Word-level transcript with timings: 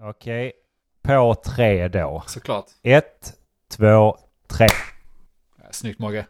Okej, 0.00 0.52
på 1.02 1.34
tre 1.44 1.88
då. 1.88 2.22
Såklart. 2.26 2.64
Ett, 2.82 3.32
två, 3.76 4.16
tre. 4.46 4.66
Ja, 5.58 5.64
Snyggt 5.70 5.98
Mogge. 5.98 6.26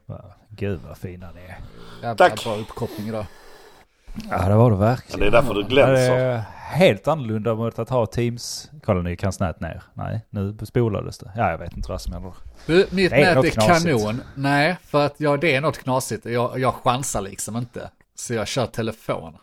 Gud 0.49 0.81
vad 0.89 0.99
fina 0.99 1.31
ni 1.35 1.41
är. 1.41 1.59
Jävla 2.03 2.15
Tack. 2.15 2.45
bra 2.45 2.57
uppkoppling 2.57 3.09
idag. 3.09 3.27
Ja, 4.31 4.49
det 4.49 4.55
var 4.55 4.71
det 4.71 4.77
verkligen. 4.77 5.21
Ja, 5.25 5.31
det 5.31 5.37
är 5.37 5.41
därför 5.43 5.55
du 5.55 5.63
Det 5.63 5.69
glänser. 5.69 6.17
är 6.19 6.37
helt 6.57 7.09
annorlunda 7.09 7.55
mot 7.55 7.79
att 7.79 7.89
ha 7.89 8.07
Teams. 8.07 8.71
Kolla 8.85 9.03
nu 9.03 9.17
kan 9.17 9.33
snät 9.33 9.61
ner. 9.61 9.83
Nej, 9.95 10.21
nu 10.31 10.57
spolades 10.65 11.19
det. 11.19 11.33
Ja, 11.37 11.51
jag 11.51 11.59
vet 11.59 11.77
inte 11.77 11.89
vad 11.93 12.01
som 12.01 12.13
händer. 12.13 12.33
Du, 12.67 12.87
mitt 12.91 13.11
Det 13.11 13.17
är 13.23 13.35
nät 13.35 13.45
är 13.45 13.51
knasigt. 13.51 14.03
kanon. 14.05 14.23
Nej, 14.35 14.77
för 14.85 15.07
att 15.07 15.15
ja, 15.21 15.37
det 15.37 15.55
är 15.55 15.61
något 15.61 15.79
knasigt. 15.79 16.27
Jag, 16.27 16.59
jag 16.59 16.75
chansar 16.75 17.21
liksom 17.21 17.57
inte. 17.57 17.91
Så 18.15 18.35
jag 18.35 18.49
kör 18.49 18.67
telefon. 18.67 19.37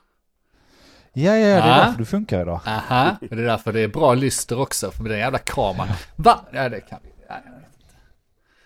Ja, 1.15 1.35
ja, 1.37 1.45
det 1.47 1.51
är 1.51 1.57
Ja. 1.67 1.83
därför 1.85 1.97
du 1.99 2.05
funkar 2.05 2.41
idag. 2.41 2.59
Aha, 2.65 3.15
det 3.21 3.31
är 3.35 3.35
därför 3.45 3.73
det 3.73 3.79
är 3.79 3.87
bra 3.87 4.13
lyster 4.13 4.59
också. 4.59 4.91
För 4.91 5.03
med 5.03 5.11
den 5.11 5.19
jävla 5.19 5.37
kameran. 5.39 5.87
Va? 6.15 6.39
Ja, 6.51 6.69
det 6.69 6.79
kan 6.81 6.99
vi. 7.03 7.09
Ja. 7.29 7.35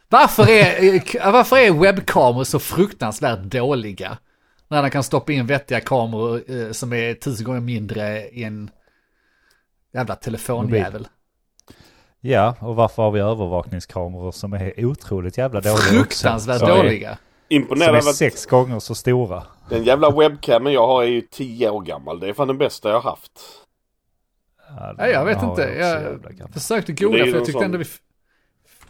Varför 0.09 0.49
är, 0.49 0.93
eh, 0.95 1.31
varför 1.31 1.57
är 1.57 1.71
webbkameror 1.71 2.43
så 2.43 2.59
fruktansvärt 2.59 3.40
dåliga? 3.40 4.17
När 4.67 4.81
den 4.81 4.91
kan 4.91 5.04
stoppa 5.04 5.31
in 5.31 5.48
vettiga 5.48 5.80
kameror 5.80 6.41
eh, 6.52 6.71
som 6.71 6.93
är 6.93 7.13
tusen 7.13 7.45
gånger 7.45 7.59
mindre 7.62 8.27
i 8.30 8.43
en 8.43 8.70
jävla 9.93 10.16
telefonjävel. 10.16 11.07
Ja, 12.21 12.55
och 12.59 12.76
varför 12.76 13.04
har 13.04 13.12
vi 13.12 13.20
övervakningskameror 13.20 14.31
som 14.31 14.54
är 14.54 14.85
otroligt 14.85 15.38
jävla 15.38 15.62
dåliga 15.62 15.76
också? 15.79 15.90
Fruktansvärt 15.93 16.62
är- 16.62 16.68
dåliga. 16.68 17.18
Imponerad 17.49 18.03
Som 18.03 18.09
är 18.09 18.13
sex 18.13 18.45
gånger 18.45 18.80
så 18.80 18.95
stora. 18.95 19.44
den 19.70 19.84
jävla 19.84 20.12
webcamen 20.12 20.73
jag 20.73 20.88
har 20.88 21.03
är 21.03 21.07
ju 21.07 21.21
10 21.21 21.70
år 21.70 21.81
gammal. 21.81 22.20
Det 22.20 22.30
är 22.30 22.34
fan 22.34 22.48
den 22.48 22.57
bästa 22.57 22.90
jag 22.90 22.99
har 22.99 23.09
haft. 23.09 23.31
Ja, 24.77 24.94
Ja, 24.98 25.07
jag 25.07 25.26
vet 25.26 25.44
inte. 25.44 25.62
Jag-. 25.62 26.54
Försökte 26.54 26.91
googla 26.91 27.26
för 27.26 27.31
jag 27.31 27.45
tyckte 27.45 27.66
ändå 27.66 27.77
vi... 27.77 27.85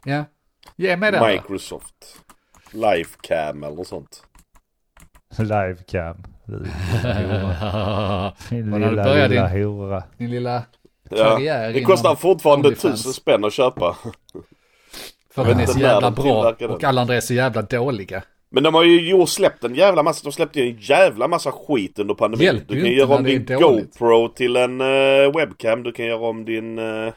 Ja. 0.04 0.24
Ge 0.76 0.98
mig 0.98 1.12
den. 1.12 1.28
Microsoft. 1.28 2.20
Lifecam 2.72 3.64
eller 3.64 3.84
sånt. 3.84 4.24
Livecam. 5.38 6.24
Du 6.46 6.60
lilla, 8.50 9.14
lilla 9.14 9.28
din- 9.28 9.64
hora. 9.64 10.04
Din 10.18 10.32
lilla 10.32 10.64
Ja. 11.10 11.18
karriär 11.18 11.74
Det 11.74 11.84
kostar 11.84 12.16
fortfarande. 12.16 12.70
1000 12.70 13.14
spänn 13.14 13.46
att 13.46 13.54
köpa. 13.54 13.98
För 15.34 15.46
den 15.46 15.60
är 15.60 15.66
så 15.66 15.80
jävla 15.80 16.12
bra 16.12 16.56
och 16.70 16.84
alla 16.84 17.02
andra 17.02 17.16
är 17.16 17.22
så 17.22 17.34
jävla 17.34 17.62
dåliga. 17.62 18.24
Men 18.52 18.64
de 18.64 18.74
har 18.74 18.84
ju 18.84 19.10
gjort, 19.10 19.30
släppt 19.30 19.64
en 19.64 19.76
jävla 19.76 20.04
massa, 20.04 20.24
de 20.24 20.32
släppte 20.32 20.60
ju 20.60 20.70
en 20.70 20.78
jävla 20.80 21.28
massa 21.28 21.52
skit 21.52 22.00
under 22.00 22.14
pandemin. 22.14 22.46
Hjälper 22.46 22.76
du 22.76 22.82
kan 22.82 22.92
göra 22.92 23.16
om 23.16 23.24
din 23.24 23.46
dåligt. 23.46 24.00
GoPro 24.00 24.30
till 24.30 24.56
en 24.56 24.82
eh, 24.82 25.36
webcam. 25.36 25.84
Du 25.84 25.92
kan 25.92 26.06
göra 26.06 26.28
om 26.28 26.46
din 26.46 26.80
eh, 26.80 27.14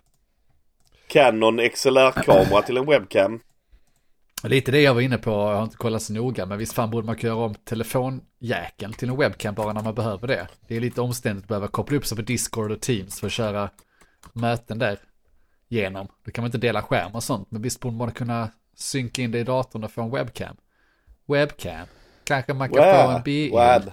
Canon 1.07 1.69
XLR-kamera 1.75 2.63
till 2.63 2.77
en 2.77 2.87
webcam. 2.87 3.41
Lite 4.45 4.73
det 4.73 4.81
jag 4.81 4.95
var 4.95 5.01
inne 5.01 5.19
på, 5.19 5.31
jag 5.31 5.57
har 5.57 5.63
inte 5.63 5.77
kollat 5.77 6.03
så 6.03 6.13
noga, 6.13 6.47
men 6.47 6.59
visst 6.59 6.73
fan 6.73 6.91
borde 6.91 7.07
man 7.07 7.17
kunna 7.17 7.35
göra 7.35 7.45
om 7.45 7.55
telefonjäkeln 7.55 8.93
till 8.93 9.09
en 9.09 9.17
webcam 9.17 9.55
bara 9.55 9.73
när 9.73 9.83
man 9.83 9.95
behöver 9.95 10.29
det. 10.29 10.49
Det 10.69 10.77
är 10.77 10.81
lite 10.81 11.01
omständigt 11.01 11.45
att 11.45 11.49
behöva 11.49 11.69
koppla 11.69 11.97
upp 11.97 12.07
sig 12.07 12.17
på 12.17 12.23
Discord 12.23 12.71
och 12.71 12.81
Teams 12.81 13.21
för 13.21 13.27
att 13.27 13.33
köra 13.33 13.71
möten 14.33 14.79
där 14.79 14.99
genom. 15.69 16.09
Då 16.25 16.31
kan 16.31 16.43
man 16.43 16.49
inte 16.49 16.59
dela 16.59 16.83
skärm 16.83 17.13
och 17.15 17.23
sånt, 17.23 17.51
men 17.51 17.63
visst 17.63 17.81
borde 17.81 17.97
man 17.97 18.13
kunna 18.13 18.49
synka 18.77 19.23
in 19.23 19.31
det 19.31 19.39
i 19.39 19.45
datorn 19.45 19.85
och 19.85 19.91
få 19.91 20.03
en 20.03 20.11
webcam. 20.11 20.57
Webcam. 21.29 21.87
Kanske 22.25 22.55
man 22.55 22.69
kan 22.69 22.83
få 22.85 23.31
en. 23.31 23.51
Wow. 23.51 23.93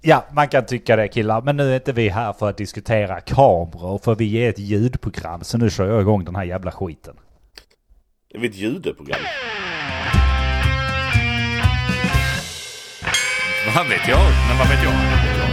Ja, 0.00 0.24
man 0.32 0.48
kan 0.48 0.66
tycka 0.66 0.96
det 0.96 1.08
killar. 1.08 1.42
Men 1.42 1.56
nu 1.56 1.70
är 1.70 1.74
inte 1.74 1.92
vi 1.92 2.08
här 2.08 2.32
för 2.32 2.48
att 2.48 2.56
diskutera 2.56 3.20
kameror. 3.20 3.98
För 3.98 4.14
vi 4.14 4.34
är 4.34 4.50
ett 4.50 4.58
ljudprogram. 4.58 5.44
Så 5.44 5.58
nu 5.58 5.70
kör 5.70 5.86
jag 5.88 6.00
igång 6.00 6.24
den 6.24 6.36
här 6.36 6.44
jävla 6.44 6.70
skiten. 6.70 7.16
Är 8.34 8.38
vi 8.38 8.48
ett 8.48 8.56
judeprogram? 8.56 9.20
Vad 13.76 13.88
vet 13.88 14.08
jag? 14.08 14.20
Men 14.48 14.58
vad 14.58 14.68
vet 14.68 14.82
jag? 14.84 14.92
Vad 14.92 15.22
vet 15.24 15.38
jag? 15.38 15.48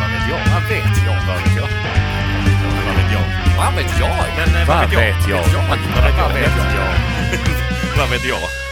Vad 0.00 0.10
vet 0.10 0.28
jag? 0.30 0.38
Vad 0.52 0.62
vet 0.70 0.96
jag? 1.06 1.16
Vad 1.26 1.42
vet 1.42 1.56
jag? 1.56 1.68
Vad 3.58 3.74
vet 3.74 4.00
jag? 4.00 4.10
Eh, 4.10 4.68
vad 4.68 4.76
Vad 4.76 4.90
vet 4.90 4.92
jag? 4.92 5.00
vet 5.00 5.28
jag? 5.28 5.42
Vad 6.18 6.32
vet 6.34 6.56
jag? 6.74 6.92
Vad 7.98 8.10
vet 8.10 8.24
jag? 8.28 8.63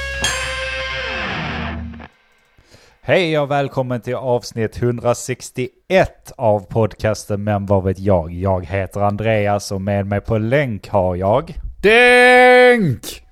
Hej 3.05 3.39
och 3.39 3.51
välkommen 3.51 4.01
till 4.01 4.15
avsnitt 4.15 4.77
161 4.83 6.33
av 6.37 6.61
podcasten 6.61 7.45
Men 7.45 7.67
vad 7.67 7.85
vet 7.85 7.99
jag? 7.99 8.33
Jag 8.33 8.67
heter 8.67 9.01
Andreas 9.01 9.73
och 9.73 9.81
med 9.81 10.07
mig 10.07 10.21
på 10.21 10.39
länk 10.39 10.89
har 10.89 11.17
jag... 11.17 11.55
DÄNK! 11.81 13.27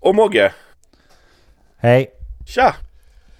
Och 0.00 0.14
Mogge. 0.14 0.52
Hej! 1.76 2.10
Tja! 2.46 2.74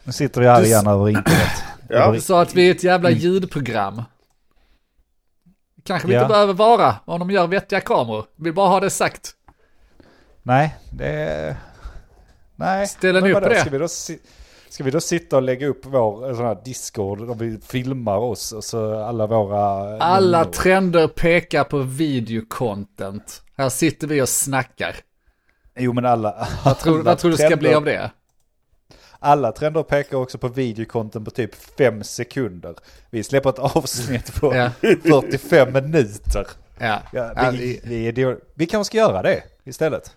Nu 0.05 0.13
sitter 0.13 0.41
vi 0.41 0.47
här 0.47 0.61
Du 0.61 0.67
igen 0.67 0.87
över 0.87 1.09
internet. 1.09 1.63
Ja. 1.89 2.13
Du 2.13 2.21
sa 2.21 2.43
att 2.43 2.55
vi 2.55 2.67
är 2.69 2.71
ett 2.71 2.85
jävla 2.85 3.11
ljudprogram. 3.11 4.03
Kanske 5.85 6.09
vi 6.09 6.15
Ja. 6.15 6.21
inte 6.21 6.33
behöver 6.33 6.55
vara 6.55 6.97
om 7.05 7.19
de 7.19 7.31
gör 7.31 7.47
vettiga 7.47 7.81
kameror. 7.81 8.25
Vill 8.37 8.55
bara 8.55 8.69
ha 8.69 8.81
det 8.81 8.91
sagt. 8.91 9.31
Nej, 10.43 10.77
det... 10.91 11.57
Nej. 12.57 12.87
Ställer 12.87 13.21
ni 13.21 13.33
upp 13.33 13.43
på 13.43 13.49
det? 13.49 13.79
Ska 14.73 14.85
vi, 14.85 14.91
då. 14.91 15.01
Ska 15.01 15.09
sitta 15.09 15.37
och 15.37 15.43
lägga 15.43 15.67
upp 15.67 15.81
vår 15.87 16.29
eh, 16.31 16.37
sån 16.37 16.45
här 16.47 16.59
Discord 16.65 17.27
där 17.27 17.35
vi 17.35 17.59
filmar 17.61 18.17
oss 18.19 18.53
och 18.53 18.65
så 18.65 18.95
alla 19.05 19.27
våra... 19.27 19.59
Alla 19.99 20.39
nummer? 20.39 20.53
trender 20.53 21.09
pekar 21.09 21.65
på 21.65 21.79
videocontent. 21.79 23.43
Här 23.57 23.69
sitter 23.69 24.07
vi 24.07 24.23
och 24.23 24.29
snackar. 24.29 24.97
Jo 25.77 25.93
men 25.93 26.07
alla... 26.07 26.49
Vad 26.65 26.79
tror, 26.79 26.95
alla 26.95 27.03
vad 27.03 27.19
tror 27.19 27.31
du 27.31 27.37
ska 27.37 27.47
trender- 27.49 27.57
bli 27.59 27.75
av 27.75 27.85
det? 27.85 28.11
Alla 29.19 29.53
trender 29.53 29.83
pekar 29.83 30.17
också 30.17 30.39
på 30.39 30.49
videokonten 30.49 31.25
på 31.25 31.31
typ 31.31 31.55
fem 31.55 32.05
sekunder. 32.05 32.75
Vi 33.11 33.23
släpper 33.23 33.51
ett 33.51 33.59
avsnitt 33.59 34.41
på 34.41 34.55
Ja. 34.55 34.71
45 34.81 35.73
minuter. 35.73 36.47
Ja. 36.79 36.99
Ja, 37.13 37.51
vi, 37.53 37.81
vi- 37.85 38.13
vi, 38.13 38.37
vi 38.55 38.67
kanske 38.67 38.87
ska 38.91 38.99
göra 38.99 39.23
det 39.23 39.43
istället. 39.65 40.17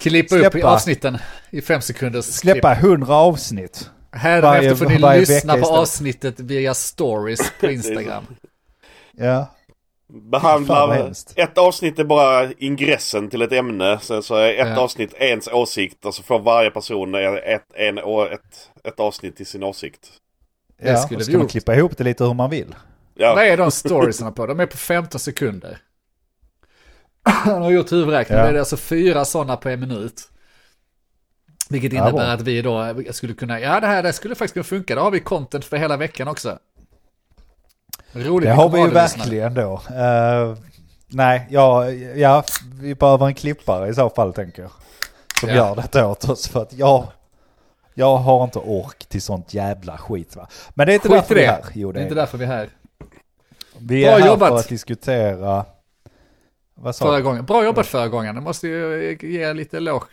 Klippa 0.00 0.34
upp 0.36 0.46
i 0.46 0.50
Släppa. 0.50 0.68
avsnitten 0.68 1.18
i 1.50 1.60
fem 1.60 1.80
sekunders 1.80 2.24
Släppa 2.24 2.72
100 2.74 3.14
avsnitt. 3.14 3.90
Hädanefter 4.12 4.74
får 4.74 4.86
ni 4.86 4.98
varje 4.98 5.20
lyssna 5.20 5.52
på 5.52 5.58
istället. 5.58 5.78
avsnittet 5.80 6.40
via 6.40 6.74
stories 6.74 7.52
på 7.60 7.66
Instagram. 7.66 8.24
Ja. 9.12 9.46
Behandlar... 10.30 10.92
hemskt. 10.94 11.32
Ett 11.36 11.58
avsnitt 11.58 11.98
är 11.98 12.04
bara 12.04 12.52
ingressen 12.58 13.30
till 13.30 13.42
ett 13.42 13.52
ämne. 13.52 13.98
Sen 14.02 14.22
så 14.22 14.34
är 14.34 14.54
ett 14.54 14.68
Ja. 14.68 14.80
avsnitt 14.80 15.14
ens 15.14 15.48
åsikt. 15.48 16.04
Och 16.04 16.14
så 16.14 16.22
får 16.22 16.38
varje 16.38 16.70
person 16.70 17.14
ett, 17.14 17.62
en, 17.74 17.98
ett, 17.98 18.70
ett 18.84 19.00
avsnitt 19.00 19.36
till 19.36 19.46
sin 19.46 19.62
åsikt. 19.62 20.08
ja. 20.82 20.96
skulle 20.96 21.18
och 21.18 21.24
så 21.24 21.30
kan 21.30 21.38
man 21.38 21.48
klippa 21.48 21.74
ihop 21.74 21.96
det 21.96 22.04
lite 22.04 22.24
hur 22.24 22.34
man 22.34 22.50
vill. 22.50 22.74
Ja. 23.14 23.34
Vad 23.34 23.44
är 23.44 23.56
de 23.56 23.70
storiesarna 23.70 24.32
på? 24.32 24.46
De 24.46 24.60
är 24.60 24.66
på 24.66 24.76
15 24.76 25.20
sekunder. 25.20 25.78
Han 27.24 27.62
har 27.62 27.70
gjort 27.70 27.92
huvudräkning. 27.92 28.38
Ja. 28.38 28.44
Det 28.44 28.50
är 28.50 28.58
alltså 28.58 28.76
fyra 28.76 29.24
sådana 29.24 29.56
på 29.56 29.68
en 29.68 29.80
minut. 29.80 30.22
Vilket 31.70 31.92
Ja, 31.92 31.98
innebär 32.02 32.12
bra. 32.24 32.32
att 32.32 32.40
vi 32.40 32.62
då 32.62 32.94
skulle 33.12 33.34
kunna, 33.34 33.60
ja 33.60 33.80
det 33.80 33.86
här 33.86 34.02
det 34.02 34.12
skulle 34.12 34.34
faktiskt 34.34 34.52
kunna 34.54 34.64
funka. 34.64 34.94
Då 34.94 35.00
har 35.00 35.10
vi 35.10 35.20
content 35.20 35.64
för 35.64 35.76
hela 35.76 35.96
veckan 35.96 36.28
också. 36.28 36.58
Roligt. 38.12 38.48
Det 38.48 38.52
har 38.54 38.68
vi 38.68 38.80
ju 38.80 38.88
verkligen 38.90 39.54
då. 39.54 39.82
Eh, 39.90 40.56
nej, 41.06 41.46
ja, 41.50 41.90
ja, 41.90 42.44
vi 42.80 42.94
behöver 42.94 43.26
en 43.26 43.34
klippare 43.34 43.88
i 43.88 43.94
så 43.94 44.10
fall 44.10 44.32
tänker 44.34 44.62
jag. 44.62 44.70
Som 45.40 45.48
Ja. 45.48 45.54
gör 45.54 45.76
detta 45.76 46.06
åt 46.06 46.28
oss. 46.28 46.48
För 46.48 46.62
att 46.62 46.72
jag, 46.72 47.06
jag 47.94 48.16
har 48.16 48.44
inte 48.44 48.58
ork 48.58 49.06
till 49.08 49.22
sånt 49.22 49.54
jävla 49.54 49.98
skit 49.98 50.36
va. 50.36 50.48
Men 50.74 50.86
det 50.86 50.92
är 50.92 50.94
inte 50.94 51.08
Skit 51.08 51.16
därför 51.16 51.34
vi 51.34 51.42
är 51.44 51.46
det. 51.46 51.52
här. 51.52 51.64
Jo, 51.74 51.92
Det 51.92 51.98
det 51.98 52.00
är 52.00 52.02
inte 52.02 52.14
är. 52.14 52.16
därför 52.16 52.38
vi 52.38 52.44
är 52.44 52.48
här. 52.48 52.68
Vi 53.78 54.04
Bra 54.04 54.12
är 54.16 54.20
här 54.20 54.26
jobbat. 54.28 54.48
för 54.48 54.56
att 54.58 54.68
diskutera... 54.68 55.64
Vad 56.80 56.94
sa 56.96 57.04
Förra 57.04 57.20
gången. 57.20 57.44
Bra 57.44 57.64
jobbat 57.64 57.86
förra 57.86 58.08
gången. 58.08 58.34
Det 58.34 58.40
måste 58.40 58.68
ju 58.68 59.18
ge 59.22 59.42
er 59.50 59.54
lite 59.54 59.76
eloge. 59.76 60.06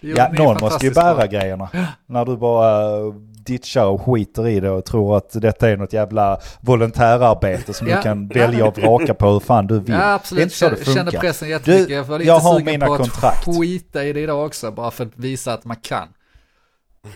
Ja, 0.00 0.28
någon 0.32 0.56
måste 0.60 0.86
ju 0.86 0.92
bära 0.92 1.14
bra. 1.14 1.26
grejerna. 1.26 1.68
När 2.06 2.24
du 2.24 2.36
bara 2.36 2.98
uh, 3.00 3.14
ditchar 3.46 3.86
och 3.86 4.02
skiter 4.02 4.48
i 4.48 4.60
det 4.60 4.70
och 4.70 4.84
tror 4.84 5.16
att 5.16 5.30
detta 5.32 5.68
är 5.70 5.76
något 5.76 5.92
jävla 5.92 6.38
volontärarbete 6.60 7.72
som 7.74 7.88
Ja. 7.88 7.96
du 7.96 8.02
kan 8.02 8.28
välja 8.28 8.66
och 8.66 8.78
vraka 8.78 9.14
på 9.14 9.30
hur 9.30 9.40
fan 9.40 9.66
du 9.66 9.80
vill. 9.80 9.90
Ja, 9.94 9.98
Det 9.98 10.04
är 10.04 10.14
absolut. 10.14 10.42
inte 10.44 10.54
så 10.56 10.68
det 10.70 10.76
funkar. 10.76 11.20
pressen 11.20 11.48
jättemycket. 11.48 11.88
Du, 11.88 11.94
jag 11.94 12.04
var 12.04 12.18
lite 12.18 12.28
jag 12.28 12.38
har 12.38 12.52
sugen 12.58 12.64
mina 12.72 12.86
på 12.86 12.96
kontrakt. 12.96 13.48
att 13.48 13.56
skita 13.56 14.04
i 14.04 14.12
det 14.12 14.20
idag 14.20 14.46
också. 14.46 14.70
Bara 14.70 14.90
för 14.90 15.04
att 15.04 15.12
visa 15.16 15.52
att 15.52 15.64
man 15.64 15.76
kan. 15.76 16.08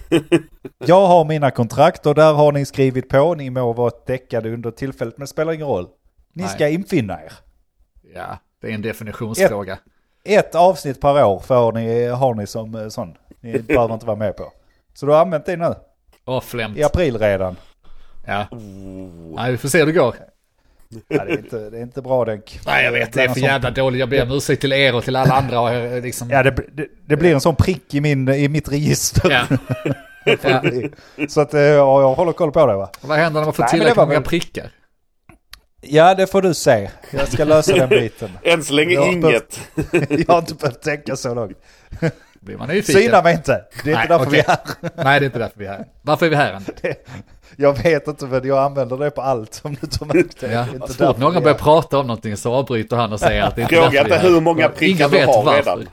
Jag 0.86 1.06
har 1.06 1.24
mina 1.24 1.50
kontrakt 1.50 2.06
och 2.06 2.14
där 2.14 2.32
har 2.32 2.52
ni 2.52 2.64
skrivit 2.66 3.08
på. 3.08 3.34
Ni 3.34 3.50
må 3.50 3.72
vara 3.72 3.92
däckade 4.06 4.52
under 4.54 4.70
tillfället 4.70 5.14
men 5.18 5.20
det 5.24 5.26
spelar 5.30 5.52
ingen 5.52 5.66
roll. 5.66 5.86
Ni 6.32 6.42
Nej. 6.42 6.52
ska 6.52 6.68
infinna 6.68 7.22
er. 7.22 7.32
Ja, 8.14 8.38
det 8.60 8.68
är 8.68 8.72
en 8.72 8.82
definitionsfråga. 8.82 9.78
Ett 10.24 10.54
avsnitt 10.54 11.00
per 11.00 11.24
år 11.24 11.38
får 11.40 11.72
ni, 11.72 12.06
har 12.06 12.34
ni 12.34 12.46
som 12.46 12.74
eh, 12.74 12.88
sån. 12.88 13.14
Ni 13.40 13.58
behöver 13.58 13.94
inte 13.94 14.06
vara 14.06 14.16
med 14.16 14.36
på. 14.36 14.52
Så 14.94 15.06
du 15.06 15.12
har 15.12 15.20
använt 15.20 15.46
det 15.46 15.56
nu. 15.56 15.74
Åh, 16.26 16.40
flämt. 16.40 16.78
I 16.78 16.82
april 16.82 17.18
redan. 17.18 17.56
Ja. 18.26 18.46
Oh. 18.50 18.58
Nej, 19.36 19.50
vi 19.52 19.58
får 19.58 19.68
se 19.68 19.78
hur 19.78 19.86
det 19.86 19.92
går. 19.92 20.14
Ja, 21.08 21.24
det, 21.24 21.32
är 21.32 21.38
inte, 21.38 21.70
det 21.70 21.78
är 21.78 21.82
inte 21.82 22.02
bra 22.02 22.24
Denk. 22.24 22.60
Nej, 22.66 22.84
jag 22.84 22.92
vet. 22.92 23.12
Det 23.12 23.22
är 23.24 23.28
för 23.28 23.40
jävla 23.40 23.70
dåligt. 23.70 24.00
Jag 24.00 24.08
ber 24.08 24.22
om 24.22 24.30
ursäkt 24.30 24.60
till 24.60 24.72
er 24.72 24.94
och 24.94 25.04
till 25.04 25.16
alla 25.16 25.34
andra. 25.34 25.60
Och 25.60 25.70
eh, 25.70 26.02
liksom, 26.02 26.30
Ja, 26.30 26.42
det, 26.42 26.50
det, 26.72 26.86
det 27.06 27.16
blir 27.16 27.34
en 27.34 27.40
sån 27.40 27.56
prick 27.56 27.94
i, 27.94 28.00
min, 28.00 28.28
i 28.28 28.48
mitt 28.48 28.72
register. 28.72 29.30
Ja. 29.30 29.56
Ja. 30.42 30.62
Så 31.28 31.40
att 31.40 31.54
eh, 31.54 31.60
ja, 31.60 32.00
jag 32.00 32.14
håller 32.14 32.32
koll 32.32 32.52
på 32.52 32.66
det 32.66 32.74
va. 32.76 32.90
Vad 33.00 33.18
händer 33.18 33.40
när 33.40 33.46
man 33.46 33.54
får 33.54 33.62
Nej, 33.62 33.70
tillräckligt 33.70 33.96
många 33.96 34.14
väl- 34.14 34.22
prickar? 34.22 34.70
Ja, 35.80 36.14
det 36.14 36.26
får 36.26 36.42
du 36.42 36.54
se. 36.54 36.90
Jag 37.10 37.28
ska 37.32 37.44
lösa 37.44 37.74
den 37.74 37.88
biten. 37.88 38.30
Än 38.42 38.64
så 38.64 38.72
länge 38.72 38.92
Ja, 38.94 39.06
inget. 39.06 39.60
Jag 40.08 40.28
har 40.34 40.38
inte 40.38 40.54
behövt 40.54 40.82
tänka 40.82 41.16
så 41.16 41.34
långt. 41.34 41.58
Blir 42.40 42.56
man 42.56 42.68
nyfiken? 42.68 43.02
Syna 43.02 43.22
mig 43.22 43.34
inte. 43.34 43.64
Det 43.84 43.90
är 43.90 43.94
Nej, 43.94 44.02
inte 44.02 44.18
därför 44.18 44.30
vi 44.30 44.38
är 44.38 44.44
här. 44.46 44.58
Nej, 45.04 45.20
det 45.20 45.24
är 45.24 45.26
inte 45.26 45.38
därför 45.38 45.58
vi 45.58 45.66
är 45.66 45.70
här. 45.70 45.86
Varför 46.02 46.26
är 46.26 46.30
vi 46.30 46.36
här? 46.36 46.52
Andy? 46.52 46.94
Jag 47.56 47.82
vet 47.82 48.08
inte 48.08 48.24
men 48.24 48.46
jag 48.48 48.58
använder 48.58 48.96
det 48.96 49.10
på 49.10 49.22
allt 49.22 49.54
som 49.54 49.76
du 49.80 49.86
tar 49.86 50.06
med 50.06 50.16
det. 50.16 50.26
Ja, 50.42 50.48
Det 50.48 50.54
är 50.54 50.74
inte 50.74 50.92
så 50.92 51.06
fort 51.06 51.18
någon 51.18 51.42
börjar 51.42 51.58
prata 51.58 51.98
om 51.98 52.06
någonting 52.06 52.36
så 52.36 52.52
avbryter 52.52 52.96
han 52.96 53.12
och 53.12 53.20
säger 53.20 53.42
att 53.42 53.56
det 53.56 53.60
är 53.60 53.62
inte 53.62 53.74
Fråga 53.74 53.90
därför 53.90 53.98
vi 53.98 54.00
inte 54.04 54.14
är 54.14 54.18
här. 54.20 54.28
hur 54.30 54.40
många 54.40 54.68
prickar 54.68 55.08
du 55.08 55.18
har 55.26 55.44
varför. 55.44 55.56
redan. 55.58 55.88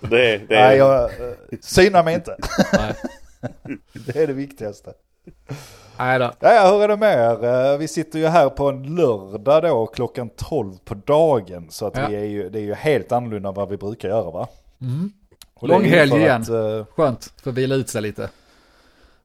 Det, 0.00 0.38
det, 0.48 0.56
är- 0.56 0.68
Nej, 0.68 0.78
jag, 0.78 1.04
eh, 1.04 1.08
syna 1.60 2.02
mig 2.02 2.14
inte. 2.14 2.36
Nej. 2.72 2.94
Det 3.92 4.16
är 4.22 4.26
det 4.26 4.32
viktigaste. 4.32 4.90
Nej 5.98 6.18
då. 6.18 6.24
Ja, 6.40 6.52
ja, 6.54 6.72
hur 6.72 6.82
är 6.82 6.88
det 6.88 6.96
med 6.96 7.18
er? 7.18 7.72
Eh, 7.72 7.78
Vi 7.78 7.88
sitter 7.88 8.18
ju 8.18 8.26
här 8.26 8.48
på 8.48 8.68
en 8.68 8.82
lördag 8.96 9.62
då 9.62 9.86
klockan 9.86 10.30
12 10.36 10.74
på 10.84 10.94
dagen. 10.94 11.66
Så 11.70 11.86
att 11.86 11.96
Ja. 11.96 12.06
vi 12.08 12.14
är 12.16 12.24
ju, 12.24 12.48
det 12.50 12.58
är 12.58 12.62
ju 12.62 12.74
helt 12.74 13.12
annorlunda 13.12 13.48
än 13.48 13.54
vad 13.54 13.68
vi 13.68 13.76
brukar 13.76 14.08
göra 14.08 14.30
va? 14.30 14.48
Mm. 14.80 15.12
Lång 15.60 15.84
helg 15.84 16.16
igen. 16.16 16.42
att, 16.42 16.48
eh, 16.48 16.84
Skönt, 16.96 17.32
för 17.42 17.50
att 17.50 17.56
vila 17.56 17.74
ut 17.74 17.88
sig 17.88 18.02
lite. 18.02 18.30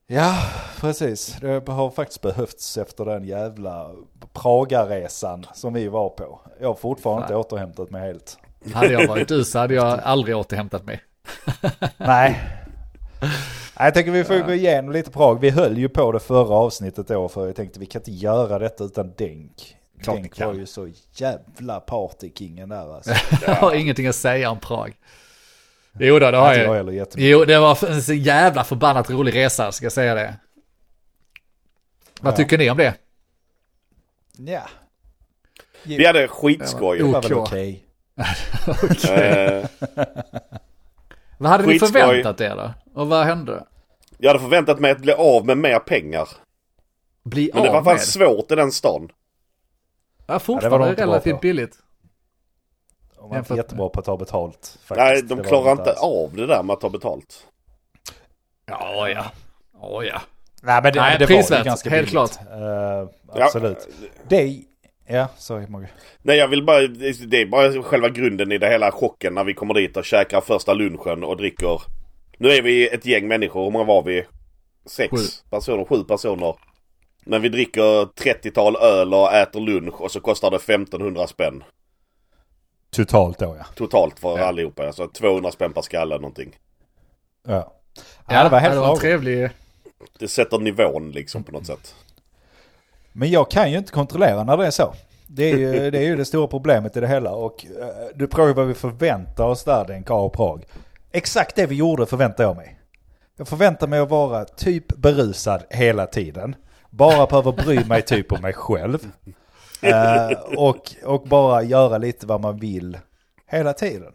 Ja, 0.07 0.35
precis. 0.79 1.35
Det 1.41 1.67
har 1.71 1.89
faktiskt 1.89 2.21
behövts 2.21 2.77
efter 2.77 3.05
den 3.05 3.23
jävla 3.23 3.89
Pragaresan 4.33 5.45
som 5.53 5.73
vi 5.73 5.87
var 5.87 6.09
på. 6.09 6.39
Jag 6.61 6.67
har 6.67 6.75
fortfarande 6.75 7.23
inte 7.23 7.35
återhämtat 7.35 7.89
mig 7.89 8.01
helt. 8.01 8.37
Hade 8.73 8.91
jag 8.93 9.07
varit 9.07 9.27
du 9.27 9.43
så 9.43 9.59
hade 9.59 9.73
jag 9.73 9.99
aldrig 10.03 10.37
återhämtat 10.37 10.85
mig. 10.85 11.01
Nej. 11.97 12.39
Jag 13.81 13.93
tänker 13.93 14.11
vi 14.11 14.23
får 14.23 14.39
gå 14.39 14.53
igenom 14.53 14.91
lite 14.91 15.11
Prag. 15.11 15.39
Vi 15.39 15.49
höll 15.49 15.77
ju 15.77 15.89
på 15.89 16.11
det 16.11 16.19
förra 16.19 16.55
avsnittet 16.55 17.07
då 17.07 17.29
för 17.29 17.45
jag 17.45 17.55
tänkte 17.55 17.79
vi 17.79 17.85
kan 17.85 18.01
inte 18.01 18.11
göra 18.11 18.59
detta 18.59 18.83
utan 18.83 19.13
Denk. 19.17 19.75
Klart 20.01 20.15
Denk 20.15 20.39
var 20.39 20.53
ju 20.53 20.65
så 20.65 20.89
jävla 21.13 21.79
partykingen 21.79 22.69
där 22.69 22.95
alltså. 22.95 23.11
Jag 23.45 23.55
har 23.55 23.73
ingenting 23.73 24.07
att 24.07 24.15
säga 24.15 24.49
om 24.49 24.59
Prag. 24.59 24.93
Jo 25.99 26.19
då, 26.19 26.31
det 26.31 26.37
har 26.37 26.53
jag 26.53 26.93
jag. 26.93 27.07
Jo, 27.15 27.45
det 27.45 27.59
var 27.59 27.89
en 27.89 28.01
så 28.01 28.13
jävla 28.13 28.63
förbannat 28.63 29.09
rolig 29.09 29.35
resa, 29.35 29.71
ska 29.71 29.85
jag 29.85 29.93
säga 29.93 30.15
det. 30.15 30.35
Vad 32.21 32.33
Ja. 32.33 32.37
tycker 32.37 32.57
ni 32.57 32.69
om 32.69 32.77
det? 32.77 32.93
Ja. 34.37 34.61
vi 35.83 36.05
hade 36.05 36.27
skitskoj. 36.27 36.97
Det 36.97 37.03
var 37.03 37.21
väl 37.21 37.33
OK. 37.33 37.47
okej. 37.47 37.83
Eh, 39.09 39.65
Vad 41.39 41.51
hade 41.51 41.65
ni 41.65 41.79
Skitskoj. 41.79 42.01
förväntat 42.01 42.41
er 42.41 42.55
då? 42.55 42.73
Och 43.01 43.07
vad 43.07 43.25
hände? 43.25 43.63
jag 44.17 44.29
hade 44.29 44.39
förväntat 44.39 44.79
mig 44.79 44.91
att 44.91 44.99
bli 44.99 45.13
av 45.13 45.45
med 45.45 45.57
mer 45.57 45.79
pengar. 45.79 46.27
Bli 47.23 47.51
Men 47.53 47.63
det 47.63 47.69
var 47.69 47.77
av 47.79 47.83
fan 47.83 47.93
med? 47.93 48.01
svårt 48.01 48.51
i 48.51 48.55
den 48.55 48.71
stan. 48.71 49.07
Ja, 50.27 50.33
Ja, 50.33 50.39
fortfarande 50.39 50.65
det 50.65 50.69
var 50.69 50.79
de 50.85 50.89
inte 50.89 51.03
bra 51.05 51.11
relativt 51.11 51.41
billigt. 51.41 51.75
De 53.15 53.29
var 53.29 53.37
inte 53.37 53.53
jättebra 53.53 53.89
på 53.89 53.99
att 53.99 54.05
ta 54.05 54.17
betalt. 54.17 54.77
Faktiskt. 54.85 54.97
Nej, 54.97 55.21
Det 55.21 55.35
de 55.35 55.43
klarar 55.43 55.71
inte 55.71 55.89
alls. 55.91 55.99
av 56.01 56.35
det 56.35 56.45
där 56.47 56.63
med 56.63 56.73
att 56.73 56.81
ta 56.81 56.89
betalt. 56.89 57.47
Ja, 58.65 59.09
ja. 59.09 59.25
Ja, 59.81 60.03
ja. 60.03 60.21
Nej, 60.61 60.81
men 60.83 60.93
det, 60.93 60.99
Nej, 61.01 61.17
det 61.19 61.25
var 61.25 61.63
ganska 61.63 61.89
helt 61.89 62.11
billigt. 62.11 62.39
Eh, 62.51 63.43
absolut. 63.45 63.87
Ja, 64.01 64.07
Det, 64.27 64.63
ja, 65.09 65.27
sorry 65.37 65.67
Mogge. 65.67 65.89
nej, 66.21 66.37
jag 66.37 66.47
vill 66.47 66.63
bara... 66.65 66.87
Det 67.27 67.41
är 67.41 67.45
bara 67.45 67.83
själva 67.83 68.09
grunden 68.09 68.51
i 68.51 68.57
det 68.57 68.69
hela 68.69 68.91
chocken 68.91 69.33
när 69.33 69.43
vi 69.43 69.53
kommer 69.53 69.73
dit 69.73 69.97
och 69.97 70.05
käkar 70.05 70.41
första 70.41 70.73
lunchen 70.73 71.23
och 71.23 71.37
dricker. 71.37 71.81
Nu 72.37 72.49
är 72.49 72.61
vi 72.61 72.87
ett 72.89 73.05
gäng 73.05 73.27
människor. 73.27 73.63
Hur 73.63 73.71
många 73.71 73.85
var 73.85 74.03
vi? 74.03 74.25
Sex 74.85 75.11
Sju. 75.11 75.17
personer, 75.49 75.85
sju 75.85 76.03
personer. 76.03 76.55
När 77.25 77.39
vi 77.39 77.49
dricker 77.49 78.05
30-tal 78.05 78.75
öl 78.75 79.13
och 79.13 79.33
äter 79.33 79.59
lunch 79.59 80.01
och 80.01 80.11
så 80.11 80.19
kostar 80.19 80.51
det 80.51 80.57
1500 80.57 81.27
spänn. 81.27 81.63
Totalt 82.91 83.39
då 83.39 83.55
ja. 83.59 83.65
Totalt 83.75 84.19
för 84.19 84.37
Ja. 84.37 84.45
allihopa. 84.45 84.87
Alltså 84.87 85.07
200 85.07 85.51
spänn 85.51 85.73
per 85.73 85.81
skalle 85.81 86.15
någonting. 86.15 86.55
Ja, 87.47 87.73
ja 88.29 88.43
det 88.43 88.49
var 88.49 88.59
helt 88.59 88.73
det 88.73 88.79
var 88.79 88.91
en 88.91 88.97
trevlig... 88.99 89.49
Det 90.19 90.27
sätter 90.27 90.57
nivån 90.59 91.11
liksom 91.11 91.43
på 91.43 91.51
något 91.51 91.65
sätt. 91.65 91.95
Men 93.11 93.29
jag 93.29 93.51
kan 93.51 93.71
ju 93.71 93.77
inte 93.77 93.91
kontrollera 93.91 94.43
när 94.43 94.57
det 94.57 94.67
är 94.67 94.71
så. 94.71 94.93
Det 95.27 95.51
är 95.51 95.57
ju 95.57 95.91
det, 95.91 95.97
är 95.97 96.03
ju 96.03 96.15
det 96.15 96.25
stora 96.25 96.47
problemet 96.47 96.97
i 96.97 96.99
det 96.99 97.07
hela. 97.07 97.31
Och 97.31 97.65
eh, 97.65 97.87
du 98.15 98.27
frågar 98.27 98.53
vad 98.53 98.67
vi 98.67 98.73
förväntar 98.73 99.43
oss 99.43 99.63
där, 99.63 99.85
den 99.85 100.03
och 100.03 100.33
Prag. 100.33 100.65
Exakt 101.11 101.55
det 101.55 101.65
vi 101.65 101.75
gjorde 101.75 102.05
förväntar 102.05 102.43
jag 102.43 102.55
mig. 102.55 102.79
Jag 103.37 103.47
förväntar 103.47 103.87
mig 103.87 103.99
att 103.99 104.09
vara 104.09 104.45
typ 104.45 104.97
berusad 104.97 105.63
hela 105.69 106.07
tiden. 106.07 106.55
Bara 106.89 107.25
behöver 107.25 107.51
bry 107.51 107.85
mig 107.85 108.01
typ 108.01 108.31
om 108.31 108.41
mig 108.41 108.53
själv. 108.53 109.11
Eh, 109.81 110.31
och, 110.57 110.95
och 111.03 111.23
bara 111.27 111.63
göra 111.63 111.97
lite 111.97 112.25
vad 112.25 112.41
man 112.41 112.59
vill 112.59 112.97
hela 113.47 113.73
tiden. 113.73 114.13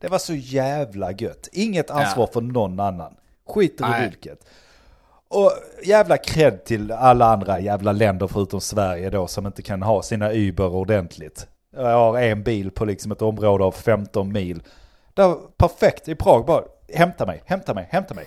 Det 0.00 0.08
var 0.08 0.18
så 0.18 0.34
jävla 0.34 1.12
gött. 1.12 1.48
Inget 1.52 1.90
ansvar 1.90 2.28
för 2.32 2.40
någon 2.40 2.80
annan. 2.80 3.14
Skiter 3.48 4.02
i 4.02 4.08
vilket. 4.08 4.46
Och 5.30 5.52
jävla 5.84 6.16
cred 6.16 6.64
till 6.64 6.92
alla 6.92 7.26
andra 7.26 7.60
jävla 7.60 7.92
länder 7.92 8.26
förutom 8.26 8.60
Sverige 8.60 9.10
då 9.10 9.26
som 9.26 9.46
inte 9.46 9.62
kan 9.62 9.82
ha 9.82 10.02
sina 10.02 10.32
Uber 10.32 10.74
ordentligt. 10.74 11.46
Jag 11.76 11.98
har 11.98 12.18
en 12.18 12.42
bil 12.42 12.70
på 12.70 12.84
liksom 12.84 13.12
ett 13.12 13.22
område 13.22 13.64
av 13.64 13.72
15 13.72 14.32
mil. 14.32 14.62
Var 15.14 15.34
perfekt 15.56 16.08
i 16.08 16.14
Prag 16.14 16.46
bara, 16.46 16.64
hämta 16.94 17.26
mig, 17.26 17.42
hämta 17.46 17.74
mig, 17.74 17.88
hämta 17.90 18.14
mig. 18.14 18.26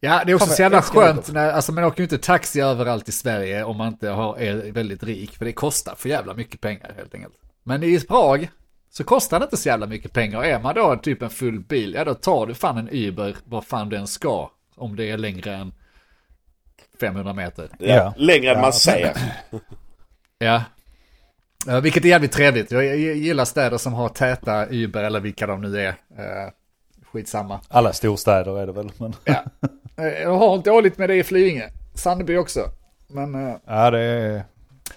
Ja, 0.00 0.22
det 0.26 0.32
är 0.32 0.34
också 0.34 0.46
så 0.46 0.62
jävla 0.62 0.82
skönt. 0.82 1.32
När, 1.32 1.52
alltså 1.52 1.72
man 1.72 1.84
åker 1.84 1.98
ju 1.98 2.04
inte 2.04 2.18
taxi 2.18 2.60
överallt 2.60 3.08
i 3.08 3.12
Sverige 3.12 3.64
om 3.64 3.76
man 3.76 3.88
inte 3.88 4.08
har, 4.08 4.38
är 4.38 4.72
väldigt 4.72 5.02
rik. 5.02 5.36
För 5.36 5.44
det 5.44 5.52
kostar 5.52 5.94
för 5.94 6.08
jävla 6.08 6.34
mycket 6.34 6.60
pengar 6.60 6.92
helt 6.96 7.14
enkelt. 7.14 7.34
Men 7.64 7.82
i 7.82 8.00
Prag 8.00 8.50
så 8.90 9.04
kostar 9.04 9.38
det 9.38 9.44
inte 9.44 9.56
så 9.56 9.68
jävla 9.68 9.86
mycket 9.86 10.12
pengar. 10.12 10.38
Och 10.38 10.46
är 10.46 10.60
man 10.60 10.74
då 10.74 10.96
typ 10.96 11.22
en 11.22 11.30
full 11.30 11.60
bil, 11.60 11.94
ja 11.94 12.04
då 12.04 12.14
tar 12.14 12.46
du 12.46 12.54
fan 12.54 12.78
en 12.78 12.88
Uber 12.92 13.36
var 13.44 13.60
fan 13.60 13.88
den 13.88 14.06
ska. 14.06 14.50
Om 14.76 14.96
det 14.96 15.10
är 15.10 15.18
längre 15.18 15.54
än 15.54 15.72
500 17.00 17.32
meter. 17.32 17.68
Ja. 17.78 17.86
Ja. 17.94 18.12
Längre 18.16 18.50
än 18.50 18.56
Ja. 18.56 18.62
man 18.62 18.72
säger. 18.72 19.16
Ja. 20.38 20.62
Vilket 21.82 22.04
är 22.04 22.08
jävligt 22.08 22.32
trevligt. 22.32 22.70
Jag 22.70 22.84
jag 22.84 22.96
gillar 22.98 23.44
städer 23.44 23.78
som 23.78 23.92
har 23.94 24.08
täta 24.08 24.66
Uber 24.70 25.04
eller 25.04 25.20
vilka 25.20 25.46
de 25.46 25.60
nu 25.60 25.80
är. 25.80 25.88
Eh, 25.88 26.50
skitsamma. 27.12 27.60
Alla 27.68 27.92
storstäder 27.92 28.58
är 28.58 28.66
det 28.66 28.72
väl. 28.72 28.92
Men, 28.98 29.14
Ja. 29.24 29.44
Eh, 29.96 30.04
Jag 30.06 30.38
har 30.38 30.54
inte 30.54 30.70
dåligt 30.70 30.98
med 30.98 31.10
det 31.10 31.14
i 31.16 31.24
Flyinge. 31.24 31.68
Sandeby 31.94 32.36
också. 32.36 32.60
Men... 33.08 33.34
eh, 33.48 33.56
ja, 33.66 33.90
det 33.90 34.00
är... 34.00 34.44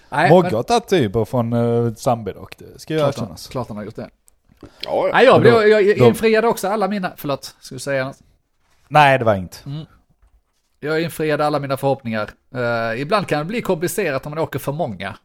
Nej, 0.09 0.29
Mogge 0.29 0.55
har 0.55 0.63
tagit 0.63 0.93
Uber 0.93 1.25
från 1.25 1.53
uh, 1.53 1.93
Sandby 1.95 2.31
dock, 2.31 2.57
det 2.57 2.79
ska 2.81 2.93
ju 2.93 2.99
erkännas. 2.99 3.47
klart 3.47 3.67
han 3.67 3.77
har 3.77 3.83
gjort 3.83 3.95
det. 3.95 4.09
Ja, 4.61 4.69
ja. 5.07 5.09
Nej, 5.13 5.25
jag, 5.25 5.43
då- 5.43 5.67
jag, 5.67 5.81
jag 5.83 5.97
infriade 5.97 6.47
också 6.47 6.67
alla 6.67 6.87
mina, 6.87 7.11
förlåt, 7.17 7.55
ska 7.59 7.75
du 7.75 7.79
säga 7.79 8.05
något? 8.05 8.17
Nej, 8.87 9.19
det 9.19 9.25
var 9.25 9.35
inget. 9.35 9.63
Jag 10.79 11.01
infriade 11.01 11.45
alla 11.45 11.59
mina 11.59 11.77
förhoppningar. 11.77 12.29
Uh, 12.55 13.01
ibland 13.01 13.27
kan 13.27 13.39
det 13.39 13.45
bli 13.45 13.61
komplicerat 13.61 14.25
om 14.25 14.29
man 14.29 14.39
åker 14.39 14.59
för 14.59 14.71
många. 14.71 15.17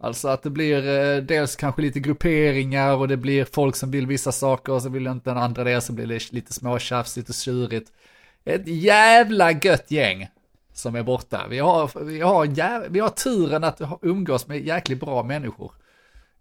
Alltså 0.00 0.28
att 0.28 0.42
det 0.42 0.50
blir 0.50 0.88
uh, 0.88 1.22
dels 1.22 1.56
kanske 1.56 1.82
lite 1.82 2.00
grupperingar 2.00 2.96
och 2.96 3.08
det 3.08 3.16
blir 3.16 3.44
folk 3.44 3.76
som 3.76 3.90
vill 3.90 4.06
vissa 4.06 4.32
saker 4.32 4.72
och 4.72 4.82
så 4.82 4.88
vill 4.88 5.06
inte 5.06 5.30
den 5.30 5.38
andra 5.38 5.64
det, 5.64 5.80
så 5.80 5.92
blir 5.92 6.06
det 6.06 6.32
lite 6.32 6.52
småtjafsigt 6.52 7.28
och 7.28 7.34
tjurigt. 7.34 7.92
Ett 8.44 8.66
jävla 8.66 9.52
gött 9.52 9.90
gäng 9.90 10.28
som 10.72 10.94
är 10.94 11.02
borta. 11.02 11.46
Vi 11.50 11.58
har, 11.58 12.04
vi 12.04 12.20
har, 12.20 12.46
jä- 12.46 12.86
vi 12.88 13.00
har 13.00 13.08
turen 13.08 13.64
att 13.64 13.80
umgås 14.02 14.46
med 14.46 14.66
jäkligt 14.66 15.00
bra 15.00 15.22
människor. 15.22 15.72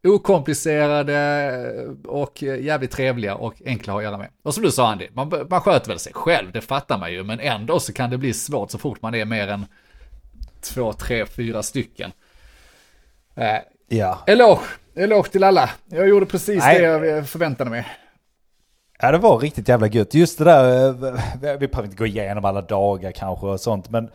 Okomplicerade 0.08 1.96
och 2.08 2.44
jävligt 2.44 2.92
trevliga 2.92 3.36
och 3.36 3.54
enkla 3.66 3.98
att 3.98 4.04
göra 4.04 4.18
med. 4.18 4.30
Och 4.44 4.54
som 4.54 4.64
du 4.64 4.72
sa 4.72 4.92
Andy, 4.92 5.08
man, 5.14 5.48
man 5.50 5.62
sköter 5.62 5.88
väl 5.88 6.00
sig 6.00 6.14
själv, 6.14 6.52
det 6.52 6.62
fattar 6.62 6.98
man 6.98 7.12
ju, 7.14 7.24
men 7.24 7.40
ändå 7.40 7.80
så 7.80 7.94
kan 7.94 8.10
det 8.10 8.18
bli 8.18 8.34
svårt 8.34 8.72
så 8.72 8.78
fort 8.78 9.02
man 9.02 9.16
är 9.16 9.26
mer 9.26 9.48
än 9.48 9.66
två, 10.62 10.94
tre, 10.94 11.26
fyra 11.26 11.64
stycken. 11.64 12.12
Eh, 13.36 13.58
Ja. 13.88 14.20
eloge, 14.28 14.62
eloge 14.96 15.30
till 15.30 15.44
alla. 15.44 15.70
Jag 15.90 16.08
gjorde 16.10 16.26
precis 16.26 16.64
Nej. 16.64 16.80
det 16.80 16.86
jag 17.08 17.30
förväntade 17.30 17.70
mig. 17.70 17.88
Ja 19.00 19.12
det 19.12 19.18
var 19.18 19.40
riktigt 19.40 19.70
jävla 19.70 19.88
gött. 19.88 20.14
Just 20.14 20.38
det 20.38 20.44
där, 20.44 20.88
eh, 20.88 20.94
vi 21.42 21.58
vi 21.60 21.68
behöver 21.68 21.84
inte 21.84 21.98
gå 21.98 22.06
igenom 22.06 22.46
alla 22.46 22.62
dagar 22.62 23.12
kanske 23.12 23.46
och 23.46 23.60
sånt 23.60 23.90
men 23.90 24.10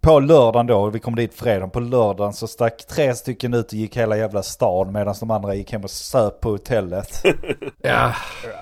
på 0.00 0.20
lördagen 0.20 0.66
då, 0.66 0.90
vi 0.90 0.98
kom 0.98 1.14
dit 1.16 1.34
fredagen, 1.34 1.70
på 1.70 1.80
lördagen 1.80 2.32
så 2.32 2.46
stack 2.46 2.86
tre 2.86 3.14
stycken 3.14 3.54
ut 3.54 3.66
och 3.66 3.72
gick 3.72 3.96
hela 3.96 4.16
jävla 4.16 4.42
stan 4.42 4.92
medan 4.92 5.14
de 5.20 5.30
andra 5.30 5.54
gick 5.54 5.72
hem 5.72 5.84
och 5.84 5.90
söp 5.90 6.40
på 6.40 6.50
hotellet. 6.50 7.22
Ja, 7.82 8.12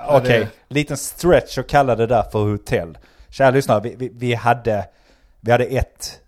Okej, 0.08 0.40
det- 0.68 0.74
liten 0.74 0.96
stretch 0.96 1.58
att 1.58 1.68
kalla 1.68 1.94
det 1.96 2.06
där 2.06 2.22
för 2.22 2.38
hotell. 2.50 2.98
Kära 3.30 3.50
lyssnare, 3.50 3.80
vi, 3.80 3.94
vi, 3.98 4.10
vi, 4.14 4.34
hade, 4.34 4.84
vi 5.40 5.52
hade 5.52 5.64
ett 5.64 6.20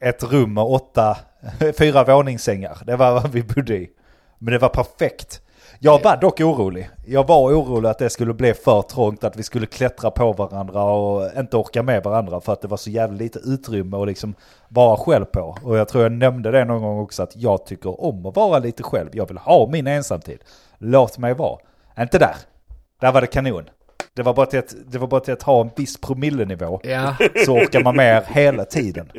ett 0.00 0.22
rum 0.22 0.54
med 0.54 0.64
åtta, 0.64 1.16
fyra 1.78 2.04
våningssängar. 2.04 2.78
Det 2.86 2.96
var 2.96 3.12
vad 3.12 3.32
vi 3.32 3.42
bodde 3.42 3.74
i. 3.76 3.90
Men 4.38 4.52
det 4.52 4.58
var 4.58 4.68
perfekt. 4.68 5.40
Jag 5.78 6.02
var 6.02 6.16
dock 6.16 6.40
orolig. 6.40 6.90
Jag 7.06 7.26
var 7.26 7.52
orolig 7.52 7.88
att 7.88 7.98
det 7.98 8.10
skulle 8.10 8.34
bli 8.34 8.54
för 8.54 8.82
trångt, 8.82 9.24
att 9.24 9.36
vi 9.36 9.42
skulle 9.42 9.66
klättra 9.66 10.10
på 10.10 10.32
varandra 10.32 10.82
och 10.82 11.38
inte 11.38 11.56
orka 11.56 11.82
med 11.82 12.02
varandra 12.02 12.40
för 12.40 12.52
att 12.52 12.62
det 12.62 12.68
var 12.68 12.76
så 12.76 12.90
jävla 12.90 13.16
lite 13.16 13.38
utrymme 13.38 13.96
att 13.96 14.06
liksom 14.06 14.34
vara 14.68 14.96
själv 14.96 15.24
på. 15.24 15.56
Och 15.62 15.78
jag 15.78 15.88
tror 15.88 16.02
jag 16.02 16.12
nämnde 16.12 16.50
det 16.50 16.64
någon 16.64 16.82
gång 16.82 17.00
också 17.00 17.22
att 17.22 17.36
jag 17.36 17.66
tycker 17.66 18.04
om 18.04 18.26
att 18.26 18.36
vara 18.36 18.58
lite 18.58 18.82
själv. 18.82 19.08
Jag 19.12 19.28
vill 19.28 19.38
ha 19.38 19.68
min 19.72 19.86
ensamtid. 19.86 20.38
Låt 20.78 21.18
mig 21.18 21.34
vara. 21.34 21.58
Inte 21.98 22.18
där. 22.18 22.36
Där 23.00 23.12
var 23.12 23.20
det 23.20 23.26
kanon. 23.26 23.64
Det 24.16 24.22
var 24.22 24.34
bara 24.34 24.46
till 24.46 24.58
att, 24.58 24.74
det 24.86 24.98
var 24.98 25.06
bara 25.06 25.20
till 25.20 25.32
att 25.32 25.42
ha 25.42 25.60
en 25.60 25.70
viss 25.76 26.00
promillenivå 26.00 26.80
Ja, 26.84 27.16
så 27.44 27.52
orkar 27.52 27.82
man 27.84 27.96
med 27.96 28.24
hela 28.28 28.64
tiden. 28.64 29.10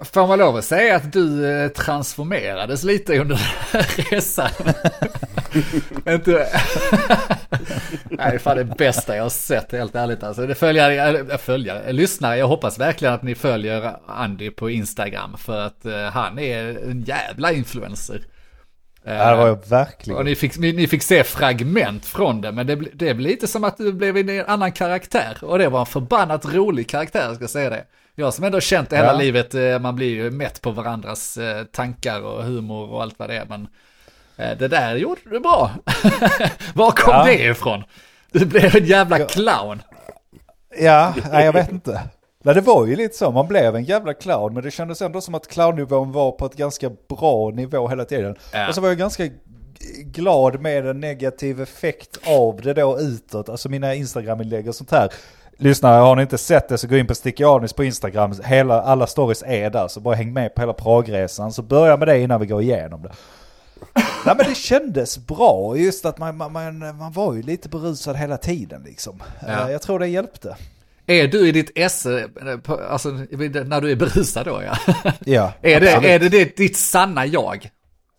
får 0.00 0.26
man 0.26 0.38
lov 0.38 0.56
att 0.56 0.64
säga 0.64 0.96
att 0.96 1.12
du 1.12 1.50
eh, 1.50 1.68
transformerades 1.68 2.84
lite 2.84 3.18
under 3.18 3.34
den 3.36 3.44
här 3.82 4.10
resan? 4.10 4.50
Inte... 6.14 6.48
Nej, 8.10 8.38
fan 8.38 8.56
det 8.56 8.64
bästa 8.64 9.16
jag 9.16 9.22
har 9.22 9.30
sett, 9.30 9.72
helt 9.72 9.94
ärligt. 9.94 10.22
Alltså, 10.22 10.46
det 10.46 10.54
följer, 10.54 10.90
jag 10.90 11.40
följer, 11.40 11.82
jag 11.86 11.94
lyssnar, 11.94 12.34
jag 12.34 12.48
hoppas 12.48 12.78
verkligen 12.78 13.14
att 13.14 13.22
ni 13.22 13.34
följer 13.34 13.96
Andy 14.06 14.50
på 14.50 14.70
Instagram, 14.70 15.36
för 15.38 15.60
att 15.60 15.86
eh, 15.86 16.02
han 16.02 16.38
är 16.38 16.88
en 16.90 17.02
jävla 17.02 17.52
influencer. 17.52 18.20
Eh, 19.04 19.14
Ja, 19.14 19.30
det 19.30 19.36
var 19.36 19.46
jag 19.46 19.58
och 19.58 19.72
verkligen. 19.72 20.24
ni 20.24 20.34
fick, 20.36 20.58
ni, 20.58 20.72
ni 20.72 20.86
fick 20.86 21.02
se 21.02 21.24
fragment 21.24 22.06
från 22.06 22.40
det, 22.40 22.52
men 22.52 22.66
det, 22.66 22.74
det 22.76 22.88
blev 22.94 23.20
lite 23.20 23.46
som 23.46 23.64
att 23.64 23.76
det 23.76 23.92
blev 23.92 24.16
en 24.16 24.46
annan 24.46 24.72
karaktär. 24.72 25.38
Och 25.42 25.58
det 25.58 25.68
var 25.68 25.80
en 25.80 25.86
förbannat 25.86 26.44
rolig 26.54 26.88
karaktär, 26.88 27.22
jag 27.26 27.36
ska 27.36 27.48
säga 27.48 27.70
det. 27.70 27.84
Jag 28.14 28.34
som 28.34 28.44
ändå 28.44 28.60
känt 28.60 28.90
det 28.90 28.96
hela 28.96 29.12
Ja. 29.12 29.18
livet, 29.18 29.54
eh, 29.54 29.78
man 29.78 29.96
blir 29.96 30.08
ju 30.10 30.30
mätt 30.30 30.60
på 30.62 30.70
varandras 30.70 31.36
eh, 31.36 31.64
tankar 31.64 32.20
och 32.22 32.44
humor 32.44 32.90
och 32.90 33.02
allt 33.02 33.18
vad 33.18 33.28
det 33.28 33.36
är. 33.36 33.44
Men 33.46 33.68
det 34.58 34.68
där 34.68 34.96
gjorde 34.96 35.20
du 35.24 35.40
bra. 35.40 35.70
Var 36.74 36.90
kom 36.90 37.12
Ja. 37.14 37.24
det 37.24 37.42
ifrån? 37.44 37.84
Du 38.32 38.46
blev 38.46 38.76
en 38.76 38.84
jävla 38.84 39.18
clown. 39.18 39.82
Ja, 40.78 41.14
nej, 41.32 41.44
jag 41.44 41.52
vet 41.52 41.72
inte. 41.72 42.00
Nej, 42.42 42.54
det 42.54 42.60
var 42.60 42.86
ju 42.86 42.96
lite 42.96 43.16
så, 43.16 43.30
man 43.30 43.48
blev 43.48 43.76
en 43.76 43.84
jävla 43.84 44.14
clown, 44.14 44.54
men 44.54 44.62
det 44.62 44.70
kändes 44.70 45.02
ändå 45.02 45.20
som 45.20 45.34
att 45.34 45.46
clownnivån 45.48 46.12
var 46.12 46.32
på 46.32 46.46
ett 46.46 46.54
ganska 46.56 46.90
bra 47.08 47.50
nivå 47.50 47.88
hela 47.88 48.04
tiden. 48.04 48.36
Ja. 48.52 48.68
Och 48.68 48.74
så 48.74 48.80
var 48.80 48.88
jag 48.88 48.98
ganska 48.98 49.28
glad 50.04 50.60
med 50.60 50.86
en 50.86 51.00
negativ 51.00 51.60
effekt 51.60 52.18
av 52.26 52.60
det 52.62 52.74
då 52.74 53.00
utåt, 53.00 53.48
alltså 53.48 53.68
mina 53.68 53.94
Instagram-inlägg 53.94 54.68
och 54.68 54.74
sånt 54.74 54.90
här. 54.90 55.12
Lyssnare, 55.56 56.00
har 56.00 56.16
ni 56.16 56.22
inte 56.22 56.38
sett 56.38 56.68
det 56.68 56.78
så 56.78 56.86
gå 56.86 56.96
in 56.96 57.06
på 57.06 57.14
Stickianis 57.14 57.72
på 57.72 57.84
Instagram, 57.84 58.34
hela, 58.44 58.82
alla 58.82 59.06
stories 59.06 59.42
är 59.46 59.70
där, 59.70 59.88
så 59.88 60.00
bara 60.00 60.14
häng 60.14 60.32
med 60.32 60.54
på 60.54 60.62
hela 60.62 60.72
Pragresan. 60.72 61.52
Så 61.52 61.62
börja 61.62 61.96
med 61.96 62.08
det 62.08 62.20
innan 62.20 62.40
vi 62.40 62.46
går 62.46 62.62
igenom 62.62 63.02
det. 63.02 63.12
Nej 64.26 64.34
men 64.36 64.46
det 64.48 64.54
kändes 64.56 65.18
bra, 65.18 65.76
just 65.76 66.06
att 66.06 66.18
man, 66.18 66.36
man, 66.36 66.52
man, 66.52 66.78
man 66.96 67.12
var 67.12 67.34
ju 67.34 67.42
lite 67.42 67.68
berusad 67.68 68.16
hela 68.16 68.36
tiden 68.36 68.82
liksom. 68.82 69.22
Ja. 69.46 69.66
Eh, 69.66 69.72
Jag 69.72 69.82
tror 69.82 69.98
det 69.98 70.06
hjälpte. 70.06 70.56
Är 71.10 71.28
du 71.28 71.48
i 71.48 71.52
ditt 71.52 71.72
esse, 71.74 72.20
eh, 72.20 72.90
alltså 72.90 73.08
när 73.10 73.80
du 73.80 73.90
är 73.90 73.96
berusad 73.96 74.46
då 74.46 74.62
ja. 74.62 74.94
Ja, 75.24 75.52
är, 75.62 75.80
det, 75.80 75.94
absolut. 75.94 76.10
är 76.10 76.18
det, 76.18 76.28
det 76.28 76.56
ditt 76.56 76.76
sanna 76.76 77.26
jag? 77.26 77.70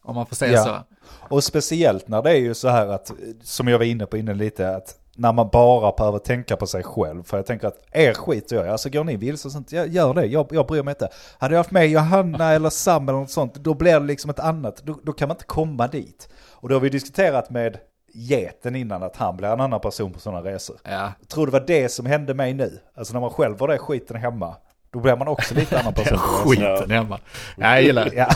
Om 0.04 0.16
man 0.16 0.26
får 0.26 0.36
säga 0.36 0.52
Ja. 0.54 0.64
så. 0.64 0.96
Och 1.36 1.44
speciellt 1.44 2.08
när 2.08 2.22
det 2.22 2.30
är 2.30 2.36
ju 2.36 2.54
så 2.54 2.70
här 2.70 2.88
att, 2.88 3.12
som 3.44 3.68
jag 3.68 3.78
var 3.78 3.86
inne 3.86 4.06
på 4.06 4.18
innan 4.18 4.38
lite, 4.38 4.76
att 4.76 4.96
när 5.16 5.34
man 5.34 5.50
bara 5.54 5.92
behöver 5.92 6.20
tänka 6.20 6.56
på 6.58 6.68
sig 6.68 6.84
själv. 6.84 7.24
För 7.24 7.38
jag 7.38 7.46
tänker 7.46 7.68
att 7.68 7.78
er 7.92 8.14
skit 8.14 8.52
jag 8.52 8.68
alltså 8.68 8.90
går 8.90 9.04
ni 9.04 9.18
vilse 9.18 9.48
och 9.48 9.52
sånt, 9.52 9.72
jag 9.72 9.88
gör 9.88 10.14
det, 10.14 10.26
jag, 10.26 10.48
jag 10.52 10.68
bryr 10.68 10.84
mig 10.84 10.92
inte. 10.92 11.10
Hade 11.40 11.54
jag 11.54 11.60
haft 11.60 11.72
med 11.72 11.90
Johanna 11.90 12.52
eller 12.54 12.70
Sam 12.70 13.10
eller 13.10 13.20
något 13.20 13.32
sånt, 13.32 13.56
då 13.56 13.74
blir 13.74 14.00
det 14.00 14.06
liksom 14.06 14.30
ett 14.32 14.40
annat, 14.40 14.82
då, 14.84 15.00
då 15.04 15.14
kan 15.14 15.28
man 15.28 15.36
inte 15.36 15.46
komma 15.46 15.88
dit. 15.88 16.30
Och 16.52 16.70
då 16.70 16.76
har 16.76 16.80
vi 16.80 16.90
diskuterat 16.90 17.50
med 17.50 17.78
geten 18.14 18.76
innan 18.76 19.04
att 19.04 19.16
han 19.16 19.38
blir 19.38 19.48
en 19.48 19.62
annan 19.62 19.80
person 19.80 20.14
på 20.14 20.20
sådana 20.20 20.50
resor. 20.52 20.78
Ja. 20.84 21.14
Jag 21.20 21.28
tror 21.30 21.46
det 21.46 21.52
var 21.52 21.64
det 21.68 21.90
som 21.90 22.06
hände 22.06 22.34
mig 22.34 22.54
nu. 22.54 22.80
Alltså 22.96 23.14
när 23.14 23.22
man 23.22 23.30
själv 23.30 23.58
var 23.58 23.68
det 23.68 23.78
skiten 23.78 24.16
hemma, 24.18 24.56
då 24.92 25.00
blir 25.00 25.16
man 25.16 25.28
också 25.28 25.54
lite 25.56 25.80
annan 25.80 25.94
person. 25.94 26.18
Skiten 26.46 26.92
hemma. 26.92 27.20
Ja, 27.58 27.68
jag 27.68 27.84
gillar 27.84 28.06
det. 28.10 28.28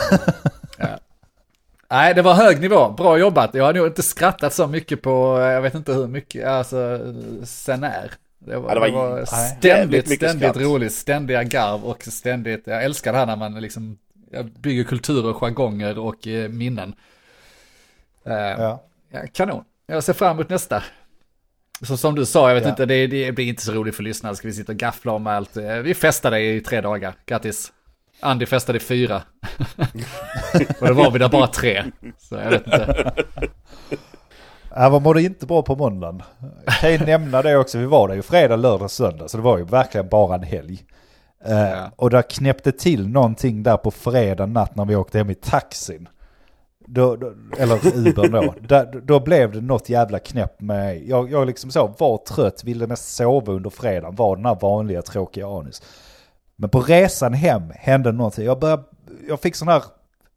Ja. 0.78 0.98
Nej, 1.90 2.14
det 2.14 2.22
var 2.22 2.34
hög 2.34 2.60
nivå. 2.60 2.88
Bra 2.90 3.18
jobbat. 3.18 3.54
Jag 3.54 3.64
har 3.64 3.72
nog 3.72 3.86
inte 3.86 4.02
skrattat 4.02 4.52
så 4.52 4.66
mycket 4.66 5.02
på, 5.02 5.38
jag 5.40 5.62
vet 5.62 5.74
inte 5.74 5.92
hur 5.92 6.06
mycket, 6.06 6.46
alltså 6.46 6.98
sen 7.44 7.80
när. 7.80 8.12
Det 8.38 8.56
var, 8.56 8.68
Ja, 8.68 8.80
det 8.80 8.86
det 8.86 8.92
var 8.92 9.08
var, 9.10 9.18
jävligt 9.18 10.06
ständigt, 10.08 10.14
ständigt 10.16 10.56
roligt. 10.56 10.92
Ständiga 10.92 11.42
garv 11.42 11.84
och 11.84 12.02
ständigt, 12.02 12.66
jag 12.66 12.84
älskar 12.84 13.12
det 13.12 13.18
här 13.18 13.26
när 13.26 13.36
man 13.36 13.54
liksom 13.60 13.98
bygger 14.60 14.84
kulturer, 14.84 15.32
jargonger 15.32 15.98
och 15.98 16.26
eh, 16.26 16.48
minnen. 16.48 16.94
Eh, 18.24 18.34
Ja. 18.34 18.82
Ja, 19.22 19.28
kanon. 19.32 19.64
Jag 19.86 20.04
ser 20.04 20.12
fram 20.12 20.30
emot 20.36 20.48
nästa. 20.48 20.82
Så 21.82 21.96
som 21.96 22.14
du 22.14 22.26
sa, 22.26 22.48
jag 22.48 22.54
vet 22.54 22.64
Ja. 22.64 22.70
inte, 22.70 22.86
det, 22.86 23.06
det 23.06 23.32
blir 23.32 23.46
inte 23.48 23.62
så 23.62 23.72
roligt 23.72 23.96
för 23.96 24.02
lyssnare. 24.02 24.36
Ska 24.36 24.48
vi 24.48 24.54
sitta 24.54 24.72
och 24.72 24.78
gaffla 24.78 25.12
om 25.12 25.26
allt? 25.26 25.56
Eh, 25.56 25.74
Vi 25.76 25.94
festade 25.94 26.40
i 26.40 26.60
tre 26.60 26.80
dagar. 26.80 27.14
Grattis. 27.26 27.72
Andy 28.20 28.46
festade 28.46 28.76
i 28.76 28.80
fyra. 28.80 29.22
och 30.80 30.86
det 30.86 30.92
var 30.92 31.10
vi 31.10 31.18
där 31.18 31.28
bara 31.28 31.46
tre. 31.46 31.84
Så 32.18 32.34
jag 32.34 32.50
vet 32.50 32.66
inte. 32.66 33.12
Man 34.76 35.02
mådde 35.02 35.22
inte 35.22 35.46
bra 35.46 35.62
på 35.62 35.76
måndagen. 35.76 36.22
Jag 36.64 36.74
kan 36.74 36.92
ju 36.92 36.98
nämna 36.98 37.42
det 37.42 37.56
också, 37.56 37.78
vi 37.78 37.86
var 37.86 38.08
där 38.08 38.14
ju 38.14 38.22
fredag, 38.22 38.56
lördag, 38.56 38.90
söndag, 38.90 39.28
så 39.28 39.36
det 39.36 39.42
var 39.42 39.58
ju 39.58 39.64
verkligen 39.64 40.08
bara 40.08 40.34
en 40.34 40.42
helg. 40.42 40.84
Eh, 41.44 41.58
Ja. 41.70 41.90
Och 41.96 42.10
där 42.10 42.22
knäppte 42.22 42.72
till 42.72 43.08
någonting 43.08 43.62
där 43.62 43.76
på 43.76 43.90
fredag 43.90 44.46
natt 44.46 44.76
när 44.76 44.84
vi 44.84 44.96
åkte 44.96 45.18
hem 45.18 45.30
i 45.30 45.34
taxin. 45.34 46.08
Då, 46.86 47.16
då, 47.16 47.32
eller 47.58 47.96
Uber 47.96 48.28
då. 48.28 48.54
Där, 48.68 49.00
då 49.04 49.20
blev 49.20 49.52
det 49.52 49.60
något 49.60 49.88
jävla 49.88 50.18
knäpp 50.18 50.60
med, 50.60 51.06
jag, 51.06 51.30
jag 51.30 51.46
liksom 51.46 51.70
så, 51.70 51.94
var 51.98 52.18
trött, 52.18 52.64
ville 52.64 52.86
mest 52.86 53.16
sova 53.16 53.52
under 53.52 53.70
fredagen, 53.70 54.14
var 54.14 54.36
den 54.36 54.46
här 54.46 54.58
vanliga 54.60 55.02
tråkiga 55.02 55.46
anus. 55.46 55.82
Men 56.56 56.70
på 56.70 56.80
resan 56.80 57.34
hem 57.34 57.62
hände 57.74 58.12
någonting, 58.12 58.44
jag 58.44 58.60
började, 58.60 58.82
jag 59.28 59.40
fick 59.40 59.56
sån 59.56 59.68
här 59.68 59.82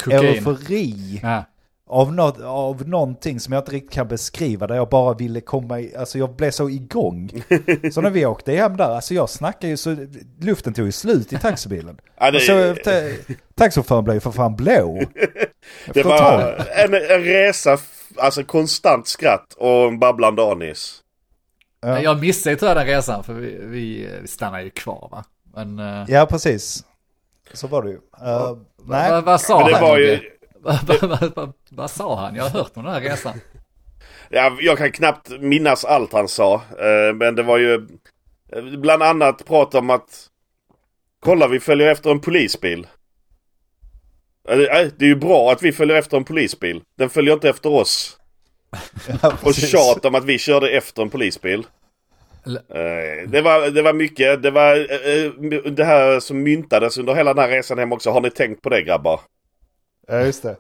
Kokain. 0.04 0.26
eufori 0.26 1.20
Ja. 1.24 1.44
Av, 1.90 2.14
något, 2.14 2.42
av 2.42 2.88
någonting 2.88 3.40
som 3.40 3.54
jag 3.54 3.62
inte 3.62 3.72
riktigt 3.72 3.92
kan 3.92 4.08
beskriva 4.08 4.68
där 4.68 4.76
jag 4.76 4.90
bara 4.90 5.14
ville 5.14 5.42
komma 5.42 5.80
i, 5.80 5.96
alltså 5.96 6.18
jag 6.18 6.36
blev 6.36 6.52
så 6.52 6.70
igång. 6.70 7.32
Så 7.94 8.02
när 8.02 8.10
vi 8.10 8.26
åkte 8.26 8.52
hem 8.52 8.78
där, 8.78 8.90
alltså 8.90 9.14
jag 9.14 9.30
snackade 9.30 9.68
ju 9.68 9.78
så, 9.78 9.96
luften 10.42 10.74
tog 10.74 10.86
ju 10.86 10.92
slut 10.92 11.34
i 11.34 11.38
taxibilen. 11.38 11.98
Ja, 12.20 12.32
det- 12.32 12.40
så, 12.40 12.76
ta, 12.84 12.92
taxichauffören 13.56 14.04
blev 14.04 14.16
ju 14.16 14.20
för 14.20 14.32
fan 14.32 14.56
blå. 14.56 15.02
Det 15.94 16.04
var 16.04 16.66
en, 16.86 16.94
en 16.94 17.24
resa, 17.24 17.78
alltså 18.18 18.44
konstant 18.44 19.08
skratt 19.08 19.54
och 19.58 19.88
en 19.88 20.00
babblande 20.00 20.52
anis. 20.52 21.00
Ja. 21.82 22.02
Jag 22.02 22.20
missade 22.20 22.54
ju 22.54 22.60
tyvärr 22.60 22.76
den 22.76 22.86
resan 22.88 23.24
för 23.24 23.34
vi, 23.34 23.58
vi, 23.62 24.10
vi 24.22 24.28
stannade 24.28 24.64
ju 24.64 24.70
kvar 24.70 25.08
va. 25.12 25.24
Men 25.56 25.80
eh, 25.80 26.06
Ja, 26.08 26.26
precis. 26.30 26.84
Så 27.54 27.68
var 27.68 27.84
det 27.84 27.90
ju. 27.90 27.96
Uh, 27.96 28.58
nej, 28.86 29.12
vad, 29.12 29.24
vad 29.24 29.42
sa 29.42 29.60
Men 29.60 29.68
det 29.68 29.78
han? 29.78 30.20
Vad, 31.72 31.92
sa 31.92 32.20
han? 32.20 32.36
Jag 32.36 32.44
har 32.44 32.50
hört 32.50 32.72
om 32.78 32.84
den 32.84 32.94
här 32.94 33.02
resan. 33.02 33.34
ja, 34.30 34.58
jag 34.62 34.78
kan 34.78 34.92
knappt 34.92 35.30
minnas 35.40 35.86
allt 35.86 36.14
han 36.14 36.28
sa. 36.28 36.54
eh, 36.56 37.14
Men 37.16 37.36
det 37.36 37.44
var 37.44 37.58
ju 37.58 37.74
eh, 38.54 38.64
bland 38.78 39.04
annat 39.04 39.46
prat 39.46 39.76
om 39.76 39.90
att 39.90 40.26
Kolla 41.22 41.48
vi 41.48 41.60
följer 41.60 41.88
efter 41.88 42.12
en 42.12 42.20
polisbil. 42.22 42.88
Eh, 44.50 44.58
Det 44.58 45.06
är 45.06 45.08
ju 45.08 45.16
bra 45.16 45.52
att 45.52 45.62
vi 45.64 45.72
följer 45.72 45.96
efter 45.98 46.18
en 46.18 46.24
polisbil. 46.24 46.82
Den 46.98 47.10
följer 47.10 47.34
inte 47.34 47.50
efter 47.50 47.70
oss. 47.70 48.18
ja, 49.22 49.34
Och 49.44 49.54
tjat 49.54 50.06
om 50.06 50.16
att 50.16 50.26
vi 50.26 50.38
körde 50.38 50.70
efter 50.70 51.02
en 51.02 51.10
polisbil. 51.10 51.66
Det 53.28 53.42
var, 53.42 53.70
det 53.72 53.82
var 53.82 53.94
mycket. 53.94 54.44
Det 54.44 54.52
var 54.52 54.76
det 55.72 55.84
här 55.86 56.20
som 56.20 56.44
myntades 56.44 56.98
under 56.98 57.14
hela 57.16 57.34
den 57.34 57.44
här 57.44 57.52
resan 57.52 57.78
hem 57.80 57.92
också. 57.94 58.10
Har 58.12 58.22
ni 58.22 58.30
tänkt 58.30 58.62
på 58.62 58.70
det 58.70 58.82
grabbar? 58.82 59.20
Ja, 60.10 60.20
just 60.20 60.44
det. 60.44 60.56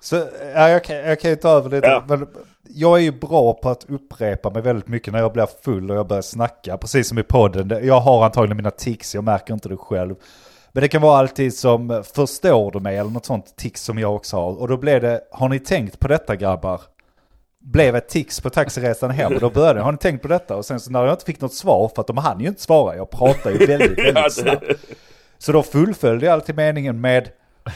Så, 0.00 0.16
ja, 0.54 0.68
jag, 0.68 0.84
kan, 0.84 0.96
jag 0.96 1.20
kan 1.20 1.30
ju 1.30 1.36
ta 1.36 1.48
över 1.48 1.70
lite. 1.70 1.86
Ja. 1.86 2.04
Men 2.08 2.26
jag 2.68 2.98
är 2.98 3.02
ju 3.02 3.12
bra 3.12 3.54
på 3.54 3.68
att 3.68 3.84
upprepa 3.90 4.50
mig 4.50 4.62
väldigt 4.62 4.88
mycket 4.88 5.12
när 5.12 5.20
jag 5.20 5.32
blir 5.32 5.48
full 5.62 5.90
och 5.90 5.96
jag 5.96 6.06
börjar 6.06 6.22
snacka. 6.22 6.76
Precis 6.76 7.08
som 7.08 7.18
i 7.18 7.22
podden. 7.22 7.86
Jag 7.86 8.00
har 8.00 8.24
antagligen 8.24 8.56
mina 8.56 8.70
tics, 8.70 9.14
jag 9.14 9.24
märker 9.24 9.54
inte 9.54 9.68
det 9.68 9.76
själv. 9.76 10.14
Men 10.72 10.80
det 10.80 10.88
kan 10.88 11.02
vara 11.02 11.18
alltid 11.18 11.54
som, 11.54 12.02
förstår 12.14 12.70
du 12.70 12.80
mig? 12.80 12.98
Eller 12.98 13.10
något 13.10 13.26
sånt 13.26 13.56
tics 13.56 13.82
som 13.82 13.98
jag 13.98 14.14
också 14.14 14.36
har. 14.36 14.60
Och 14.60 14.68
då 14.68 14.76
blev 14.76 15.00
det, 15.00 15.20
har 15.32 15.48
ni 15.48 15.58
tänkt 15.58 15.98
på 15.98 16.08
detta 16.08 16.36
grabbar? 16.36 16.80
Blev 17.58 17.96
ett 17.96 18.08
tics 18.08 18.40
på 18.40 18.50
taxiresan 18.50 19.10
hem 19.10 19.34
och 19.34 19.40
då 19.40 19.50
började 19.50 19.78
jag, 19.78 19.84
har 19.84 19.92
ni 19.92 19.98
tänkt 19.98 20.22
på 20.22 20.28
detta? 20.28 20.56
Och 20.56 20.64
sen 20.64 20.80
så 20.80 20.90
när 20.90 21.04
jag 21.04 21.14
inte 21.14 21.24
fick 21.24 21.40
något 21.40 21.54
svar, 21.54 21.90
för 21.94 22.00
att 22.00 22.06
de 22.06 22.16
hann 22.16 22.40
ju 22.40 22.48
inte 22.48 22.62
svara, 22.62 22.96
jag 22.96 23.10
pratar 23.10 23.50
ju 23.50 23.66
väldigt, 23.66 23.98
väldigt 24.14 24.32
snabbt. 24.32 24.64
Så 25.38 25.52
då 25.52 25.62
fullföljde 25.62 26.26
jag 26.26 26.32
alltid 26.32 26.56
meningen 26.56 27.00
med 27.00 27.28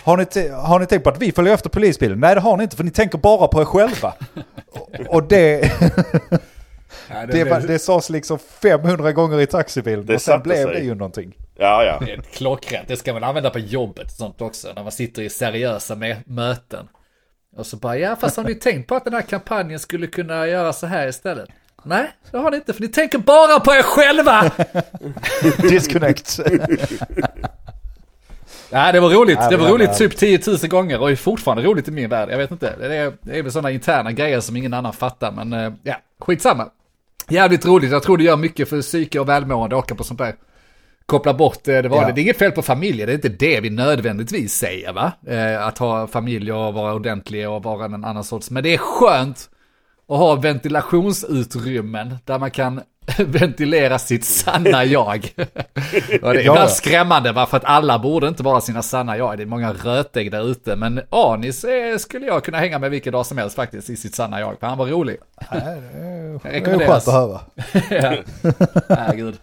har 0.04 0.16
ni, 0.16 0.48
har 0.48 0.78
ni 0.80 0.86
tänkt 0.86 1.04
på 1.04 1.10
att 1.10 1.22
vi 1.22 1.32
följer 1.32 1.54
efter 1.54 1.68
polisbilen? 1.70 2.20
Nej 2.20 2.34
det 2.34 2.40
har 2.40 2.56
ni 2.56 2.62
inte 2.62 2.76
för 2.76 2.84
ni 2.84 2.90
tänker 2.90 3.18
bara 3.18 3.48
på 3.48 3.60
er 3.60 3.64
själva. 3.64 4.14
Och, 4.70 4.90
och 5.08 5.22
det, 5.28 5.60
det, 7.32 7.44
var, 7.44 7.60
det 7.60 7.78
sades 7.78 8.10
liksom 8.10 8.38
500 8.38 9.12
gånger 9.12 9.40
i 9.40 9.46
taxibilen 9.46 10.06
Det 10.06 10.14
och 10.14 10.22
sen 10.22 10.42
blev 10.42 10.54
sig. 10.64 10.74
det 10.74 10.80
ju 10.80 10.94
någonting. 10.94 11.36
Ja, 11.58 11.84
ja. 11.84 11.98
Det 12.06 12.12
är 12.12 12.20
klockrent. 12.22 12.88
Det 12.88 12.96
ska 12.96 13.12
man 13.12 13.24
använda 13.24 13.50
på 13.50 13.58
jobbet 13.58 14.04
och 14.04 14.10
sånt 14.10 14.40
också. 14.40 14.68
När 14.76 14.82
man 14.82 14.92
sitter 14.92 15.22
i 15.22 15.30
seriösa 15.30 15.94
med- 15.94 16.16
möten. 16.26 16.88
Och 17.56 17.66
så 17.66 17.76
bara, 17.76 17.96
ja 17.98 18.16
fast 18.16 18.36
har 18.36 18.44
ni 18.44 18.54
tänkt 18.54 18.86
på 18.88 18.94
att 18.94 19.04
den 19.04 19.14
här 19.14 19.22
kampanjen 19.22 19.78
skulle 19.78 20.06
kunna 20.06 20.46
göra 20.46 20.72
så 20.72 20.86
här 20.86 21.08
istället? 21.08 21.48
Nej, 21.84 22.06
det 22.30 22.38
har 22.38 22.50
ni 22.50 22.56
inte, 22.56 22.72
för 22.72 22.82
ni 22.82 22.88
tänker 22.88 23.18
bara 23.18 23.60
på 23.60 23.72
er 23.74 23.82
själva! 23.82 24.50
Disconnect. 25.70 26.40
Nej, 28.72 28.92
det 28.92 29.00
var 29.00 29.10
roligt. 29.10 29.38
Ja, 29.40 29.48
det 29.50 29.56
var 29.56 29.64
men 29.64 29.72
roligt 29.72 29.98
typ 29.98 30.16
10 30.16 30.40
000 30.46 30.56
gånger 30.68 31.00
och 31.00 31.10
är 31.10 31.16
fortfarande 31.16 31.62
roligt 31.62 31.88
i 31.88 31.90
min 31.90 32.08
värld. 32.10 32.28
Jag 32.30 32.38
vet 32.38 32.50
inte. 32.50 32.74
Det 32.78 32.96
är, 32.96 33.12
det 33.22 33.38
är 33.38 33.42
väl 33.42 33.52
sådana 33.52 33.70
interna 33.70 34.12
grejer 34.12 34.40
som 34.40 34.56
ingen 34.56 34.74
annan 34.74 34.92
fattar, 34.92 35.32
men 35.32 35.52
eh, 35.52 35.72
ja, 35.82 35.94
skitsamma. 36.20 36.66
Jävligt 37.28 37.66
roligt. 37.66 37.90
Jag 37.90 38.02
tror 38.02 38.16
det 38.16 38.24
gör 38.24 38.36
mycket 38.36 38.68
för 38.68 38.82
psyke 38.82 39.20
och 39.20 39.28
välmående 39.28 39.76
att 39.76 39.84
åka 39.84 39.94
på 39.94 40.04
sånt 40.04 40.18
där. 40.18 40.34
Koppla 41.06 41.34
bort 41.34 41.68
eh, 41.68 41.78
det 41.82 41.88
var 41.88 41.96
Ja. 42.02 42.06
det. 42.06 42.12
Det 42.12 42.20
är 42.20 42.22
inget 42.22 42.38
fel 42.38 42.52
på 42.52 42.62
familjen, 42.62 43.06
det 43.06 43.12
är 43.12 43.14
inte 43.14 43.28
det 43.28 43.60
vi 43.60 43.70
nödvändigtvis 43.70 44.54
säger 44.54 44.92
va? 44.92 45.12
Eh, 45.26 45.66
att 45.66 45.78
ha 45.78 46.06
familj 46.06 46.52
och 46.52 46.74
vara 46.74 46.94
ordentlig 46.94 47.48
och 47.48 47.62
vara 47.62 47.84
en 47.84 48.04
annan 48.04 48.24
sorts. 48.24 48.50
Men 48.50 48.62
det 48.62 48.74
är 48.74 48.78
skönt 48.78 49.50
att 50.08 50.18
ha 50.18 50.34
ventilationsutrymmen 50.34 52.14
där 52.24 52.38
man 52.38 52.50
kan 52.50 52.80
ventilera 53.18 53.98
sitt 53.98 54.24
sanna 54.24 54.84
jag. 54.84 55.32
och 56.22 56.32
det 56.32 56.40
är 56.40 56.40
ibland 56.40 56.70
skrämmande 56.70 57.32
va, 57.32 57.46
för 57.46 57.56
att 57.56 57.64
alla 57.64 57.98
borde 57.98 58.28
inte 58.28 58.42
vara 58.42 58.60
sina 58.60 58.82
sanna 58.82 59.16
jag. 59.16 59.36
Det 59.36 59.42
är 59.42 59.46
många 59.46 59.72
rötägg 59.72 60.30
där 60.30 60.50
ute. 60.50 60.76
Men 60.76 61.00
Anis 61.10 61.64
skulle 61.98 62.26
jag 62.26 62.44
kunna 62.44 62.58
hänga 62.58 62.78
med 62.78 62.90
vilken 62.90 63.12
dag 63.12 63.26
som 63.26 63.38
helst 63.38 63.56
faktiskt 63.56 63.90
i 63.90 63.96
sitt 63.96 64.14
sanna 64.14 64.40
jag. 64.40 64.60
För 64.60 64.66
han 64.66 64.78
var 64.78 64.86
rolig. 64.86 65.16
Det 65.50 65.56
är 65.56 66.38
rekommenderas. 66.52 67.04
skönt 67.04 67.08
att 67.08 67.14
höra. 67.14 67.40
ja. 67.90 68.22
Herregud. 68.88 69.38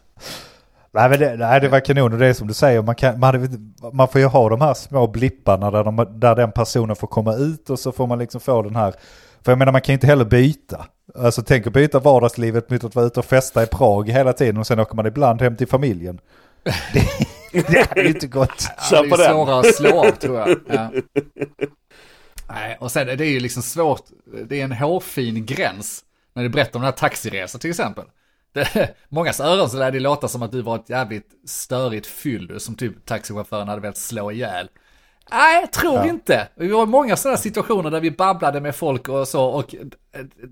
Nej, 0.92 1.10
men 1.10 1.20
det, 1.20 1.36
nej, 1.36 1.62
det 1.62 1.70
var 1.70 1.80
kanon 1.80 2.14
och 2.14 2.20
det 2.20 2.28
är 2.28 2.34
som 2.34 2.48
du 2.48 2.54
säger, 2.54 2.82
man, 2.82 2.96
kan, 2.96 3.20
man, 3.20 3.36
hade, 3.36 3.50
man 3.94 4.08
får 4.08 4.22
ju 4.22 4.28
ha 4.28 4.50
de 4.50 4.62
här 4.62 4.74
små 4.74 5.08
blipparna 5.08 5.72
där, 5.72 5.84
de, 5.84 6.20
där 6.20 6.36
den 6.36 6.52
personen 6.52 6.96
får 6.96 7.08
komma 7.08 7.34
ut 7.34 7.70
och 7.70 7.80
så 7.80 7.92
får 7.92 8.08
man 8.08 8.20
liksom 8.20 8.42
få 8.42 8.62
den 8.62 8.76
här, 8.76 8.94
för 9.44 9.52
jag 9.52 9.60
menar 9.60 9.72
man 9.72 9.82
kan 9.82 9.94
ju 9.94 9.96
inte 9.96 10.08
heller 10.08 10.26
byta. 10.26 10.86
Alltså 11.18 11.42
tänk 11.42 11.68
att 11.68 11.74
byta 11.74 12.00
vardagslivet 12.00 12.70
mot 12.70 12.84
att 12.84 12.96
vara 12.96 13.06
ute 13.06 13.20
och 13.20 13.26
festa 13.26 13.64
i 13.64 13.66
Prag 13.66 14.10
hela 14.10 14.34
tiden 14.34 14.58
och 14.58 14.68
sen 14.68 14.80
åker 14.80 14.96
man 14.96 15.06
ibland 15.06 15.42
hem 15.42 15.56
till 15.56 15.68
familjen. 15.68 16.20
Det, 16.64 17.08
det 17.68 17.90
hade 17.90 18.02
ju 18.02 18.08
inte 18.08 18.28
gått. 18.28 18.68
Ja, 18.92 19.02
det 19.02 19.10
är 19.10 19.32
svårare 19.32 19.60
att 19.60 19.76
slå 19.76 20.06
av 20.06 20.12
tror 20.12 20.40
jag. 20.40 20.60
Ja. 20.68 20.92
Nej, 22.50 22.78
och 22.80 22.92
sen 22.92 23.08
det 23.08 23.26
är 23.26 23.30
ju 23.30 23.40
liksom 23.40 23.64
svårt, 23.64 24.02
det 24.48 24.60
är 24.60 24.64
en 24.64 24.72
hårfin 24.72 25.46
gräns 25.46 26.04
när 26.34 26.44
du 26.44 26.50
berättar 26.50 26.80
om 26.80 26.82
den 26.82 26.92
här 26.92 26.98
taxiresan 26.98 27.62
till 27.62 27.70
exempel. 27.70 28.06
Det, 28.54 28.96
mångas 29.10 29.40
öron 29.40 29.70
så 29.70 29.78
lär 29.78 29.92
det 29.92 30.00
låta 30.00 30.28
som 30.28 30.44
att 30.44 30.52
du 30.52 30.62
var 30.62 30.76
ett 30.76 30.90
jävligt 30.90 31.30
störigt 31.46 32.08
fyllo 32.08 32.60
som 32.60 32.76
typ 32.76 33.06
taxichauffören 33.06 33.68
hade 33.68 33.82
velat 33.82 33.98
slå 33.98 34.32
ihjäl. 34.32 34.70
Nej, 35.32 35.62
jag 35.62 35.72
tror 35.72 36.06
inte. 36.06 36.48
Vi 36.56 36.72
har 36.72 36.86
många 36.86 37.16
sådana 37.16 37.38
situationer 37.38 37.92
där 37.92 38.00
vi 38.00 38.12
babblade 38.12 38.62
med 38.62 38.76
folk 38.76 39.10
och 39.10 39.28
så 39.28 39.44
och 39.46 39.76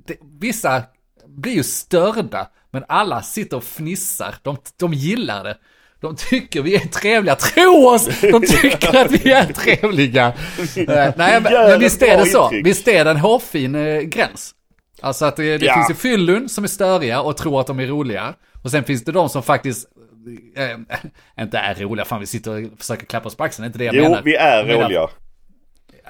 det, 0.06 0.18
vissa 0.40 0.82
blir 1.28 1.54
ju 1.54 1.64
störda, 1.64 2.48
men 2.72 2.84
alla 2.88 3.22
sitter 3.22 3.58
och 3.58 3.64
fnissar. 3.64 4.36
De, 4.42 4.58
de 4.80 4.94
gillar 4.94 5.44
det. 5.44 5.58
De 6.02 6.16
tycker 6.16 6.62
vi 6.62 6.76
är 6.76 6.80
trevliga, 6.80 7.36
tro 7.36 7.88
oss! 7.88 8.10
De 8.22 8.42
tycker 8.42 8.96
att 9.06 9.12
vi 9.12 9.32
är 9.32 9.46
trevliga. 9.54 10.28
Eh, 10.76 10.84
Nej, 11.18 11.42
men, 11.42 11.44
men 11.54 11.80
visst 11.80 12.02
är 12.02 12.18
det 12.18 12.26
så. 12.26 12.50
Visst 12.64 12.88
är 12.88 13.06
det 13.06 13.12
en 13.12 13.18
hårfin 13.18 13.76
eh, 13.76 14.00
gräns. 14.02 14.56
Alltså 15.02 15.26
att 15.26 15.36
det, 15.36 15.58
det 15.58 15.66
Ja. 15.66 15.74
finns 15.74 15.90
ju 15.90 15.94
fyllon 15.96 16.50
som 16.50 16.64
är 16.64 16.68
störiga 16.68 17.22
och 17.22 17.38
tror 17.38 17.62
att 17.62 17.68
de 17.68 17.80
är 17.80 17.88
roliga. 17.88 18.34
Och 18.64 18.72
sen 18.72 18.84
finns 18.84 19.04
det 19.04 19.12
de 19.12 19.30
som 19.30 19.44
faktiskt 19.44 19.88
eh, 20.56 20.78
inte 21.44 21.58
är 21.58 21.76
roliga, 21.76 22.06
fan 22.06 22.20
vi 22.20 22.26
sitter 22.26 22.52
och 22.74 22.80
försöker 22.80 23.06
klappa 23.06 23.28
oss 23.28 23.36
på 23.36 23.44
axeln, 23.44 23.64
det 23.64 23.66
är 23.66 23.68
inte 23.68 23.80
det 23.80 23.86
jag 23.86 23.96
Jo, 23.96 24.04
menar. 24.04 24.22
vi 24.22 24.36
är 24.36 24.66
menar- 24.66 24.84
roliga. 24.86 25.08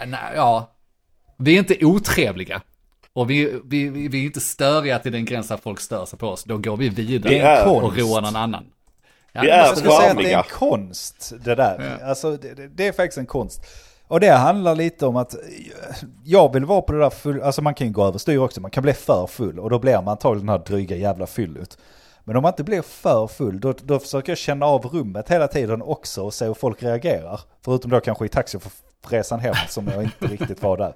Nej, 0.07 0.19
ja. 0.35 0.75
Vi 1.37 1.55
är 1.55 1.59
inte 1.59 1.85
otrevliga. 1.85 2.61
Och 3.13 3.29
vi, 3.29 3.59
vi, 3.65 3.89
vi, 3.89 4.07
vi 4.07 4.21
är 4.21 4.25
inte 4.25 4.39
störiga 4.39 4.99
till 4.99 5.11
den 5.11 5.25
gränsen 5.25 5.55
att 5.55 5.61
folk 5.63 5.79
stör 5.79 6.05
sig 6.05 6.19
på 6.19 6.27
oss. 6.27 6.43
Då 6.43 6.57
går 6.57 6.77
vi 6.77 6.89
vidare 6.89 7.33
Vi 7.33 7.39
är 7.39 7.67
och 7.67 7.81
konst. 7.81 7.97
roar 7.99 8.21
någon 8.21 8.35
annan. 8.35 8.65
Ja, 9.31 9.41
Vi 9.41 9.47
det 9.47 9.53
är 9.53 9.57
Jag 9.57 9.77
skulle 9.77 9.91
säga 9.93 10.11
att 10.11 10.17
det 10.17 10.31
är 10.31 10.37
en 10.37 10.43
konst 10.43 11.33
det 11.43 11.55
där. 11.55 11.99
Alltså 12.03 12.37
det, 12.37 12.53
det, 12.53 12.67
det 12.67 12.87
är 12.87 12.91
faktiskt 12.91 13.17
en 13.17 13.25
konst. 13.25 13.65
Och 14.07 14.19
det 14.19 14.31
handlar 14.31 14.75
lite 14.75 15.05
om 15.05 15.15
att 15.15 15.35
jag 16.23 16.53
vill 16.53 16.65
vara 16.65 16.81
på 16.81 16.93
det 16.93 16.99
där 16.99 17.09
full, 17.09 17.41
alltså 17.41 17.61
man 17.61 17.73
kan 17.73 17.87
ju 17.87 17.93
gå 17.93 18.05
överstyr 18.05 18.37
också, 18.37 18.61
man 18.61 18.71
kan 18.71 18.83
bli 18.83 18.93
för 18.93 19.27
full 19.27 19.59
och 19.59 19.69
då 19.69 19.79
blir 19.79 19.95
man 19.95 20.07
antagligen 20.07 20.47
den 20.47 20.57
här 20.59 20.65
dryga 20.65 20.95
jävla 20.95 21.27
fyllut. 21.27 21.77
Men 22.23 22.35
om 22.35 22.41
man 22.41 22.51
inte 22.53 22.63
blir 22.63 22.81
för 22.81 23.27
full, 23.27 23.59
då, 23.59 23.73
då 23.83 23.99
försöker 23.99 24.31
jag 24.31 24.37
känna 24.37 24.65
av 24.65 24.85
rummet 24.85 25.29
hela 25.29 25.47
tiden 25.47 25.81
också 25.81 26.23
och 26.23 26.33
se 26.33 26.45
hur 26.45 26.53
folk 26.53 26.83
reagerar. 26.83 27.39
Förutom 27.61 27.91
då 27.91 27.99
kanske 27.99 28.25
i 28.25 28.29
taxi 28.29 28.59
för 28.59 28.71
resan 29.09 29.39
hem 29.39 29.55
som 29.69 29.87
jag 29.87 30.03
inte 30.03 30.27
riktigt 30.27 30.61
var 30.63 30.77
där. 30.77 30.93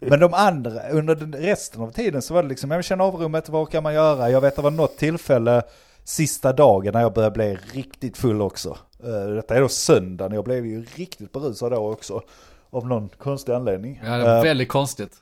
Men 0.00 0.20
de 0.20 0.34
andra, 0.34 0.88
under 0.90 1.14
den, 1.14 1.32
resten 1.32 1.82
av 1.82 1.90
tiden 1.92 2.22
så 2.22 2.34
var 2.34 2.42
det 2.42 2.48
liksom, 2.48 2.70
jag 2.70 2.78
vill 2.78 2.84
känna 2.84 3.04
av 3.04 3.14
rummet, 3.16 3.48
vad 3.48 3.70
kan 3.70 3.82
man 3.82 3.94
göra? 3.94 4.30
Jag 4.30 4.40
vet 4.40 4.48
att 4.52 4.56
det 4.56 4.62
var 4.62 4.70
något 4.70 4.96
tillfälle 4.98 5.62
sista 6.04 6.52
dagen 6.52 6.92
när 6.92 7.00
jag 7.00 7.12
började 7.14 7.34
bli 7.34 7.58
riktigt 7.72 8.16
full 8.16 8.42
också. 8.42 8.78
Eh, 9.04 9.34
Detta 9.34 9.56
är 9.56 9.60
då 9.60 9.68
söndagen, 9.68 10.32
jag 10.32 10.44
blev 10.44 10.66
ju 10.66 10.84
riktigt 10.94 11.32
berusad 11.32 11.72
då 11.72 11.92
också. 11.92 12.22
Av 12.70 12.86
någon 12.88 13.08
konstig 13.08 13.52
anledning. 13.52 14.00
Ja, 14.04 14.10
det 14.16 14.24
var 14.24 14.36
Eh, 14.36 14.42
väldigt 14.42 14.68
konstigt. 14.68 15.12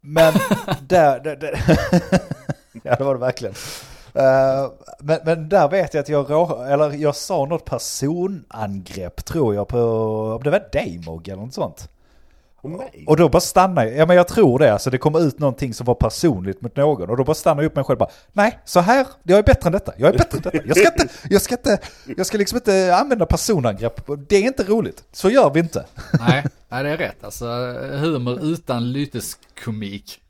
men 0.00 0.32
där, 0.88 1.20
där, 1.20 1.36
där 1.36 1.60
ja 2.82 2.96
det 2.96 3.04
var 3.04 3.14
det 3.14 3.20
verkligen. 3.20 3.54
Eh, 4.14 4.70
men, 4.98 5.18
men 5.24 5.48
där 5.48 5.68
vet 5.68 5.94
jag 5.94 6.02
att 6.02 6.08
jag, 6.08 6.30
rå, 6.30 6.62
eller 6.62 6.90
jag 6.90 7.16
sa 7.16 7.46
något 7.46 7.64
personangrepp 7.64 9.24
tror 9.24 9.54
jag 9.54 9.68
på, 9.68 9.80
om 10.36 10.42
det 10.42 10.50
var 10.50 10.68
Daymog 10.72 11.28
eller 11.28 11.42
något 11.42 11.54
sånt. 11.54 11.88
Och 13.06 13.16
då 13.16 13.28
bara 13.28 13.40
stannar 13.40 13.84
jag, 13.84 13.96
ja 13.96 14.06
men 14.06 14.16
jag 14.16 14.28
tror 14.28 14.58
det, 14.58 14.72
alltså 14.72 14.90
det 14.90 14.98
kom 14.98 15.16
ut 15.16 15.38
någonting 15.38 15.74
som 15.74 15.86
var 15.86 15.94
personligt 15.94 16.60
mot 16.60 16.76
någon 16.76 17.10
och 17.10 17.16
då 17.16 17.24
bara 17.24 17.34
stannar 17.34 17.62
jag 17.62 17.70
upp 17.70 17.76
mig 17.76 17.84
själv 17.84 17.98
bara, 17.98 18.10
nej 18.32 18.58
så 18.64 18.80
här, 18.80 19.06
jag 19.22 19.38
är 19.38 19.42
bättre 19.42 19.68
än 19.68 19.72
detta, 19.72 19.92
jag 19.96 20.14
är 20.14 20.18
bättre 20.18 20.38
än 20.38 20.42
detta, 20.42 20.58
jag 20.66 20.76
ska 20.76 20.92
inte, 20.92 21.14
jag 21.30 21.42
ska 21.42 21.54
inte, 21.54 21.78
jag 22.16 22.26
ska 22.26 22.38
liksom 22.38 22.56
inte 22.56 22.96
använda 22.96 23.26
personangrepp, 23.26 24.00
det 24.28 24.36
är 24.36 24.42
inte 24.42 24.64
roligt, 24.64 25.04
så 25.12 25.30
gör 25.30 25.50
vi 25.50 25.60
inte. 25.60 25.86
Nej, 26.20 26.44
nej, 26.68 26.84
det 26.84 26.90
är 26.90 26.96
rätt. 26.96 27.24
Alltså 27.24 27.46
humor 27.92 28.38
utan 28.42 28.92
lyteskomik. 28.92 30.21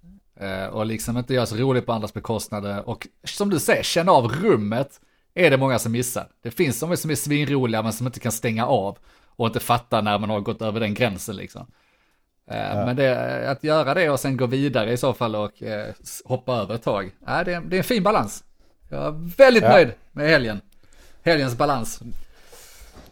Eh, 0.43 0.67
och 0.67 0.87
liksom 0.87 1.19
inte 1.19 1.35
göra 1.35 1.47
så 1.47 1.57
roligt 1.57 1.87
på 1.87 1.93
andras 1.93 2.15
bekostnader. 2.15 2.89
Och 2.89 3.07
som 3.25 3.51
du 3.51 3.59
säger, 3.61 3.83
känna 3.83 4.13
av 4.13 4.29
rummet 4.33 5.01
är 5.35 5.51
det 5.51 5.57
många 5.57 5.79
som 5.79 5.93
missar. 5.93 6.27
Det 6.43 6.51
finns 6.51 6.81
de 6.81 6.97
som 6.97 7.11
är 7.11 7.15
svinroliga 7.15 7.83
men 7.83 7.93
som 7.93 8.07
inte 8.07 8.21
kan 8.21 8.33
stänga 8.33 8.67
av. 8.67 8.99
Och 9.37 9.47
inte 9.47 9.61
fatta 9.61 10.01
när 10.01 10.19
man 10.19 10.31
har 10.31 10.41
gått 10.41 10.63
över 10.63 10.81
den 10.81 10.95
gränsen 10.95 11.37
liksom. 11.37 11.67
Eh, 12.51 12.57
Men 12.87 12.97
det, 12.97 13.51
att 13.51 13.65
göra 13.65 13.95
det 13.95 14.11
och 14.11 14.21
sen 14.21 14.37
gå 14.37 14.47
vidare 14.47 14.93
i 14.93 14.97
så 14.97 15.13
fall 15.13 15.37
och 15.37 15.63
eh, 15.63 15.95
hoppa 16.25 16.55
över 16.57 16.75
ett 16.75 16.83
tag. 16.83 17.11
Nej, 17.27 17.45
det, 17.45 17.53
är, 17.55 17.61
det 17.61 17.77
är 17.77 17.79
en 17.79 17.85
fin 17.85 18.03
balans. 18.03 18.45
Jag 18.89 19.07
är 19.07 19.37
väldigt 19.37 19.63
Ja. 19.63 19.69
nöjd 19.73 19.93
med 20.13 20.29
helgen. 20.29 20.61
Helgens 21.25 21.57
balans. 21.59 22.01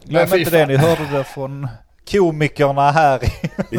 Glöm 0.03 0.33
inte 0.33 0.49
det, 0.51 0.65
ni 0.65 0.77
hörde 0.77 1.05
det 1.17 1.23
från 1.23 1.67
komikerna 2.11 2.91
här. 2.91 3.19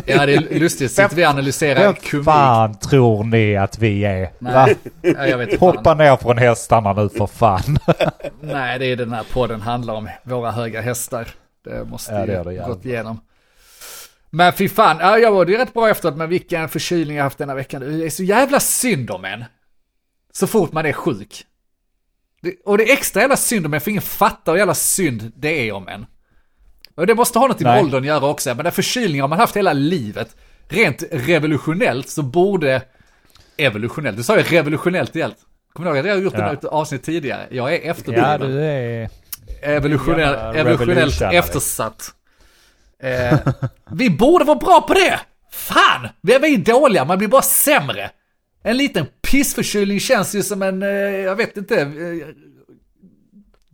Ja, 0.07 0.27
det 0.27 0.35
är 0.35 0.59
lustigt. 0.59 0.91
Sitter 0.93 1.17
vi 1.17 1.25
och 1.27 1.31
analyserar 1.31 1.81
Vem 1.81 1.95
komik. 1.95 2.25
fan 2.25 2.79
tror 2.79 3.25
ni 3.25 3.57
att 3.57 3.79
vi 3.79 4.05
är? 4.05 4.31
Nej, 4.39 4.77
ja, 5.03 5.27
jag 5.27 5.39
vet 5.39 5.49
inte. 5.49 5.59
fan. 5.59 5.77
Hoppa 5.77 5.95
ner 5.95 6.17
från 6.17 6.39
hästarna 6.39 6.93
nu 6.93 7.09
för 7.09 7.27
fan. 7.27 7.79
Nej, 8.41 8.79
det 8.79 8.87
är 8.87 8.97
den 8.97 9.13
här 9.13 9.25
podden 9.33 9.61
handlar 9.61 9.95
om. 9.95 10.09
Våra 10.23 10.51
höga 10.51 10.81
hästar. 10.81 11.29
Det 11.65 11.85
måste 11.85 12.13
Ja, 12.13 12.27
det 12.27 12.53
ju 12.53 12.59
det, 12.59 12.65
gått 12.67 12.85
igenom. 12.85 13.21
Men 14.31 14.53
fy 14.53 14.69
fan, 14.69 14.97
ja, 15.01 15.19
jag 15.19 15.33
var 15.33 15.47
ju 15.47 15.57
rätt 15.57 15.75
bra 15.75 15.91
efteråt, 15.91 16.17
men 16.17 16.29
vilken 16.29 16.69
förkylning 16.69 17.17
jag 17.17 17.25
haft 17.25 17.39
denna 17.39 17.55
veckan. 17.55 17.81
Det 17.99 18.07
är 18.07 18.11
så 18.11 18.23
jävla 18.23 18.61
synd 18.61 19.11
om 19.11 19.25
en. 19.25 19.45
Så 20.33 20.47
fort 20.47 20.73
man 20.73 20.87
är 20.87 20.93
sjuk. 20.93 21.45
Det, 22.43 22.55
och 22.65 22.79
det 22.79 22.91
är 22.91 22.93
extra 22.93 23.21
jävla 23.23 23.37
synd 23.37 23.67
om 23.67 23.75
en, 23.75 23.81
för 23.81 23.91
ingen 23.91 24.03
fattar 24.03 24.53
hur 24.53 24.59
jävla 24.59 24.75
synd 24.75 25.33
det 25.37 25.69
är 25.69 25.73
om 25.73 25.89
en. 25.89 26.07
Och 26.95 27.07
det 27.07 27.15
måste 27.15 27.39
ha 27.39 27.47
något 27.47 27.61
med 27.61 27.81
åldern 27.83 28.01
att 28.01 28.07
göra 28.07 28.27
också, 28.27 28.55
men 28.55 28.65
den 28.65 28.73
förkylningen 28.73 29.21
har 29.21 29.29
man 29.29 29.39
haft 29.39 29.57
hela 29.57 29.73
livet. 29.73 30.37
Rent 30.69 31.03
revolutionellt 31.13 32.09
så 32.09 32.23
borde... 32.23 32.83
Evolutionellt, 33.57 34.17
du 34.17 34.23
sa 34.23 34.37
ju 34.37 34.43
revolutionellt 34.43 35.17
igen. 35.17 35.33
Kommer 35.73 35.91
du 35.91 35.97
ihåg 35.97 36.07
att 36.07 36.09
jag 36.11 36.17
har 36.17 36.23
gjort 36.23 36.35
Ja. 36.37 36.53
ett 36.53 36.65
avsnitt 36.65 37.03
tidigare? 37.03 37.47
Jag 37.51 37.75
är 37.75 37.91
efterbliven. 37.91 38.59
är... 38.59 39.09
Evolutionell, 39.63 40.57
evolutionellt 40.57 41.23
eftersatt. 41.23 42.11
Eh, 43.03 43.39
vi 43.91 44.11
borde 44.11 44.45
vara 44.45 44.59
bra 44.59 44.81
på 44.81 44.95
det! 44.95 45.21
Fan! 45.51 46.09
Vi 46.21 46.35
är 46.35 46.59
dåliga, 46.59 47.05
man 47.05 47.19
blir 47.19 47.29
bara 47.29 47.43
sämre. 47.43 48.11
En 48.63 48.77
liten 48.77 49.07
pissförkylning 49.31 50.01
känns 50.01 50.35
ju 50.35 50.43
som 50.43 50.63
en, 50.63 50.83
eh, 50.83 50.89
jag 50.89 51.37
vet 51.37 51.57
inte, 51.57 51.75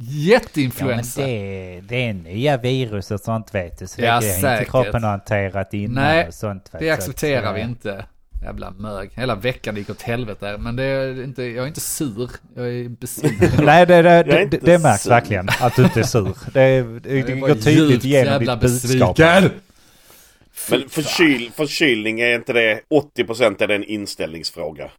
eh, 0.00 0.06
Ja, 0.06 0.34
jätteinfluensa. 0.34 1.20
det, 1.22 1.80
det 1.88 2.08
är 2.08 2.12
nya 2.14 2.56
virus 2.56 3.10
och 3.10 3.20
sånt 3.20 3.54
vet 3.54 3.78
du. 3.78 3.86
Så 3.86 4.02
Ja, 4.02 4.20
det 4.20 4.26
säkert. 4.26 4.58
inte 4.60 4.70
kroppen 4.70 5.04
hanterat 5.04 5.74
innan 5.74 6.04
Nej, 6.04 6.26
och 6.28 6.34
sånt. 6.34 6.70
vet 6.72 6.80
det. 6.80 6.86
Så 6.86 6.92
accepterar 6.92 7.50
att, 7.50 7.56
vi 7.56 7.60
inte. 7.60 8.04
Jävla 8.42 8.70
mög. 8.70 9.10
Hela 9.14 9.34
veckan 9.34 9.76
gick 9.76 9.90
åt 9.90 10.02
helvete. 10.02 10.56
Men 10.58 10.76
det 10.76 10.82
är 10.82 11.24
inte, 11.24 11.42
jag 11.44 11.62
är 11.64 11.68
inte 11.68 11.80
sur. 11.80 12.30
Jag 12.56 12.68
är 12.68 12.88
besviken. 12.88 13.50
Nej, 13.64 13.86
det, 13.86 14.02
det, 14.02 14.10
Jag 14.10 14.28
är 14.28 14.46
det, 14.46 14.58
det 14.62 14.78
märks 14.78 15.02
sur. 15.02 15.10
verkligen 15.10 15.48
att 15.60 15.76
du 15.76 15.84
inte 15.84 16.00
är 16.00 16.04
sur. 16.04 16.36
Det, 16.52 16.82
det, 16.82 16.98
det 17.00 17.32
är 17.32 17.36
går 17.36 17.54
tydligt 17.54 18.04
igenom 18.04 18.32
jävla 18.32 18.56
ditt 18.56 18.62
budskap. 18.62 19.16
besviken. 19.16 19.50
Men 20.70 20.88
förkyl, 20.88 21.50
förkylning 21.56 22.20
är 22.20 22.34
inte 22.34 22.52
det 22.52 22.80
80% 23.18 23.62
är 23.62 23.66
det 23.66 23.74
en 23.74 23.84
inställningsfråga. 23.84 24.90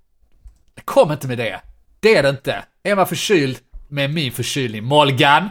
Kom 0.85 1.11
inte 1.11 1.27
med 1.27 1.37
det. 1.37 1.61
Det 1.99 2.15
är 2.15 2.23
det 2.23 2.29
inte. 2.29 2.63
Är 2.83 2.95
man 2.95 3.07
förkyld 3.07 3.57
med 3.89 4.13
min 4.13 4.31
förkylning, 4.31 4.83
Molgan, 4.83 5.49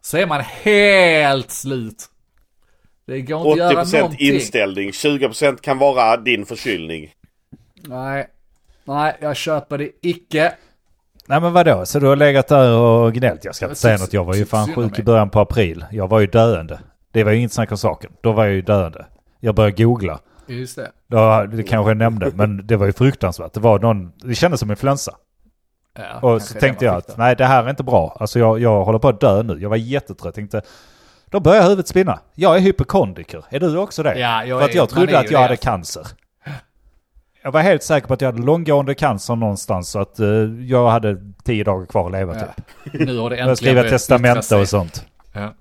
så 0.00 0.16
är 0.16 0.26
man 0.26 0.40
helt 0.40 1.50
slut. 1.50 2.08
Det 3.06 3.20
går 3.20 3.52
inte 3.52 3.66
att 3.66 3.72
göra 3.72 3.84
80% 3.84 4.00
någonting. 4.00 4.34
inställning, 4.34 4.90
20% 4.90 5.56
kan 5.60 5.78
vara 5.78 6.16
din 6.16 6.46
förkylning. 6.46 7.10
Nej, 7.86 8.26
nej, 8.84 9.16
jag 9.20 9.36
köper 9.36 9.78
det 9.78 9.90
icke. 10.02 10.52
Nej 11.26 11.40
men 11.40 11.52
vadå, 11.52 11.86
så 11.86 11.98
du 11.98 12.06
har 12.06 12.16
legat 12.16 12.48
där 12.48 12.72
och 12.78 13.12
gnällt? 13.12 13.44
Jag 13.44 13.54
ska 13.54 13.64
Jag 13.64 13.70
inte 13.70 13.80
säga 13.80 13.98
något, 13.98 14.12
jag 14.12 14.24
var 14.24 14.34
ju 14.34 14.46
fan 14.46 14.74
sjuk 14.74 14.98
i 14.98 15.02
början 15.02 15.30
på 15.30 15.40
april. 15.40 15.84
Jag 15.90 16.08
var 16.08 16.20
ju 16.20 16.26
döende. 16.26 16.80
Det 17.12 17.24
var 17.24 17.32
ju 17.32 17.38
inget 17.38 17.52
snack 17.52 17.70
om 17.70 17.78
saken. 17.78 18.12
Då 18.20 18.32
var 18.32 18.44
jag 18.44 18.54
ju 18.54 18.62
döende. 18.62 19.06
Jag 19.40 19.54
började 19.54 19.82
googla. 19.82 20.20
Just 20.46 20.76
det. 20.76 20.90
Då, 21.06 21.46
det 21.52 21.62
kanske 21.62 21.90
jag 21.90 21.96
nämnde, 21.96 22.30
men 22.34 22.66
det 22.66 22.76
var 22.76 22.86
ju 22.86 22.92
fruktansvärt. 22.92 23.52
Det 23.52 23.60
var 23.60 23.78
någon, 23.78 24.12
det 24.16 24.34
kändes 24.34 24.60
som 24.60 24.70
influensa. 24.70 25.14
Ja, 25.94 26.20
Och 26.20 26.42
så 26.42 26.58
tänkte 26.58 26.84
jag 26.84 26.94
att 26.94 27.16
nej 27.16 27.36
det 27.36 27.44
här 27.46 27.64
är 27.64 27.70
inte 27.70 27.82
bra. 27.82 28.16
Alltså 28.20 28.38
jag, 28.38 28.60
jag 28.60 28.84
håller 28.84 28.98
på 28.98 29.08
att 29.08 29.20
dö 29.20 29.42
nu. 29.42 29.58
Jag 29.60 29.68
var 29.68 29.76
jättetrött. 29.76 30.34
Tänkte, 30.34 30.62
då 31.30 31.40
började 31.40 31.64
huvudet 31.64 31.88
spinna. 31.88 32.20
Jag 32.34 32.56
är 32.56 32.60
hypokondriker. 32.60 33.44
Är 33.50 33.60
du 33.60 33.76
också 33.78 34.02
det? 34.02 34.18
Ja, 34.18 34.44
jag 34.44 34.58
För 34.60 34.68
att 34.68 34.74
jag 34.74 34.88
trodde 34.88 35.18
att 35.18 35.30
jag 35.30 35.40
hade 35.40 35.56
cancer. 35.56 36.06
Jag 37.42 37.52
var 37.52 37.60
helt 37.60 37.82
säker 37.82 38.08
på 38.08 38.14
att 38.14 38.20
jag 38.20 38.32
hade 38.32 38.42
långgående 38.46 38.94
cancer 38.94 39.36
någonstans. 39.36 39.90
Så 39.90 39.98
att 40.00 40.18
eh, 40.20 40.26
jag 40.60 40.90
hade 40.90 41.16
tio 41.44 41.64
dagar 41.64 41.86
kvar 41.86 42.06
att 42.06 42.12
leva 42.12 42.34
Ja. 42.34 42.40
typ. 42.40 43.06
Nu 43.06 43.18
har 43.18 43.30
det 43.30 43.36
äntligen 43.36 43.56
skriva 43.56 43.82
testamente 43.82 44.56
och 44.56 44.68
sånt. 44.68 45.06
Ja. 45.32 45.54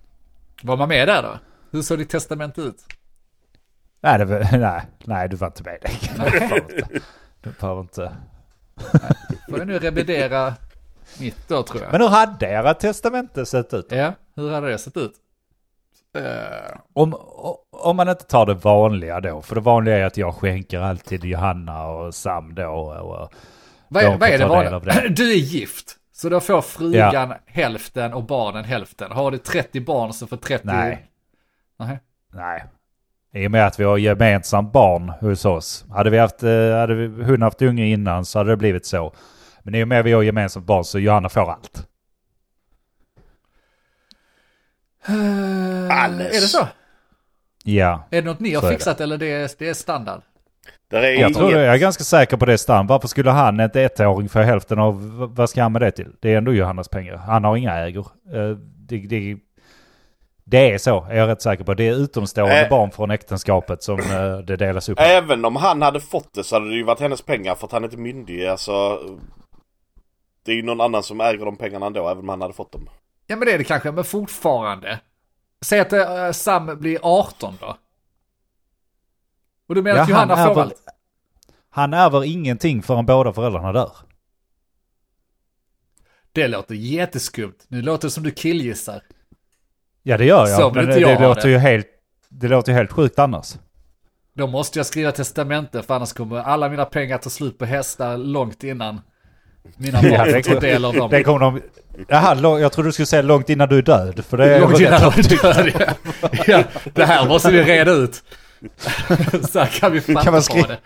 Var 0.63 0.77
man 0.77 0.89
med 0.89 1.07
där 1.07 1.21
då? 1.23 1.29
Hur 1.71 1.81
såg 1.81 1.97
ditt 1.97 2.09
testamente 2.09 2.61
ut? 2.61 2.75
Nej, 4.03 4.17
det 4.19 4.25
var, 4.25 4.47
nej, 4.57 4.81
nej, 5.05 5.29
du 5.29 5.35
var 5.35 5.47
inte 5.47 5.63
med. 5.63 5.77
Du 7.43 7.49
behöver 7.59 7.81
inte. 7.81 8.11
Får 9.49 9.57
jag 9.59 9.67
nu 9.67 9.79
revidera 9.79 10.53
mitt 11.19 11.47
då 11.47 11.63
tror 11.63 11.81
jag. 11.83 11.91
Men 11.91 12.01
hur 12.01 12.07
hade 12.07 12.45
era 12.45 12.73
testamente 12.73 13.45
sett 13.45 13.73
ut? 13.73 13.87
Ja, 13.89 14.13
hur 14.35 14.51
hade 14.51 14.69
det 14.69 14.77
sett 14.77 14.97
ut? 14.97 15.13
Eh, 16.17 16.77
Om, 16.93 17.15
om 17.71 17.95
man 17.95 18.09
inte 18.09 18.23
tar 18.23 18.45
det 18.45 18.53
vanliga 18.53 19.19
då. 19.19 19.41
För 19.41 19.55
det 19.55 19.61
vanliga 19.61 19.97
är 19.97 20.03
att 20.05 20.17
jag 20.17 20.35
skänker 20.35 20.79
alltid 20.79 21.23
Johanna 21.25 21.87
och 21.87 22.15
Sam 22.15 22.55
då. 22.55 22.67
Och, 22.69 23.33
vad, 23.87 24.03
De 24.03 24.07
är, 24.13 24.17
vad 24.17 24.29
är 24.29 24.37
det 24.37 24.45
vanliga? 24.45 24.79
det. 24.79 25.09
Du 25.15 25.31
är 25.31 25.35
gift. 25.35 25.97
Så 26.13 26.29
då 26.29 26.39
får 26.39 26.61
frugan 26.61 27.33
hälften 27.45 28.13
och 28.13 28.23
barnen 28.23 28.63
hälften. 28.63 29.11
Har 29.11 29.31
du 29.31 29.37
30 29.37 29.81
barn 29.81 30.13
så 30.13 30.27
får 30.27 30.37
30... 30.37 30.67
nej, 30.67 31.07
Nej. 31.79 31.99
nej. 32.33 32.65
I 33.33 33.47
och 33.47 33.51
med 33.51 33.67
att 33.67 33.79
vi 33.79 33.83
har 33.83 33.97
gemensamt 33.97 34.71
barn 34.73 35.09
hos 35.09 35.45
oss. 35.45 35.85
Hade, 35.91 36.09
vi 36.09 36.17
haft, 36.17 36.43
eh, 36.43 36.49
hade 36.77 36.95
vi, 36.95 37.23
hon 37.23 37.41
haft 37.41 37.61
unge 37.61 37.85
innan 37.85 38.25
så 38.25 38.39
hade 38.39 38.49
det 38.49 38.57
blivit 38.57 38.85
så. 38.85 39.13
Men 39.63 39.75
i 39.75 39.83
och 39.83 39.87
med 39.87 39.99
att 39.99 40.05
vi 40.05 40.11
har 40.11 40.23
gemensamt 40.23 40.65
barn 40.65 40.83
så 40.83 40.99
Johanna 40.99 41.29
får 41.29 41.51
allt. 41.51 41.87
Eh, 45.07 46.03
Alles. 46.03 46.27
Är 46.37 46.41
det 46.41 46.47
så? 46.47 46.67
Ja. 47.63 48.07
Är 48.11 48.21
det 48.21 48.27
något 48.27 48.39
ni 48.39 48.53
har 48.53 48.63
är 48.63 48.67
det. 48.67 48.73
fixat 48.73 49.01
eller 49.01 49.17
det 49.17 49.31
är, 49.31 49.49
det 49.59 49.69
är 49.69 49.73
standard? 49.73 50.21
Där 50.89 51.01
är 51.03 51.11
Jag 51.21 51.33
tror 51.33 51.51
jag 51.51 51.65
är 51.65 51.77
ganska 51.77 52.03
säker 52.03 52.37
på 52.37 52.45
det 52.45 52.57
Stan. 52.57 52.87
Varför 52.87 53.07
skulle 53.07 53.29
han, 53.29 53.59
ett 53.59 53.75
ettåring, 53.75 54.29
få 54.29 54.39
hälften 54.39 54.79
av, 54.79 55.11
vad 55.35 55.49
ska 55.49 55.61
han 55.63 55.71
med 55.71 55.81
det 55.81 55.91
till? 55.91 56.11
Det 56.19 56.33
är 56.33 56.37
ändå 56.37 56.53
Johannas 56.53 56.87
pengar. 56.89 57.17
Han 57.17 57.43
har 57.43 57.57
inga 57.57 57.73
ägor. 57.77 58.07
Eh, 58.33 58.57
Det, 58.87 58.97
det, 58.97 59.37
det 60.43 60.71
är 60.73 60.77
så, 60.77 61.03
är 61.03 61.15
jag 61.15 61.27
rätt 61.27 61.41
säker 61.41 61.63
på. 61.63 61.73
Det 61.73 61.87
är 61.87 61.93
utomstående 61.95 62.61
Äh. 62.63 62.69
barn 62.69 62.91
från 62.91 63.11
äktenskapet 63.11 63.83
som 63.83 63.99
eh, 63.99 64.37
det 64.37 64.55
delas 64.57 64.89
upp. 64.89 64.99
Även 64.99 65.45
om 65.45 65.55
han 65.55 65.81
hade 65.81 65.99
fått 65.99 66.33
det 66.33 66.43
så 66.43 66.55
hade 66.55 66.69
det 66.69 66.75
ju 66.75 66.83
varit 66.83 66.99
hennes 66.99 67.21
pengar 67.21 67.55
för 67.55 67.65
att 67.67 67.71
han 67.71 67.83
är 67.83 67.87
inte 67.87 67.97
myndig. 67.97 68.45
Alltså, 68.47 68.99
det 70.45 70.51
är 70.51 70.55
ju 70.55 70.63
någon 70.63 70.81
annan 70.81 71.03
som 71.03 71.21
äger 71.21 71.45
de 71.45 71.57
pengarna 71.57 71.85
ändå, 71.85 72.09
även 72.09 72.19
om 72.19 72.29
han 72.29 72.41
hade 72.41 72.53
fått 72.53 72.71
dem. 72.71 72.89
Ja 73.27 73.35
men 73.35 73.45
det 73.45 73.53
är 73.53 73.57
det 73.57 73.63
kanske, 73.63 73.91
men 73.91 74.03
fortfarande. 74.03 74.99
Säg 75.61 75.79
att 75.79 75.93
eh, 75.93 76.31
Sam 76.31 76.79
blir 76.79 76.99
18 77.01 77.53
då. 77.59 77.77
Och 79.69 79.75
du 79.75 79.81
menar 79.81 79.97
Ja, 79.97 80.03
att 80.03 80.09
Johanna 80.09 80.35
han 80.35 80.53
får 80.53 80.61
allt? 80.61 80.73
Han 81.69 81.93
ärver 81.93 82.23
ingenting 82.23 82.81
förrän 82.83 83.05
båda 83.05 83.33
föräldrarna 83.33 83.73
dör. 83.73 83.91
Det 86.31 86.47
låter 86.47 86.75
jätteskumt. 86.75 87.65
Nu 87.67 87.81
låter 87.81 88.07
det 88.07 88.11
som 88.11 88.23
du 88.23 88.31
killgissar. 88.31 89.01
Ja 90.03 90.17
det 90.17 90.25
gör 90.25 90.45
Så 90.45 90.61
jag, 90.61 90.73
vill 90.75 90.85
men 90.87 90.95
det, 90.95 91.01
jag 91.01 91.19
det 91.21 91.27
låter 91.27 91.41
det. 91.41 91.49
ju 91.49 91.57
helt... 91.57 91.87
Det 92.29 92.47
låter 92.47 92.71
ju 92.71 92.77
helt 92.77 92.91
sjukt 92.91 93.19
annars. 93.19 93.53
Då 94.35 94.47
måste 94.47 94.79
jag 94.79 94.85
skriva 94.85 95.11
testamente 95.11 95.83
för 95.83 95.93
annars 95.95 96.13
kommer 96.13 96.37
alla 96.39 96.69
mina 96.69 96.85
pengar 96.85 97.17
ta 97.17 97.29
slut 97.29 97.57
på 97.57 97.65
hästar 97.65 98.17
långt 98.17 98.63
innan 98.63 99.01
mina 99.77 99.99
Ja, 100.03 100.17
barn 100.17 100.31
det 100.31 100.43
får 100.43 100.61
del 100.61 100.85
av 100.85 100.93
dem. 100.93 101.09
Det 101.09 101.23
kommer 101.23 101.39
de... 101.39 101.61
Jaha, 102.07 102.59
jag 102.59 102.71
trodde 102.71 102.89
du 102.89 102.93
skulle 102.93 103.05
säga 103.05 103.21
långt 103.21 103.49
innan 103.49 103.69
du 103.69 103.77
är 103.77 103.81
död. 103.81 104.25
För 104.25 104.37
det 104.37 104.55
är 104.55 104.59
Långt 104.59 104.79
innan 104.79 105.01
långt. 105.01 105.29
de 105.29 105.35
dör, 105.35 105.73
ja. 105.79 105.85
ja. 106.47 106.63
Det 106.93 107.05
här 107.05 107.27
måste 107.27 107.51
vi 107.51 107.63
reda 107.63 107.91
ut. 107.91 108.23
Så 109.51 109.59
här 109.59 109.65
kan 109.79 109.91
vi 109.91 110.01
Kan 110.01 110.13
man 110.13 110.21
inte 110.25 110.31
ha 110.31 110.41
skri- 110.41 110.63
det. 110.67 110.77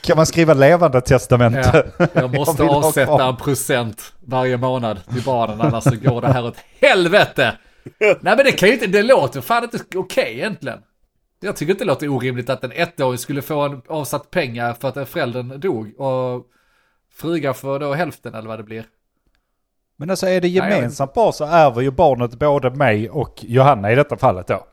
Kan 0.00 0.16
man 0.16 0.26
skriva 0.26 0.54
levande 0.54 1.00
testamente? 1.00 1.86
Ja, 1.98 2.06
jag 2.14 2.34
måste 2.34 2.62
ha 2.62 2.76
avsätta 2.88 3.24
en 3.28 3.36
procent 3.36 4.12
varje 4.26 4.56
månad 4.56 4.98
till 5.12 5.22
barnen 5.22 5.60
annars 5.60 5.84
så 5.84 5.96
går 5.96 6.20
det 6.20 6.28
här 6.32 6.44
åt 6.44 6.56
helvete. 6.80 7.52
Nej 8.00 8.16
men 8.36 8.36
det 8.36 8.52
kan 8.52 8.68
ju 8.68 8.74
inte, 8.74 8.86
det 8.86 9.02
låter 9.02 9.40
fan 9.40 9.64
inte 9.64 9.78
okej 9.96 10.32
egentligen. 10.34 10.78
Jag 11.40 11.56
tycker 11.56 11.72
inte 11.72 11.84
det 11.84 11.88
låter 11.88 12.08
orimligt 12.08 12.50
att 12.50 12.64
en 12.64 12.72
ettåring 12.72 13.18
skulle 13.18 13.42
få 13.42 13.60
en 13.60 13.82
avsatt 13.88 14.30
pengar 14.30 14.74
för 14.80 14.88
att 14.88 14.96
en 14.96 15.06
föräldern 15.06 15.60
dog 15.60 16.00
och 16.00 16.46
frugan 17.12 17.54
får 17.54 17.78
då 17.78 17.94
hälften 17.94 18.34
eller 18.34 18.48
vad 18.48 18.58
det 18.58 18.62
blir. 18.62 18.84
Men 19.96 20.10
alltså 20.10 20.26
är 20.26 20.40
det 20.40 20.48
gemensamt 20.48 21.14
barn 21.14 21.32
så 21.32 21.44
ärver 21.44 21.80
ju 21.80 21.90
barnet 21.90 22.34
både 22.34 22.70
mig 22.70 23.10
och 23.10 23.34
Johanna 23.42 23.92
i 23.92 23.94
detta 23.94 24.16
fallet 24.16 24.46
då. 24.46 24.66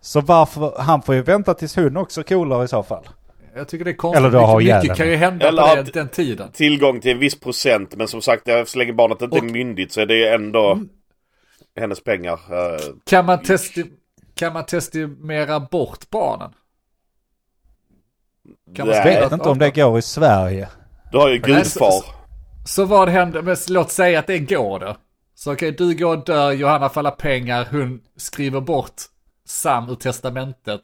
Så 0.00 0.20
varför, 0.20 0.74
han 0.78 1.02
får 1.02 1.14
ju 1.14 1.22
vänta 1.22 1.54
tills 1.54 1.76
hon 1.76 1.96
också 1.96 2.22
coolar 2.22 2.64
i 2.64 2.68
så 2.68 2.82
fall. 2.82 3.08
Jag 3.56 3.68
tycker 3.68 3.84
det 3.84 3.90
är 3.90 3.94
konstigt. 3.96 4.18
Eller 4.18 4.30
du 4.30 4.38
har 4.38 4.58
mycket, 4.58 4.82
mycket 4.82 4.96
kan 4.96 5.08
ju 5.08 5.16
hända 5.16 5.48
Eller 5.48 5.62
på 5.62 5.74
den, 5.74 5.84
att- 5.86 5.92
den 5.92 6.08
tiden. 6.08 6.48
Tillgång 6.52 7.00
till 7.00 7.10
en 7.10 7.18
viss 7.18 7.40
procent, 7.40 7.94
men 7.96 8.08
som 8.08 8.20
sagt, 8.22 8.44
det- 8.44 8.68
så 8.68 8.78
länge 8.78 8.92
barnet 8.92 9.22
inte 9.22 9.36
är 9.36 9.40
Och- 9.40 9.50
myndigt 9.50 9.92
så 9.92 10.00
är 10.00 10.06
det 10.06 10.14
ju 10.14 10.26
ändå 10.26 10.78
hennes 11.76 12.04
pengar. 12.04 12.32
Eh, 12.50 12.80
Kan 13.04 13.24
man, 13.26 13.42
testi 13.42 13.84
kan 14.34 14.52
man 14.52 14.66
testimera 14.66 15.60
bort 15.60 16.10
barnen? 16.10 16.52
Kan 18.76 18.86
man 18.88 18.96
vet 19.04 19.32
inte 19.32 19.48
om 19.48 19.58
det 19.58 19.70
går 19.70 19.98
i 19.98 20.02
Sverige. 20.02 20.68
Du 21.12 21.18
har 21.18 21.28
ju 21.28 21.40
Nej, 21.40 21.54
gudfar. 21.54 21.90
så- 21.90 22.04
Så 22.66 22.84
vad 22.84 23.08
händer, 23.08 23.42
men 23.42 23.56
låt 23.68 23.90
säga 23.90 24.18
att 24.18 24.26
det 24.26 24.38
går 24.38 24.78
då. 24.80 24.96
Så 25.34 25.52
okej, 25.52 25.72
du 25.72 25.94
går 25.94 26.16
och 26.16 26.24
dör, 26.24 26.52
Johanna 26.52 26.88
får 26.88 27.00
alla 27.00 27.10
pengar, 27.10 27.66
hon 27.70 28.00
skriver 28.16 28.60
bort 28.60 29.02
Sam 29.46 29.88
ur 29.90 29.94
testamentet. 29.94 30.80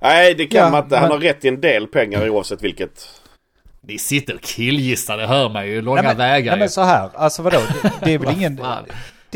Nej, 0.00 0.34
det 0.34 0.46
kan 0.46 0.60
Ja, 0.64 0.70
man 0.70 0.84
inte. 0.84 0.96
Han 0.96 1.02
men- 1.02 1.12
har 1.12 1.18
rätt 1.18 1.40
till 1.40 1.54
en 1.54 1.60
del 1.60 1.86
pengar 1.86 2.28
oavsett 2.28 2.62
vilket. 2.62 3.20
Ni 3.80 3.98
sitter 3.98 4.34
och 4.34 4.40
killgissar, 4.40 5.16
det 5.16 5.26
hör 5.26 5.48
man 5.48 5.66
ju, 5.66 5.82
långa 5.82 6.02
Nej, 6.02 6.08
men, 6.10 6.16
vägar 6.16 6.52
nej, 6.52 6.58
men 6.58 6.70
så 6.70 6.80
här, 6.82 7.10
alltså 7.14 7.42
vadå? 7.42 7.58
Det, 7.82 7.92
det 8.04 8.12
är 8.14 8.18
väl 8.18 8.34
ingen... 8.36 8.60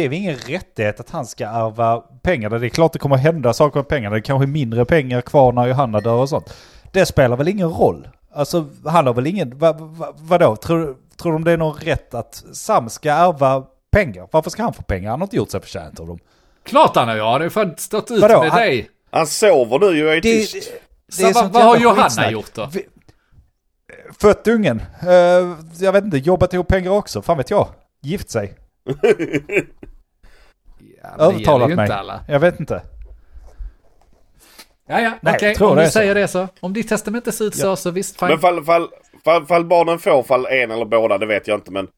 Det 0.01 0.05
är 0.05 0.09
väl 0.09 0.19
ingen 0.19 0.37
rättighet 0.37 1.01
att 1.01 1.11
han 1.11 1.27
ska 1.27 1.45
ärva 1.47 2.01
pengarna. 2.23 2.59
Det 2.59 2.67
är 2.67 2.69
klart 2.69 2.93
det 2.93 2.99
kommer 2.99 3.17
hända 3.17 3.53
saker 3.53 3.79
med 3.81 3.89
pengarna. 3.89 4.15
Det 4.15 4.19
är 4.19 4.23
kanske 4.23 4.45
är 4.45 4.47
mindre 4.47 4.85
pengar 4.85 5.21
kvar 5.21 5.53
när 5.53 5.67
Johanna 5.67 6.01
dör 6.01 6.15
och 6.15 6.29
sånt. 6.29 6.55
Det 6.93 7.07
spelar 7.07 7.37
väl 7.37 7.49
ingen 7.49 7.69
roll? 7.71 8.09
Alltså 8.35 8.67
han 8.87 9.07
har 9.07 9.15
väl 9.15 9.27
ingen... 9.27 9.59
Va, 9.59 9.73
va, 9.73 10.13
vadå? 10.17 10.57
Tror, 10.57 10.97
tror 11.23 11.33
de 11.33 11.45
det 11.45 11.53
är 11.53 11.57
någon 11.57 11.75
rätt 11.77 12.15
att 12.15 12.45
Sam 12.53 12.89
ska 12.89 13.11
ärva 13.13 13.65
pengar? 13.93 14.29
Varför 14.31 14.51
ska 14.51 14.63
han 14.63 14.73
få 14.73 14.83
pengar? 14.83 15.11
Han 15.11 15.21
har 15.21 15.27
inte 15.27 15.37
gjort 15.37 15.51
sig 15.51 15.61
förtjänt 15.61 16.01
av 16.01 16.07
dem. 16.07 16.19
Klart 16.65 16.97
han 16.97 17.09
har 17.09 17.15
ju, 17.15 17.23
han 17.23 17.33
har 17.33 17.41
ju 17.41 17.51
fan 17.51 17.75
stått 17.77 18.11
ut 18.11 18.21
Vadå? 18.23 18.41
med 18.41 18.51
Han- 18.51 18.61
dig. 18.61 18.91
Han 19.11 19.27
sover 19.27 19.79
nu 19.79 19.97
ju 19.97 20.09
är 20.09 20.15
Det, 20.15 20.21
tyst. 20.23 20.53
det, 20.53 20.61
det 21.07 21.13
Så 21.13 21.27
är 21.29 21.35
vad, 21.35 21.53
vad 21.53 21.63
har 21.63 21.79
Johanna 21.79 22.03
skitsnack. 22.03 22.31
gjort 22.33 22.55
då? 22.55 22.69
Vi- 22.73 22.87
Fött 24.21 24.49
ungen. 24.49 24.83
Eh, 25.03 25.57
jag 25.85 25.93
vet 25.93 26.05
inte, 26.05 26.17
jobbat 26.19 26.55
ihop 26.55 26.69
pengar 26.69 26.91
också. 26.91 27.23
Fan 27.23 27.37
vet 27.37 27.51
jag. 27.51 27.69
Gift 28.03 28.31
sig. 28.31 28.55
Ja, 31.03 31.09
Övertalat 31.25 31.71
mig. 31.71 31.85
inte 31.85 31.95
alla. 31.97 32.21
Jag 32.29 32.41
vet 32.41 32.61
inte. 32.61 32.83
Ja, 34.89 35.01
ja, 35.01 35.13
okej, 35.35 35.55
tror 35.55 35.71
om 35.71 35.77
det 35.77 35.83
du 35.83 35.85
är 35.87 35.91
så. 35.91 35.93
säger 35.93 36.15
det 36.15 36.29
så. 36.29 36.49
Om 36.61 36.73
ditt 36.73 36.89
testamente 36.89 37.33
ser 37.33 37.45
ut 37.45 37.57
så, 37.57 37.77
så 37.77 37.91
visst, 37.91 38.19
fine. 38.19 38.29
Men 38.29 38.39
fall, 38.39 38.65
fall, 38.65 38.89
fall, 39.25 39.47
fall 39.47 39.65
barnen 39.65 39.99
får, 39.99 40.23
fall 40.23 40.47
en 40.47 40.71
eller 40.71 40.85
båda, 40.85 41.19
det 41.19 41.27
vet 41.27 41.49
jag 41.49 41.59
inte. 41.59 41.71
Men 41.73 41.89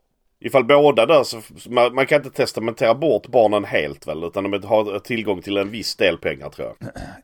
ifall 0.41 0.65
båda 0.65 1.07
dör 1.07 1.25
så 1.25 1.41
man, 1.69 1.95
man 1.95 2.07
kan 2.07 2.17
inte 2.25 2.31
testamentera 2.37 2.95
bort 2.95 3.27
barnen 3.27 3.65
helt 3.65 4.07
väl? 4.07 4.25
Utan 4.25 4.51
de 4.51 4.62
har 4.65 4.99
tillgång 4.99 5.43
till 5.43 5.57
en 5.57 5.71
viss 5.71 5.97
del 5.97 6.19
pengar 6.19 6.49
tror 6.51 6.73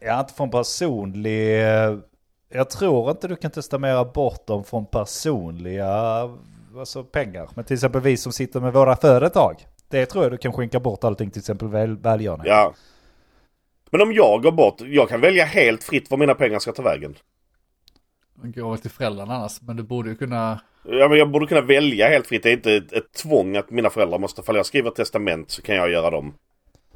jag. 0.00 0.12
Har 0.12 0.20
inte 0.20 0.34
från 0.34 0.50
personlig... 0.50 1.60
eh, 1.60 1.94
Jag 2.54 2.70
tror 2.70 3.10
inte 3.10 3.28
du 3.28 3.36
kan 3.36 3.50
testamera 3.50 4.04
bort 4.04 4.46
dem 4.46 4.64
från 4.64 4.86
personliga 4.86 5.88
alltså 6.78 7.04
pengar. 7.04 7.48
Men 7.54 7.64
till 7.64 7.74
exempel 7.74 8.00
vi 8.00 8.16
som 8.16 8.32
sitter 8.32 8.60
med 8.60 8.72
våra 8.72 8.96
företag. 8.96 9.66
Det 9.90 10.06
tror 10.06 10.24
jag 10.24 10.32
du 10.32 10.38
kan 10.38 10.52
skänka 10.52 10.80
bort 10.80 11.04
allting 11.04 11.30
till 11.30 11.40
exempel 11.40 11.68
väl, 11.68 11.96
välgörenhet. 11.96 12.46
Ja. 12.46 12.74
Men 13.90 14.00
om 14.00 14.12
jag 14.12 14.42
går 14.42 14.52
bort, 14.52 14.80
jag 14.80 15.08
kan 15.08 15.20
välja 15.20 15.44
helt 15.44 15.84
fritt 15.84 16.10
var 16.10 16.18
mina 16.18 16.34
pengar 16.34 16.58
ska 16.58 16.72
ta 16.72 16.82
vägen. 16.82 17.14
Går 18.42 18.76
till 18.76 18.90
föräldrarna 18.90 19.34
annars. 19.34 19.62
Men 19.62 19.76
du 19.76 19.82
borde 19.82 20.08
ju 20.08 20.16
kunna... 20.16 20.60
Ja, 20.84 21.08
men 21.08 21.18
jag 21.18 21.30
borde 21.30 21.46
kunna 21.46 21.60
välja 21.60 22.08
helt 22.08 22.26
fritt. 22.26 22.42
Det 22.42 22.50
är 22.50 22.52
inte 22.52 22.72
ett, 22.72 22.92
ett 22.92 23.12
tvång 23.12 23.56
att 23.56 23.70
mina 23.70 23.90
föräldrar 23.90 24.18
måste, 24.18 24.40
ifall 24.40 24.56
jag 24.56 24.66
skriver 24.66 24.90
ett 24.90 24.96
testament 24.96 25.50
så 25.50 25.62
kan 25.62 25.74
jag 25.74 25.90
göra 25.90 26.10
dem. 26.10 26.34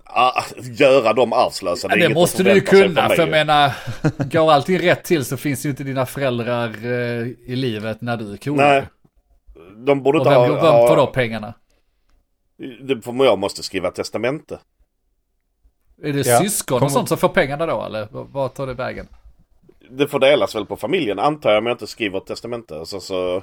Ah, 0.05 0.43
göra 0.57 1.13
dem 1.13 1.33
arvslösa. 1.33 1.89
Ja, 1.91 1.95
det 1.95 1.99
inget 1.99 2.11
att 2.11 2.15
måste 2.15 2.43
du 2.43 2.53
ju 2.53 2.61
kunna. 2.61 3.09
För 3.09 3.19
jag 3.19 3.29
menar, 3.29 3.73
går 4.33 4.53
allting 4.53 4.79
rätt 4.79 5.05
till 5.05 5.25
så 5.25 5.37
finns 5.37 5.67
ju 5.67 5.71
inte 5.71 5.85
dina 5.85 6.07
föräldrar 6.07 6.69
eh, 6.85 7.27
i 7.47 7.57
livet 7.57 8.01
när 8.01 8.17
du 8.17 8.33
är 8.33 8.37
cool. 8.37 8.57
Nej. 8.57 8.87
De 9.87 10.03
borde 10.03 10.19
Och 10.19 10.27
vem, 10.27 10.35
ha... 10.35 10.49
vem 10.49 10.89
får 10.89 10.97
då 10.97 11.07
pengarna? 11.07 11.55
Det 12.83 13.03
får 13.03 13.27
jag 13.27 13.39
måste 13.39 13.63
skriva 13.63 13.91
testamente. 13.91 14.59
Är 16.03 16.13
det 16.13 16.27
Ja, 16.27 16.39
syskon 16.39 16.79
kom- 16.79 16.87
och 16.87 16.93
sånt 16.93 17.09
som 17.09 17.19
får 17.19 17.29
pengarna 17.29 17.67
då 17.67 17.85
eller? 17.85 18.09
Vad 18.11 18.55
tar 18.55 18.67
det 18.67 18.75
vägen? 18.75 19.09
Det 19.91 20.09
får 20.09 20.19
delas 20.19 20.55
väl 20.55 20.67
på 20.67 20.77
familjen 20.77 21.19
antar 21.19 21.51
jag 21.51 21.59
om 21.59 21.67
jag 21.67 21.75
inte 21.75 21.87
skriver 21.87 22.19
ett 22.19 22.27
testamente. 22.27 22.79
Alltså, 22.79 23.01
så... 23.01 23.43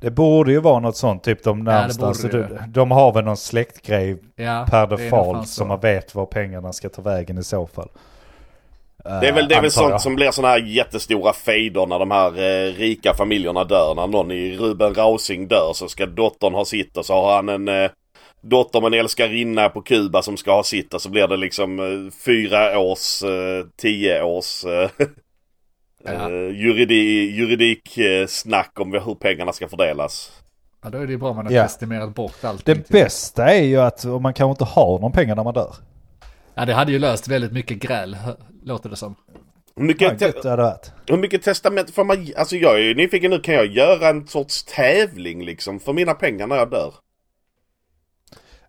Det 0.00 0.10
borde 0.10 0.52
ju 0.52 0.60
vara 0.60 0.80
något 0.80 0.96
sånt, 0.96 1.22
typ 1.24 1.42
de 1.44 1.64
närmsta. 1.64 1.98
borde 2.00 2.08
alltså, 2.08 2.28
du, 2.28 2.58
de 2.68 2.90
har 2.90 3.12
väl 3.12 3.24
någon 3.24 3.36
släktgrej 3.36 4.22
Ja, 4.36 4.66
per 4.70 4.86
default 4.86 5.48
så. 5.48 5.54
som 5.54 5.68
man 5.68 5.80
vet 5.80 6.14
var 6.14 6.26
pengarna 6.26 6.72
ska 6.72 6.88
ta 6.88 7.02
vägen 7.02 7.38
i 7.38 7.44
så 7.44 7.66
fall. 7.66 7.88
Det 9.20 9.28
är 9.28 9.32
väl, 9.32 9.48
det 9.48 9.54
är 9.54 9.60
väl 9.60 9.70
sånt 9.70 9.90
jag. 9.90 10.00
som 10.00 10.14
blir 10.16 10.30
såna 10.30 10.48
här 10.48 10.58
jättestora 10.58 11.32
fejder 11.32 11.86
när 11.86 11.98
de 11.98 12.10
här 12.10 12.28
eh, 12.38 12.72
rika 12.72 13.14
familjerna 13.14 13.64
dör. 13.64 13.94
När 13.94 14.06
någon 14.06 14.30
i 14.30 14.56
Ruben 14.56 14.94
Rausing 14.94 15.48
dör 15.48 15.72
så 15.74 15.88
ska 15.88 16.06
dottern 16.06 16.54
ha 16.54 16.64
sitt 16.64 16.96
och 16.96 17.06
så 17.06 17.14
har 17.14 17.34
han 17.36 17.48
en 17.48 17.68
eh, 17.68 17.90
dotter 18.40 18.80
med 18.80 18.94
en 18.94 19.00
älskarinna 19.00 19.68
på 19.68 19.82
Kuba 19.82 20.22
som 20.22 20.36
ska 20.36 20.52
ha 20.52 20.62
sitt 20.62 20.94
och 20.94 21.02
så 21.02 21.08
blir 21.10 21.26
det 21.28 21.36
liksom 21.36 21.78
eh, 21.80 22.12
fyra 22.24 22.78
års, 22.78 23.22
eh, 23.22 23.66
tio 23.76 24.22
års 24.22 24.64
eh, 24.64 24.90
Ja. 26.04 26.12
eh, 26.12 26.50
juridik, 26.56 27.34
juridik 27.34 27.98
eh, 27.98 28.26
snack 28.26 28.80
om 28.80 28.92
hur 28.92 29.14
pengarna 29.14 29.52
ska 29.52 29.68
fördelas. 29.68 30.32
Ja, 30.84 30.90
då 30.90 30.98
är 30.98 31.06
det 31.06 31.12
ju 31.12 31.18
bra 31.18 31.30
om 31.30 31.36
man 31.36 31.46
har 31.46 31.52
Ja. 31.52 31.62
testimerat 31.62 32.14
bort 32.14 32.44
allting. 32.44 32.74
Det 32.74 32.88
bästa 32.88 33.44
är 33.54 33.62
ju 33.62 33.76
att 33.80 34.04
man 34.04 34.34
kanske 34.34 34.50
inte 34.50 34.64
har 34.64 34.98
någon 34.98 35.12
pengar 35.12 35.36
när 35.36 35.44
man 35.44 35.54
dör. 35.54 35.74
Ja, 36.58 36.64
det 36.64 36.74
hade 36.74 36.92
ju 36.92 36.98
löst 36.98 37.28
väldigt 37.28 37.52
mycket 37.52 37.78
gräl, 37.78 38.16
låter 38.64 38.90
det 38.90 38.96
som. 38.96 39.14
Hur 39.76 39.84
mycket, 39.84 40.44
varit. 40.44 40.92
hur 41.06 41.16
mycket 41.16 41.42
testament 41.42 41.90
får 41.90 42.04
man... 42.04 42.28
Alltså 42.36 42.56
jag 42.56 42.74
är 42.74 42.78
ju 42.82 42.94
nyfiken 42.94 43.30
nu. 43.30 43.40
Kan 43.40 43.54
jag 43.54 43.66
göra 43.66 44.08
en 44.08 44.26
sorts 44.26 44.64
tävling 44.64 45.44
liksom 45.44 45.80
för 45.80 45.92
mina 45.92 46.14
pengar 46.14 46.46
när 46.46 46.56
jag 46.56 46.70
dör? 46.70 46.94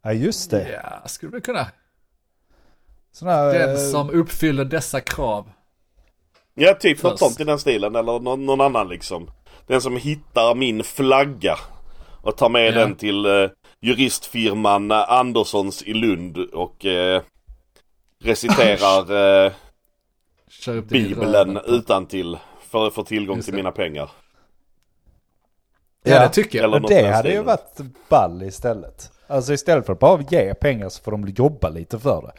Ja 0.01 0.13
just 0.13 0.51
det. 0.51 0.79
Ja, 0.83 1.07
skulle 1.07 1.31
vi 1.31 1.41
kunna. 1.41 1.67
Sån 3.11 3.27
här, 3.27 3.53
Den 3.53 3.69
eh, 3.69 3.77
som 3.91 4.09
uppfyller 4.09 4.65
dessa 4.65 5.01
krav. 5.01 5.49
Ja, 6.55 6.73
typ 6.73 7.03
något 7.03 7.19
sånt 7.19 7.39
i 7.39 7.43
den 7.43 7.59
stilen 7.59 7.95
eller 7.95 8.19
någon, 8.19 8.45
någon 8.45 8.61
annan 8.61 8.89
liksom. 8.89 9.31
Den 9.67 9.81
som 9.81 9.97
hittar 9.97 10.55
min 10.55 10.83
flagga 10.83 11.55
och 12.21 12.37
tar 12.37 12.49
med 12.49 12.67
Ja. 12.67 12.71
den 12.79 12.95
till 12.95 13.25
eh, 13.25 13.49
juristfirman 13.81 14.91
Anderssons 14.91 15.83
i 15.83 15.93
Lund 15.93 16.37
och 16.37 16.85
eh, 16.85 17.21
reciterar 18.19 19.45
eh, 19.45 19.51
Bibeln 20.81 21.59
utan 21.65 22.05
till 22.05 22.37
för 22.61 22.87
att 22.87 22.93
få 22.93 23.03
tillgång 23.03 23.41
till 23.41 23.53
mina 23.53 23.71
pengar. 23.71 24.11
Ja, 26.03 26.19
det 26.19 26.29
tycker 26.29 26.57
jag. 26.59 26.65
Eller 26.65 26.83
Och 26.83 26.89
det 26.89 27.07
hade 27.11 27.31
ju 27.31 27.43
varit 27.43 27.79
ball 28.09 28.43
istället. 28.43 29.11
Alltså 29.27 29.53
istället 29.53 29.85
för 29.85 29.93
att 29.93 29.99
bara 29.99 30.21
ge 30.29 30.53
pengar 30.53 30.89
så 30.89 31.03
får 31.03 31.11
de 31.11 31.27
jobba 31.27 31.69
lite 31.69 31.99
för 31.99 32.21
det. 32.21 32.31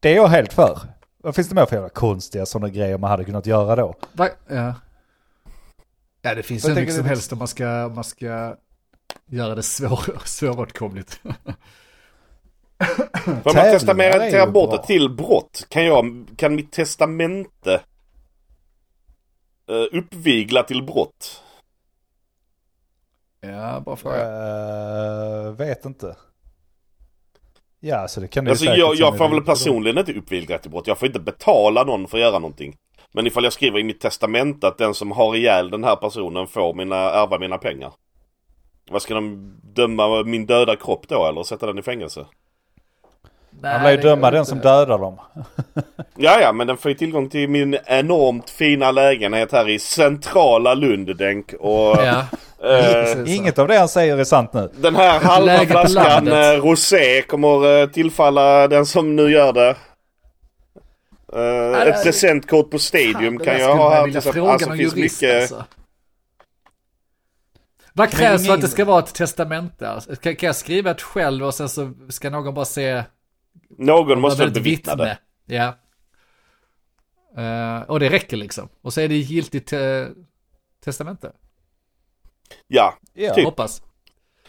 Det 0.00 0.10
är 0.12 0.16
jag 0.16 0.28
helt 0.28 0.52
för. 0.52 0.78
Vad 1.18 1.34
finns 1.34 1.48
det 1.48 1.54
mer 1.54 1.66
för 1.66 1.76
jävla 1.76 1.88
konstiga 1.88 2.46
sådana 2.46 2.68
grejer 2.68 2.98
man 2.98 3.10
hade 3.10 3.24
kunnat 3.24 3.46
göra 3.46 3.76
då? 3.76 3.94
Va? 4.12 4.28
Ja. 4.48 4.74
ja, 6.22 6.34
det 6.34 6.42
finns 6.42 6.62
tänker 6.62 6.80
mycket 6.80 6.94
som 6.94 7.02
det- 7.02 7.08
helst 7.08 7.32
om 7.32 7.38
man 7.38 7.48
ska, 7.48 7.86
om 7.86 7.94
man 7.94 8.04
ska 8.04 8.56
göra 9.26 9.54
det 9.54 9.62
svår, 9.62 10.18
svåråtkomligt. 10.24 11.20
Får 13.24 13.54
man 13.54 13.64
testamentera 13.64 14.46
bort 14.46 14.70
bra. 14.70 14.76
det 14.76 14.86
till 14.86 15.10
brott? 15.10 15.66
Kan 15.68 15.84
jag, 15.84 16.26
kan 16.36 16.54
mitt 16.54 16.72
testamente 16.72 17.80
eh, 19.70 19.98
uppvigla 19.98 20.62
till 20.62 20.82
brott? 20.82 21.42
ja, 23.40 23.80
bara 23.80 23.96
fråga. 23.96 24.16
Uh, 25.48 25.52
vet 25.52 25.84
inte. 25.84 26.16
Ja, 27.80 28.08
så 28.08 28.20
det 28.20 28.28
kan 28.28 28.44
du 28.44 28.50
Alltså 28.50 28.64
jag, 28.64 28.94
jag 28.94 29.18
får 29.18 29.28
väl 29.28 29.42
personligen 29.42 29.98
inte 29.98 30.12
uppvigla 30.12 30.58
till 30.58 30.70
brott. 30.70 30.86
Jag 30.86 30.98
får 30.98 31.06
inte 31.06 31.20
betala 31.20 31.84
någon 31.84 32.08
för 32.08 32.18
att 32.18 32.22
göra 32.22 32.38
någonting. 32.38 32.76
Men 33.12 33.26
ifall 33.26 33.44
jag 33.44 33.52
skriver 33.52 33.78
i 33.78 33.84
mitt 33.84 34.00
testamente 34.00 34.68
att 34.68 34.78
den 34.78 34.94
som 34.94 35.12
har 35.12 35.36
ihjäl 35.36 35.70
den 35.70 35.84
här 35.84 35.96
personen 35.96 36.46
får 36.46 36.74
mina, 36.74 36.96
ärva 36.96 37.38
mina 37.38 37.58
pengar. 37.58 37.92
Vad 38.90 39.02
ska 39.02 39.14
de 39.14 39.54
döma 39.62 40.22
min 40.22 40.46
döda 40.46 40.76
kropp 40.76 41.08
då 41.08 41.26
eller 41.26 41.42
sätta 41.42 41.66
den 41.66 41.78
i 41.78 41.82
fängelse? 41.82 42.26
Han 43.62 43.82
lär 43.82 43.90
ju 43.90 43.96
döma 43.96 44.30
den 44.30 44.46
som 44.46 44.58
dödar 44.58 44.98
dem. 44.98 45.20
Ja, 46.18 46.40
ja, 46.40 46.52
men 46.52 46.66
den 46.66 46.76
får 46.76 46.90
ju 46.90 46.94
tillgång 46.96 47.28
till 47.28 47.48
min 47.48 47.78
enormt 47.86 48.50
fina 48.50 48.90
lägenhet 48.90 49.52
här 49.52 49.68
i 49.68 49.78
centrala 49.78 50.74
Lund, 50.74 51.10
Och 51.58 51.96
Ja, 51.96 52.24
så. 53.14 53.24
Inget 53.26 53.58
av 53.58 53.68
det 53.68 53.78
han 53.78 53.88
säger 53.88 54.18
är 54.18 54.24
sant 54.24 54.52
nu. 54.52 54.70
den 54.76 54.96
här 54.96 55.20
halva 55.20 55.58
flaskan 55.66 56.28
eh, 56.28 56.50
rosé 56.62 57.22
kommer 57.22 57.80
eh, 57.82 57.86
tillfalla 57.88 58.68
den 58.68 58.86
som 58.86 59.16
nu 59.16 59.30
gör 59.30 59.52
det. 59.52 59.74
Det- 61.32 61.82
ett 61.90 62.04
presentkort 62.04 62.70
på 62.70 62.78
Stadium 62.78 63.38
kan 63.38 63.60
jag 63.60 63.76
ha 63.76 63.90
här. 63.94 64.04
till 64.06 64.16
Alltså, 64.16 64.32
finns 64.76 64.96
jurist, 64.96 65.22
mycket... 65.22 65.40
alltså. 65.40 65.64
Vad 67.92 68.10
krävs 68.10 68.46
för 68.46 68.54
att 68.54 68.60
det 68.60 68.68
ska 68.68 68.84
vara 68.84 68.98
ett 68.98 69.14
testamente? 69.14 69.88
Alltså, 69.88 70.16
Kan, 70.16 70.36
kan 70.36 70.46
jag 70.46 70.56
skriva 70.56 70.90
ett 70.90 71.02
själv 71.02 71.44
och 71.46 71.54
sen 71.54 71.68
så 71.68 71.92
ska 72.08 72.30
någon 72.30 72.54
bara 72.54 72.64
se 72.64 73.02
Någon 73.68 74.20
måste 74.20 74.42
väl 74.44 74.52
bevittna 74.52 74.94
det. 74.96 75.18
Ja. 75.46 75.76
Eh, 77.42 77.82
och 77.82 78.00
det 78.00 78.08
räcker 78.10 78.36
liksom. 78.36 78.68
Och 78.82 78.92
så 78.92 79.00
är 79.00 79.08
det 79.08 79.16
giltigt 79.16 79.68
te- 79.68 80.08
testamente. 80.84 81.32
Ja, 82.66 82.94
Ja. 83.14 83.34
Typ. 83.34 83.44
Hoppas. 83.44 83.82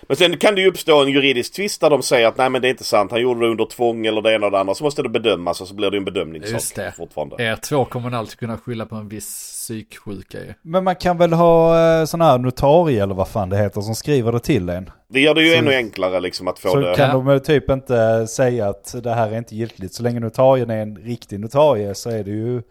Men 0.07 0.17
sen 0.17 0.37
kan 0.37 0.55
det 0.55 0.61
ju 0.61 0.67
uppstå 0.67 1.01
en 1.03 1.09
juridisk 1.11 1.53
tvist 1.53 1.81
där 1.81 1.89
de 1.89 2.03
säger 2.03 2.27
att 2.27 2.37
nej 2.37 2.49
men 2.49 2.61
det 2.61 2.67
är 2.67 2.69
inte 2.69 2.83
sant. 2.83 3.11
Han 3.11 3.21
gjorde 3.21 3.39
det 3.39 3.47
under 3.51 3.65
tvång 3.65 4.05
eller 4.05 4.21
det 4.21 4.33
ena 4.35 4.45
och 4.45 4.51
det 4.51 4.59
andra. 4.59 4.73
Så 4.75 4.83
måste 4.83 5.03
det 5.03 5.09
bedömas 5.09 5.61
och 5.61 5.67
så 5.67 5.73
blir 5.75 5.91
det 5.91 5.97
en 5.97 6.05
bedömningssak 6.05 6.53
Just 6.53 6.75
det. 6.75 6.93
fortfarande. 6.97 7.35
Er 7.43 7.55
två 7.55 7.85
kommer 7.85 8.09
man 8.09 8.19
alltid 8.19 8.39
kunna 8.39 8.57
skylla 8.57 8.85
på 8.85 8.95
en 8.95 9.07
viss 9.09 9.51
psyksjuka 9.51 10.37
ju. 10.37 10.53
Men 10.61 10.83
man 10.83 10.95
kan 10.95 11.17
väl 11.17 11.33
ha 11.33 11.79
eh, 11.99 12.05
sån 12.05 12.21
här 12.21 12.37
notarie 12.37 13.03
eller 13.03 13.15
vad 13.15 13.27
fan 13.27 13.49
det 13.49 13.57
heter 13.57 13.81
som 13.81 13.95
skriver 13.95 14.31
det 14.31 14.39
till 14.39 14.69
en. 14.69 14.89
Det 15.09 15.19
gör 15.19 15.33
det 15.35 15.41
ju 15.41 15.51
Så- 15.51 15.57
ännu 15.57 15.73
enklare 15.75 16.19
liksom 16.19 16.47
att 16.47 16.59
få 16.59 16.69
Så 16.69 16.79
det. 16.79 16.95
kan 16.95 17.09
Ja. 17.27 17.33
de 17.33 17.39
typ 17.39 17.69
inte 17.69 18.27
säga 18.27 18.69
att 18.69 18.95
det 19.03 19.13
här 19.13 19.31
är 19.31 19.37
inte 19.37 19.55
giltigt. 19.55 19.93
Så 19.93 20.03
länge 20.03 20.19
notarien 20.19 20.69
är 20.69 20.81
en 20.81 20.95
riktig 20.95 21.39
notarie 21.39 21.95
så 21.95 22.09
är 22.09 22.23
det 22.23 22.31
ju... 22.31 22.61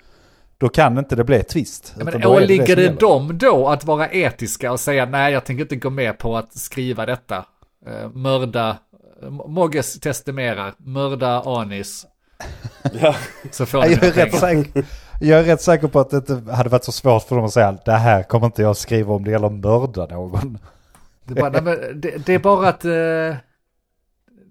Då 0.59 0.69
kan 0.69 0.99
inte 0.99 1.17
det 1.17 1.25
bli 1.25 1.37
ett 1.37 1.49
tvist. 1.49 1.95
Ja, 1.99 2.05
men 2.05 2.27
åligger 2.27 2.77
det, 2.77 2.83
gäller. 2.83 3.01
dem 3.01 3.39
då 3.39 3.69
att 3.69 3.85
vara 3.85 4.11
etiska 4.11 4.73
och 4.73 4.81
säga 4.81 5.07
nej 5.07 5.33
jag 5.33 5.45
tänker 5.45 5.63
inte 5.63 5.77
gå 5.77 5.91
med 5.91 6.19
på 6.19 6.37
att 6.37 6.57
skriva 6.59 7.07
detta. 7.07 7.45
Uh, 7.89 8.09
mörda, 8.15 8.77
Mogges 9.47 10.01
testimerar, 10.01 10.75
mörda 10.79 11.43
Anis. 11.47 12.07
Ja. 13.01 13.15
Så 13.51 13.67
får 13.67 13.81
Jag 13.85 13.93
är, 13.93 14.01
mina 14.01 14.07
rätt 14.07 14.41
pengar. 14.41 14.65
säker, 14.65 14.85
jag 15.21 15.41
är 15.41 15.45
rätt 15.45 15.61
säker 15.63 15.89
på 15.89 16.01
att 16.01 16.11
det 16.11 16.17
inte 16.17 16.53
hade 16.53 16.69
varit 16.69 16.85
så 16.85 16.93
svårt 16.93 17.23
för 17.23 17.37
dem 17.37 17.45
att 17.45 17.53
säga 17.53 17.79
det 17.85 17.93
här 17.93 18.23
kommer 18.23 18.47
inte 18.47 18.63
jag 18.63 18.77
skriva 18.77 19.15
om 19.15 19.25
det 19.25 19.31
gäller 19.31 19.51
mörda 19.51 20.07
någon. 20.07 20.59
Det 21.25 21.39
är 21.39 21.41
bara, 21.41 21.51
nej, 21.51 21.63
men 21.63 22.01
det, 22.01 22.27
det 22.27 22.35
är 22.35 22.39
bara 22.39 22.69
att... 22.69 22.85
eh, 22.85 23.37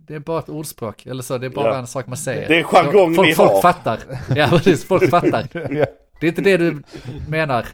det 0.08 0.15
är 0.15 0.20
bara 0.20 0.39
ett 0.39 0.50
ordspråk, 0.50 1.06
eller 1.06 1.24
så, 1.24 1.38
det 1.38 1.46
är 1.46 1.50
bara 1.50 1.70
Ja. 1.74 1.78
en 1.78 1.88
sak 1.88 2.08
man 2.08 2.18
säger. 2.18 2.48
Det 2.48 2.60
är 2.60 2.63
jargong 2.63 3.15
folk, 3.15 3.28
ni 3.28 3.36
folk 3.36 3.52
har. 3.52 3.62
fattar. 3.62 4.00
Ja, 4.36 4.48
precis, 4.50 4.86
folk 4.86 5.10
fattar. 5.10 5.48
Ja, 5.54 5.86
Det 6.20 6.26
är 6.26 6.30
inte 6.30 6.41
det 6.41 6.58
du 6.58 6.84
menar. 7.30 7.65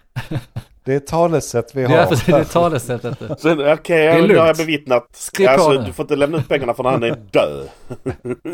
det 0.84 0.94
är 0.96 1.00
talesätt 1.00 1.76
vi 1.76 1.82
Det 1.82 1.88
har. 1.88 2.06
precis, 2.06 2.26
det 2.26 2.32
är 2.40 2.44
talesättet. 2.44 3.18
Sen, 3.42 3.74
Okej, 3.74 4.08
är 4.08 4.18
ja, 4.20 4.28
nu 4.28 4.38
har 4.38 4.48
jag 4.48 4.58
bevittnat. 4.58 5.08
Skriv 5.16 5.46
på 5.46 5.52
alltså, 5.52 5.72
nu. 5.72 5.78
du 5.86 5.94
får 5.94 6.04
inte 6.04 6.16
lämna 6.16 6.38
ut 6.38 6.48
pengarna 6.50 6.74
för 6.74 6.84
han 6.84 7.04
är 7.04 7.16
död. 7.32 7.70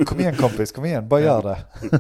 Kom 0.06 0.20
igen 0.20 0.36
kompis, 0.36 0.72
kom 0.72 0.86
igen, 0.86 1.08
bara 1.08 1.22
gör 1.22 1.42
det. 1.42 1.58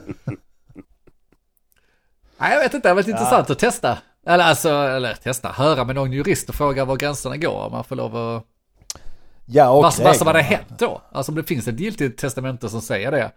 Nej, 2.40 2.54
jag 2.54 2.60
vet 2.60 2.74
inte, 2.74 2.88
det 2.88 2.90
har 2.90 2.96
varit 2.96 3.08
intressant 3.08 3.50
att 3.50 3.60
testa. 3.60 3.98
Eller 4.28 4.44
alltså, 4.44 4.70
eller 4.70 5.14
testa, 5.14 5.50
höra 5.50 5.84
med 5.84 5.96
någon 5.96 6.12
jurist 6.12 6.50
och 6.50 6.56
fråga 6.56 6.86
var 6.86 6.96
gränserna 6.96 7.38
går. 7.38 7.66
Om 7.66 7.72
man 7.72 7.84
får 7.84 7.96
lov 7.96 8.16
att... 8.16 8.44
Ja, 9.50 9.70
och 9.70 9.84
Vad, 9.84 10.00
vad 10.00 10.16
som 10.16 10.28
hade 10.28 10.42
hänt 10.42 10.80
då? 10.80 11.02
Alltså 11.12 11.32
om 11.32 11.36
det 11.36 11.44
finns 11.44 11.68
ett 11.68 11.80
giltigt 11.80 12.20
testamente 12.20 12.70
som 12.70 12.82
säger 12.82 13.12
det. 13.12 13.32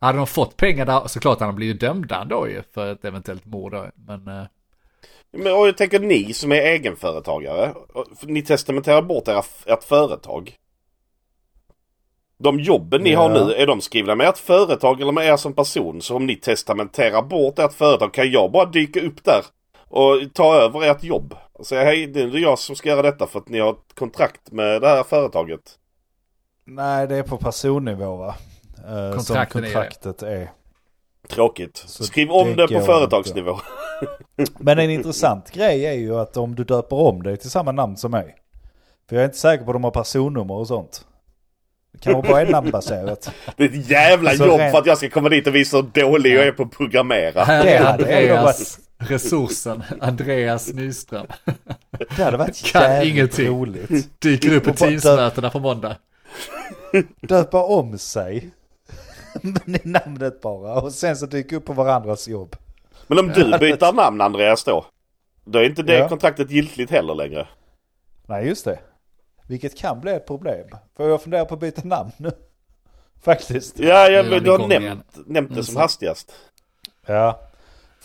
Hade 0.00 0.18
de 0.18 0.26
fått 0.26 0.56
pengar 0.56 0.86
där, 0.86 1.06
såklart 1.06 1.40
hade 1.40 1.52
de 1.52 1.56
blivit 1.56 1.80
dömda 1.80 2.22
ändå 2.22 2.48
ju 2.48 2.62
för 2.74 2.92
ett 2.92 3.04
eventuellt 3.04 3.44
mord 3.46 3.72
då. 3.72 3.86
Men... 3.94 4.28
eh, 4.28 4.44
Men, 5.32 5.52
och 5.54 5.66
jag 5.68 5.76
tänker 5.76 6.00
ni 6.00 6.32
som 6.32 6.52
är 6.52 6.56
egenföretagare. 6.56 7.74
Ni 8.22 8.42
testamenterar 8.42 9.02
bort 9.02 9.28
era, 9.28 9.42
ert 9.66 9.84
företag. 9.84 10.54
De 12.38 12.60
jobben 12.60 13.02
ni 13.02 13.12
Ja. 13.12 13.18
har 13.20 13.30
nu, 13.30 13.52
är 13.54 13.66
de 13.66 13.80
skrivna 13.80 14.14
med 14.14 14.28
ert 14.28 14.38
företag 14.38 15.00
eller 15.00 15.12
med 15.12 15.26
er 15.26 15.36
som 15.36 15.52
person? 15.54 16.02
Så 16.02 16.16
om 16.16 16.26
ni 16.26 16.36
testamenterar 16.36 17.22
bort 17.22 17.58
ert 17.58 17.72
företag 17.72 18.12
kan 18.14 18.30
jag 18.30 18.52
bara 18.52 18.64
dyka 18.64 19.00
upp 19.00 19.24
där 19.24 19.40
och 19.88 20.16
ta 20.34 20.54
över 20.56 20.82
ert 20.90 21.02
jobb. 21.04 21.34
Och 21.58 21.66
säga 21.66 21.84
hej, 21.84 22.06
det 22.06 22.20
är 22.20 22.38
jag 22.38 22.58
som 22.58 22.76
ska 22.76 22.88
göra 22.88 23.02
detta 23.02 23.26
för 23.26 23.38
att 23.38 23.48
ni 23.48 23.58
har 23.58 23.70
ett 23.70 23.94
kontrakt 23.94 24.52
med 24.52 24.80
det 24.82 24.88
här 24.88 25.02
företaget. 25.02 25.60
Nej, 26.64 27.06
det 27.06 27.16
är 27.16 27.22
på 27.22 27.36
personnivå 27.36 28.16
va? 28.16 28.34
Eh, 28.88 29.10
som 29.10 29.16
Kontrakten 29.16 29.64
är 29.64 29.72
kontraktet 29.72 30.22
är. 30.22 30.50
Tråkigt. 31.28 31.76
Så 31.76 32.04
Skriv 32.04 32.30
om 32.30 32.56
det 32.56 32.66
det 32.66 32.74
på 32.78 32.84
företagsnivå. 32.84 33.60
Men 34.58 34.78
en 34.78 34.90
intressant 34.90 35.50
grej 35.50 35.86
är 35.86 35.92
ju 35.92 36.18
att 36.20 36.36
om 36.36 36.54
du 36.54 36.64
döper 36.64 36.96
om 36.96 37.22
dig 37.22 37.36
till 37.36 37.50
samma 37.50 37.72
namn 37.72 37.96
som 37.96 38.10
mig. 38.10 38.36
För 39.08 39.16
jag 39.16 39.20
är 39.20 39.24
inte 39.26 39.38
säker 39.38 39.64
på 39.64 39.70
att 39.70 39.74
de 39.74 39.84
har 39.84 39.90
personnummer 39.90 40.54
och 40.54 40.66
sånt. 40.66 41.06
Det 41.92 41.98
kan 41.98 42.12
vara 42.12 42.28
bara 42.28 42.40
är 42.40 42.46
namnbaserat. 42.46 43.30
Det 43.56 43.64
är 43.64 43.68
ett 43.68 43.90
jävla 43.90 44.30
Så 44.30 44.46
jobb 44.46 44.60
rent- 44.60 44.72
för 44.72 44.78
att 44.78 44.86
jag 44.86 44.98
ska 44.98 45.10
komma 45.10 45.28
dit 45.28 45.46
och 45.46 45.54
visa 45.54 45.76
hur 45.76 45.82
dålig 45.82 46.34
jag 46.34 46.46
är 46.46 46.52
på 46.52 46.62
att 46.62 46.70
programmera. 46.70 47.44
Det 47.44 47.74
är 47.74 47.84
hade 47.84 48.04
ändå 48.04 48.04
Andreas, 48.04 48.78
resursen, 48.98 49.82
Andreas 50.00 50.72
Nyström. 50.74 51.26
Det 52.16 52.22
hade 52.24 52.36
varit 52.36 52.62
Kan 52.64 52.82
jävligt 52.82 53.12
ingenting. 53.14 53.48
roligt. 53.48 54.20
Dyker 54.20 54.56
upp 54.56 54.64
på 54.64 54.72
Teamsmötena 54.72 55.50
på 55.50 55.58
måndag. 55.58 55.96
Döpa 57.20 57.62
om 57.64 57.98
sig. 57.98 58.50
Men 59.42 59.74
i 59.76 59.80
namnet 59.84 60.40
bara. 60.40 60.80
Och 60.80 60.92
sen 60.92 61.16
så 61.16 61.26
dyka 61.26 61.56
upp 61.56 61.64
på 61.64 61.72
varandras 61.72 62.28
jobb. 62.28 62.56
Men 63.06 63.18
om 63.18 63.28
du 63.28 63.58
byter 63.58 63.92
namn 63.92 64.20
Andreas 64.20 64.64
då? 64.64 64.86
Då 65.44 65.58
är 65.58 65.62
inte 65.64 65.82
det 65.82 65.98
Ja. 65.98 66.08
kontraktet 66.08 66.50
giltigt 66.50 66.90
heller 66.90 67.14
längre. 67.14 67.48
Nej, 68.26 68.46
just 68.46 68.64
det. 68.64 68.78
Vilket 69.48 69.76
kan 69.78 70.00
bli 70.00 70.12
ett 70.12 70.26
problem. 70.26 70.68
För 70.96 71.08
jag 71.08 71.22
funderar 71.22 71.44
på 71.44 71.54
att 71.54 71.60
byta 71.60 71.82
namn 71.84 72.10
nu. 72.16 72.30
Faktiskt. 73.24 73.78
Ja, 73.78 74.08
jag, 74.08 74.42
du 74.44 74.50
har 74.50 74.68
nämnt, 74.68 75.06
nämnt 75.26 75.48
det 75.48 75.54
Mm, 75.54 75.64
som 75.64 75.76
hastigast. 75.76 76.32
Ja. 77.06 77.40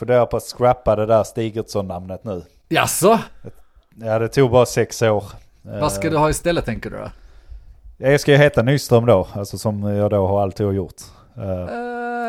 Funderar 0.01 0.25
på 0.25 0.37
att 0.37 0.43
scrappa 0.43 0.95
det 0.95 1.05
där 1.05 1.23
Stigertsson-namnet 1.23 2.23
nu. 2.23 2.43
Jaså? 2.69 3.19
Ja, 3.95 4.19
det 4.19 4.27
tog 4.27 4.51
bara 4.51 4.65
sex 4.65 5.01
år. 5.01 5.23
Vad 5.61 5.91
ska 5.91 6.09
du 6.09 6.17
ha 6.17 6.29
istället 6.29 6.65
tänker 6.65 6.89
du 6.89 6.97
då? 6.97 7.11
Jag 7.97 8.19
ska 8.19 8.31
ju 8.31 8.37
heta 8.37 8.61
Nyström 8.61 9.05
då, 9.05 9.27
alltså 9.33 9.57
som 9.57 9.83
jag 9.83 10.09
då 10.11 10.27
har 10.27 10.41
alltid 10.41 10.65
har 10.65 10.73
gjort. 10.73 11.01
Eh, 11.37 11.51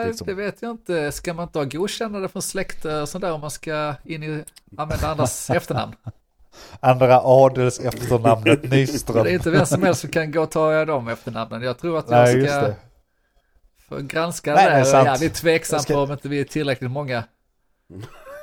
Eh, 0.02 0.06
liksom. 0.06 0.26
Det 0.26 0.34
vet 0.34 0.62
jag 0.62 0.70
inte. 0.70 1.12
Ska 1.12 1.34
man 1.34 1.42
inte 1.42 1.58
ha 1.58 1.64
godkännande 1.64 2.28
från 2.28 2.42
släkt 2.42 2.84
och 2.84 3.08
sånt 3.08 3.22
där 3.24 3.32
om 3.32 3.40
man 3.40 3.50
ska 3.50 3.94
in 4.04 4.22
i, 4.22 4.44
använda 4.78 5.08
andras 5.08 5.50
efternamn? 5.54 5.92
andra 6.80 7.20
adels 7.24 7.80
efternamnet 7.80 8.62
Det 8.62 8.68
Nyström. 8.68 9.26
är 9.26 9.30
inte 9.30 9.50
vem 9.50 9.66
som 9.66 9.82
helst 9.82 10.00
som 10.00 10.10
kan 10.10 10.32
gå 10.32 10.42
och 10.42 10.50
ta 10.50 10.84
de 10.84 11.08
efternamnen. 11.08 11.62
Jag 11.62 11.78
tror 11.78 11.98
att 11.98 12.10
jag 12.10 12.18
Nej, 12.24 12.48
ska 12.48 12.60
det. 12.60 12.74
få 13.88 13.96
granska 13.98 14.54
Nej, 14.54 14.64
det 14.66 14.72
det 14.72 14.78
är 14.78 14.84
sant. 15.16 15.34
Tveksam 15.34 15.76
Jag 15.76 15.82
ska- 15.82 15.94
på 15.94 16.00
om 16.00 16.12
inte 16.12 16.28
vi 16.28 16.40
är 16.40 16.44
tillräckligt 16.44 16.90
många. 16.90 17.24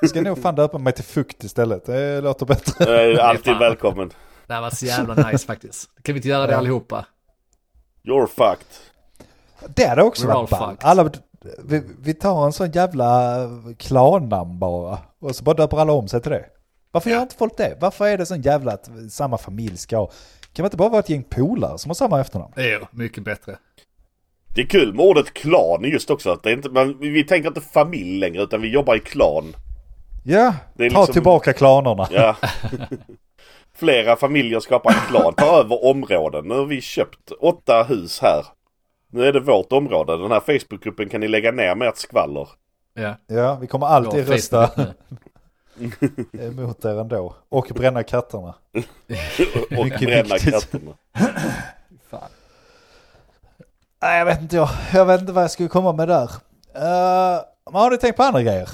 Jag 0.01 0.09
ska 0.09 0.21
nog 0.21 0.41
fan 0.41 0.55
döpa 0.55 0.77
mig 0.77 0.93
till 0.93 1.03
Fukt 1.03 1.43
istället. 1.43 1.85
Det 1.85 2.21
låter 2.21 2.45
bättre. 2.45 3.11
Eh, 3.13 3.25
alltid 3.25 3.45
fan. 3.45 3.59
välkommen. 3.59 4.11
Det 4.47 4.53
här 4.53 4.61
var 4.61 4.69
så 4.69 4.85
jävla 4.85 5.29
nice 5.31 5.45
faktiskt. 5.45 5.89
Kan 6.03 6.13
vi 6.13 6.19
inte 6.19 6.27
göra 6.29 6.45
det 6.47 6.51
Ja. 6.53 6.57
allihopa? 6.57 7.05
You're 8.03 8.27
fucked. 8.27 8.67
Det 9.75 9.85
hade 9.87 10.03
också 10.03 10.27
We're 10.27 10.33
varit 10.33 10.49
ball. 10.49 10.77
Alla, 10.81 11.11
vi, 11.63 11.83
vi 11.99 12.13
tar 12.13 12.45
en 12.45 12.53
sån 12.53 12.71
jävla 12.71 13.37
klannamn 13.77 14.59
bara. 14.59 14.99
Och 15.21 15.35
så 15.35 15.43
bara 15.43 15.55
döper 15.55 15.77
alla 15.77 15.93
om 15.93 16.07
sig 16.07 16.21
till 16.21 16.31
det. 16.31 16.45
Varför 16.91 17.09
gör 17.09 17.21
inte 17.21 17.35
folk 17.35 17.57
det? 17.57 17.77
Varför 17.79 18.05
är 18.07 18.17
det 18.17 18.25
sån 18.25 18.41
jävla 18.41 18.71
att 18.71 18.89
samma 19.11 19.37
familj 19.37 19.77
ska 19.77 19.97
ha? 19.97 20.05
Kan 20.53 20.63
man 20.63 20.67
inte 20.67 20.77
bara 20.77 20.89
vara 20.89 20.99
ett 20.99 21.09
gäng 21.09 21.23
polare 21.23 21.77
som 21.77 21.89
har 21.89 21.95
samma 21.95 22.19
efternamn? 22.21 22.53
Jo, 22.57 22.79
mycket 22.91 23.23
bättre. 23.23 23.57
Det 24.55 24.61
är 24.61 24.65
kul 24.65 24.93
med 24.93 25.05
ordet 25.05 25.33
klan 25.33 25.83
just 25.83 26.09
också. 26.09 26.31
Att 26.31 26.43
det 26.43 26.49
är 26.49 26.53
inte, 26.53 26.69
men 26.69 26.97
vi 26.99 27.23
tänker 27.23 27.47
inte 27.47 27.61
familj 27.61 28.19
längre 28.19 28.43
utan 28.43 28.61
vi 28.61 28.67
jobbar 28.67 28.95
i 28.95 28.99
klan. 28.99 29.55
Ja, 30.25 30.53
Det 30.73 30.85
är 30.85 30.89
ta 30.89 30.99
liksom- 30.99 31.13
tillbaka 31.13 31.53
klanerna. 31.53 32.07
Ja. 32.11 32.35
Flera 33.75 34.15
familjer 34.15 34.59
skapar 34.59 34.91
en 34.91 34.99
klan, 35.09 35.33
tar 35.33 35.59
över 35.59 35.85
områden. 35.85 36.45
Nu 36.47 36.53
har 36.55 36.65
vi 36.65 36.81
köpt 36.81 37.31
åtta 37.31 37.83
hus 37.83 38.19
här. 38.21 38.45
Nu 39.11 39.25
är 39.25 39.33
det 39.33 39.39
vårt 39.39 39.71
område. 39.71 40.17
Den 40.17 40.31
här 40.31 40.39
Facebookgruppen 40.39 41.09
kan 41.09 41.21
ni 41.21 41.27
lägga 41.27 41.51
ner 41.51 41.75
med 41.75 41.87
ert 41.87 41.97
skvaller. 41.97 42.47
Ja. 42.93 43.15
Ja, 43.27 43.55
vi 43.61 43.67
kommer 43.67 43.87
alltid 43.87 44.27
Ja, 44.27 44.33
rösta 44.33 44.69
emot 46.39 46.85
er 46.85 46.99
ändå. 47.01 47.35
Och 47.49 47.71
bränna 47.75 48.03
katterna. 48.03 48.55
Och 49.77 49.87
bränna 49.99 50.33
viktigt. 50.35 50.53
katterna. 50.53 50.91
Fan. 52.09 52.29
Nej, 54.01 54.17
jag 54.19 54.25
vet 54.25 54.41
inte 54.41 54.55
jag. 54.55 54.69
Jag 54.93 55.05
vet 55.05 55.21
inte 55.21 55.33
vad 55.33 55.43
jag 55.43 55.51
skulle 55.51 55.69
komma 55.69 55.93
med 55.93 56.07
där. 56.07 56.23
Uh, 56.23 57.41
men 57.71 57.81
har 57.81 57.89
du 57.89 57.97
tänkt 57.97 58.17
på 58.17 58.23
andra 58.23 58.41
grejer? 58.41 58.69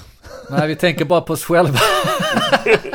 Nej, 0.49 0.67
vi 0.67 0.75
tänker 0.75 1.05
bara 1.05 1.21
på 1.21 1.33
oss 1.33 1.45
själva. 1.45 1.79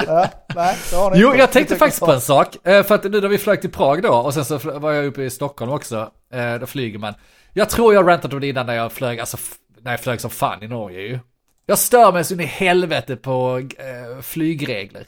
Ja, 0.07 0.29
nej, 0.55 0.77
ni 1.13 1.19
Jo, 1.21 1.35
jag 1.35 1.53
tänkte 1.53 1.75
Ni 1.75 1.79
faktiskt 1.79 2.01
på 2.01 2.13
en 2.13 2.21
sak. 2.21 2.67
Eh, 2.67 2.83
För 2.83 2.95
att 2.95 3.05
nu 3.05 3.21
när 3.21 3.29
vi 3.29 3.39
flög 3.39 3.61
till 3.61 3.71
Prag 3.71 4.03
då, 4.03 4.15
och 4.15 4.35
sen 4.35 4.45
så 4.45 4.59
var 4.59 4.93
jag 4.93 5.07
uppe 5.07 5.23
i 5.23 5.31
Stockholm 5.31 5.73
också. 5.73 6.11
eh, 6.33 6.55
Då 6.55 6.67
flyger 6.67 6.99
man. 6.99 7.15
Jag 7.53 7.69
tror 7.69 7.95
jag 7.95 8.09
rantat 8.09 8.33
om 8.33 8.41
det 8.41 8.47
innan 8.49 8.67
när 8.67 8.75
jag 8.75 8.93
flög, 8.93 9.21
alltså 9.21 9.37
när 9.81 9.91
jag 9.91 10.01
flög 10.01 10.21
som 10.21 10.31
fan 10.31 10.63
i 10.63 10.69
Norge 10.69 11.01
ju. 11.01 11.19
Jag 11.67 11.79
stör 11.79 12.13
mig 12.13 12.25
så 12.25 12.35
in 12.35 12.41
i 12.41 12.45
helvete 12.45 13.17
på 13.17 13.69
flygregler. 14.23 15.05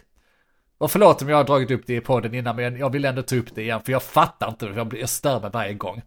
Och 0.78 0.90
förlåt 0.90 1.22
om 1.22 1.28
jag 1.28 1.37
har 1.37 1.44
dragit 1.44 1.70
upp 1.70 1.82
det 1.87 1.94
i 1.96 2.00
podden 2.00 2.35
innan, 2.35 2.56
men 2.56 2.76
jag 2.76 2.90
vill 2.90 3.04
ändå 3.04 3.22
ta 3.22 3.37
upp 3.37 3.54
det 3.54 3.62
igen, 3.62 3.80
för 3.85 3.92
jag 3.92 4.02
fattar 4.02 4.48
inte, 4.48 4.66
jag, 4.66 4.94
jag 5.00 5.08
stör 5.08 5.40
mig 5.40 5.50
varje 5.52 5.74
gång. 5.74 6.02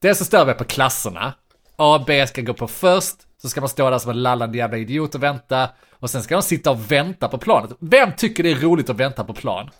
Dels 0.00 0.18
så 0.18 0.24
stör 0.24 0.46
mig 0.46 0.54
på 0.54 0.64
klasserna. 0.64 1.34
A 1.76 1.94
och 1.94 2.04
B 2.06 2.26
ska 2.26 2.42
gå 2.42 2.54
på 2.54 2.68
först, 2.68 3.16
så 3.42 3.48
ska 3.48 3.60
man 3.60 3.68
stå 3.68 3.90
där 3.90 3.98
som 3.98 4.10
en 4.10 4.22
lallande 4.22 4.58
jävla 4.58 4.76
idiot 4.76 5.14
och 5.14 5.22
vänta. 5.22 5.68
Och 5.90 6.10
sen 6.10 6.22
ska 6.22 6.34
de 6.34 6.42
sitta 6.42 6.70
och 6.70 6.92
vänta 6.92 7.28
på 7.28 7.38
planet. 7.38 7.70
Vem 7.80 8.12
tycker 8.16 8.42
det 8.42 8.50
är 8.50 8.54
roligt 8.54 8.90
att 8.90 8.96
vänta 8.96 9.24
på 9.24 9.34
plan? 9.34 9.70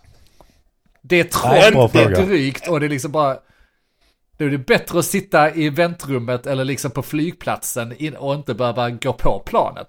Det 1.02 1.20
är 1.20 1.24
trångt, 1.24 1.92
det 1.92 2.02
är 2.02 2.26
drygt 2.26 2.68
och 2.68 2.80
det 2.80 2.86
är 2.86 2.90
liksom 2.90 3.12
bara... 3.12 3.38
Då 4.38 4.44
är 4.44 4.50
det 4.50 4.58
bättre 4.58 4.98
att 4.98 5.04
sitta 5.04 5.54
i 5.54 5.70
väntrummet 5.70 6.46
eller 6.46 6.64
liksom 6.64 6.90
på 6.90 7.02
flygplatsen 7.02 8.16
och 8.18 8.34
inte 8.34 8.54
behöva 8.54 8.90
gå 8.90 9.12
på 9.12 9.42
planet. 9.46 9.88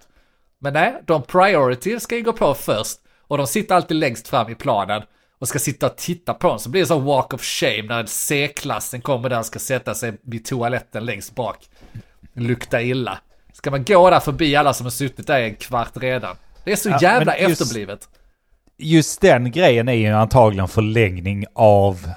Men 0.58 0.72
nej, 0.72 1.02
de 1.06 1.22
priority 1.22 2.00
ska 2.00 2.16
ju 2.16 2.22
gå 2.22 2.32
på 2.32 2.54
först. 2.54 2.98
Och 3.20 3.38
de 3.38 3.46
sitter 3.46 3.74
alltid 3.74 3.96
längst 3.96 4.28
fram 4.28 4.50
i 4.50 4.54
planen 4.54 5.02
och 5.42 5.48
ska 5.48 5.58
sitta 5.58 5.86
och 5.86 5.96
titta 5.96 6.34
på 6.34 6.50
en. 6.50 6.58
Så 6.58 6.70
blir 6.70 6.80
det 6.80 6.86
så 6.86 6.98
walk 6.98 7.34
of 7.34 7.42
shame 7.42 7.82
när 7.82 8.06
C-klassen 8.06 9.00
kommer 9.00 9.28
där 9.28 9.38
och 9.38 9.46
ska 9.46 9.58
sätta 9.58 9.94
sig 9.94 10.12
vid 10.22 10.44
toaletten 10.44 11.04
längst 11.04 11.34
bak. 11.34 11.56
Lukta 12.34 12.82
illa. 12.82 13.18
Ska 13.52 13.70
man 13.70 13.84
gå 13.84 14.10
där 14.10 14.20
förbi 14.20 14.56
alla 14.56 14.72
som 14.74 14.86
har 14.86 14.90
suttit 14.90 15.26
där 15.26 15.40
i 15.40 15.44
en 15.44 15.54
kvart 15.54 15.90
redan? 15.94 16.36
Det 16.64 16.72
är 16.72 16.76
så 16.76 16.88
Ja, 16.88 16.98
jävla 17.02 17.38
just- 17.38 17.60
efterblivet. 17.60 18.08
Just 18.78 19.20
den 19.20 19.50
grejen 19.50 19.88
är 19.88 19.92
ju 19.92 20.08
antagligen 20.08 20.68
förlängning 20.68 21.44
av 21.54 22.10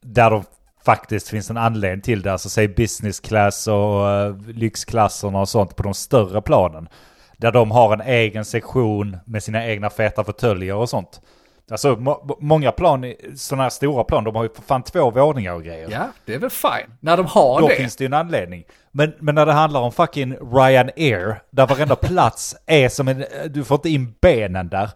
där 0.00 0.30
det 0.30 0.42
faktiskt 0.84 1.28
finns 1.28 1.50
en 1.50 1.56
anledning 1.56 2.00
till 2.02 2.22
det. 2.22 2.32
Alltså 2.32 2.48
säg 2.48 2.68
business 2.68 3.20
class 3.20 3.66
och 3.66 4.06
uh, 4.06 4.48
lyxklasserna 4.48 5.40
och 5.40 5.48
sånt 5.48 5.76
på 5.76 5.82
de 5.82 5.94
större 5.94 6.42
planen. 6.42 6.88
Där 7.36 7.52
de 7.52 7.70
har 7.70 7.92
en 7.92 8.00
egen 8.00 8.44
sektion 8.44 9.16
med 9.26 9.42
sina 9.42 9.66
egna 9.66 9.90
feta 9.90 10.24
fåtöljer 10.24 10.74
och 10.74 10.88
sånt. 10.88 11.20
Alltså 11.70 11.96
må- 11.96 12.36
många 12.40 12.72
plan, 12.72 13.14
sådana 13.36 13.62
här 13.62 13.70
stora 13.70 14.04
plan, 14.04 14.24
de 14.24 14.36
har 14.36 14.42
ju 14.42 14.48
för 14.54 14.62
fan 14.62 14.82
två 14.82 15.10
våningar 15.10 15.52
och 15.54 15.62
grejer. 15.64 15.88
Ja, 15.90 16.08
det 16.24 16.34
är 16.34 16.38
väl 16.38 16.50
fine. 16.50 16.96
När 17.00 17.16
de 17.16 17.26
har 17.26 17.60
Då 17.60 17.68
det. 17.68 17.74
finns 17.74 17.96
det 17.96 18.04
ju 18.04 18.06
en 18.06 18.12
anledning. 18.12 18.64
Men, 18.90 19.12
men 19.18 19.34
när 19.34 19.46
det 19.46 19.52
handlar 19.52 19.80
om 19.80 19.92
fucking 19.92 20.34
Ryanair, 20.52 21.42
där 21.50 21.66
varenda 21.66 21.96
plats 22.02 22.56
är 22.66 22.88
som 22.88 23.08
en... 23.08 23.24
Du 23.50 23.64
får 23.64 23.74
inte 23.74 23.88
in 23.88 24.14
benen 24.20 24.68
där. 24.68 24.90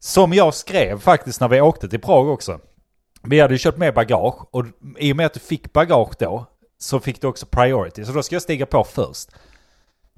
Som 0.00 0.32
jag 0.32 0.54
skrev 0.54 0.98
faktiskt 1.00 1.40
när 1.40 1.48
vi 1.48 1.60
åkte 1.60 1.88
till 1.88 2.00
Prag 2.00 2.28
också. 2.28 2.58
Vi 3.22 3.40
hade 3.40 3.54
ju 3.54 3.58
köpt 3.58 3.78
med 3.78 3.94
bagage 3.94 4.46
och 4.50 4.64
i 4.98 5.12
och 5.12 5.16
med 5.16 5.26
att 5.26 5.34
du 5.34 5.40
fick 5.40 5.72
bagage 5.72 6.12
då 6.18 6.46
så 6.78 7.00
fick 7.00 7.20
du 7.20 7.26
också 7.26 7.46
priority. 7.46 8.04
Så 8.04 8.12
då 8.12 8.22
ska 8.22 8.34
jag 8.34 8.42
stiga 8.42 8.66
på 8.66 8.84
först. 8.84 9.28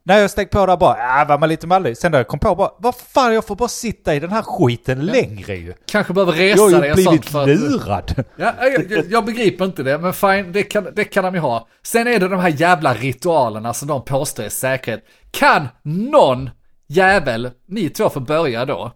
När 0.09 0.19
jag 0.19 0.31
steg 0.31 0.51
på 0.51 0.67
där 0.67 0.77
bara, 0.77 1.21
äh, 1.21 1.29
var 1.29 1.39
man 1.39 1.49
lite 1.49 1.67
mallig. 1.67 1.97
Sen 1.97 2.13
när 2.13 2.19
jag 2.19 2.29
kom 2.29 2.39
på 2.39 2.55
bara, 2.55 2.71
vad 2.79 2.95
fan 2.95 3.35
jag 3.35 3.47
får 3.47 3.57
bara 3.57 3.69
sitta 3.69 4.15
i 4.15 4.21
den 4.21 4.31
här 4.31 4.43
skiten 4.43 5.07
längre 5.07 5.57
ju. 5.57 5.75
Kanske 5.87 6.13
behöver 6.13 6.33
Jag 6.33 6.53
resa 6.53 6.63
har 6.63 6.71
dig 6.71 6.89
ju 6.89 6.93
och 6.93 6.99
sånt 6.99 7.09
blivit 7.09 7.29
för 7.29 7.43
att... 7.43 7.49
lurad. 7.49 8.25
Ja, 8.37 8.53
jag, 8.61 8.91
jag, 8.91 9.05
jag 9.11 9.25
begriper 9.25 9.65
inte 9.65 9.83
det, 9.83 9.99
men 9.99 10.13
fine, 10.13 10.53
det 10.53 10.63
kan, 10.63 10.89
det 10.95 11.05
kan 11.05 11.25
de 11.25 11.35
ju 11.35 11.41
ha. 11.41 11.69
Sen 11.83 12.07
är 12.07 12.21
det 12.21 12.29
de 12.29 12.41
här 12.41 12.55
jävla 12.57 12.95
ritualerna 12.95 13.75
som 13.75 13.89
de 13.89 14.05
påstår 14.05 14.43
är 14.43 14.49
säkerhet. 14.49 15.05
Kan 15.31 15.69
någon 15.83 16.51
jävel, 16.87 17.51
ni 17.69 17.89
två 17.89 18.11
får 18.11 18.21
börja 18.21 18.65
då, 18.65 18.93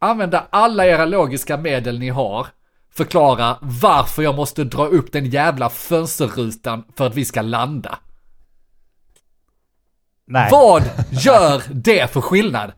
använda 0.00 0.46
alla 0.50 0.86
era 0.86 1.04
logiska 1.04 1.56
medel 1.56 1.98
ni 1.98 2.08
har, 2.08 2.46
förklara 2.94 3.56
varför 3.60 4.22
jag 4.22 4.34
måste 4.34 4.64
dra 4.64 4.86
upp 4.86 5.12
den 5.12 5.26
jävla 5.26 5.70
fönsterrutan 5.70 6.84
för 6.96 7.06
att 7.06 7.14
vi 7.14 7.24
ska 7.24 7.42
landa. 7.42 7.98
Nej. 10.26 10.48
Vad 10.50 10.82
gör 11.10 11.62
det 11.74 12.10
för 12.12 12.20
skillnad? 12.20 12.72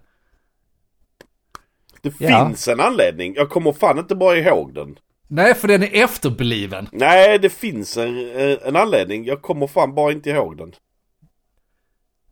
Det 2.02 2.12
Ja. 2.18 2.46
finns 2.46 2.68
en 2.68 2.80
anledning. 2.80 3.34
Jag 3.36 3.50
kommer 3.50 3.72
fan 3.72 3.98
inte 3.98 4.14
bara 4.14 4.36
ihåg 4.36 4.74
den. 4.74 4.96
Nej, 5.28 5.54
för 5.54 5.68
den 5.68 5.82
är 5.82 6.04
efterbliven. 6.04 6.88
Nej, 6.92 7.38
det 7.38 7.50
finns 7.50 7.96
en, 7.96 8.30
eh, 8.36 8.58
en 8.64 8.76
anledning. 8.76 9.24
Jag 9.24 9.42
kommer 9.42 9.66
fan 9.66 9.94
bara 9.94 10.12
inte 10.12 10.30
ihåg 10.30 10.56
den. 10.58 10.72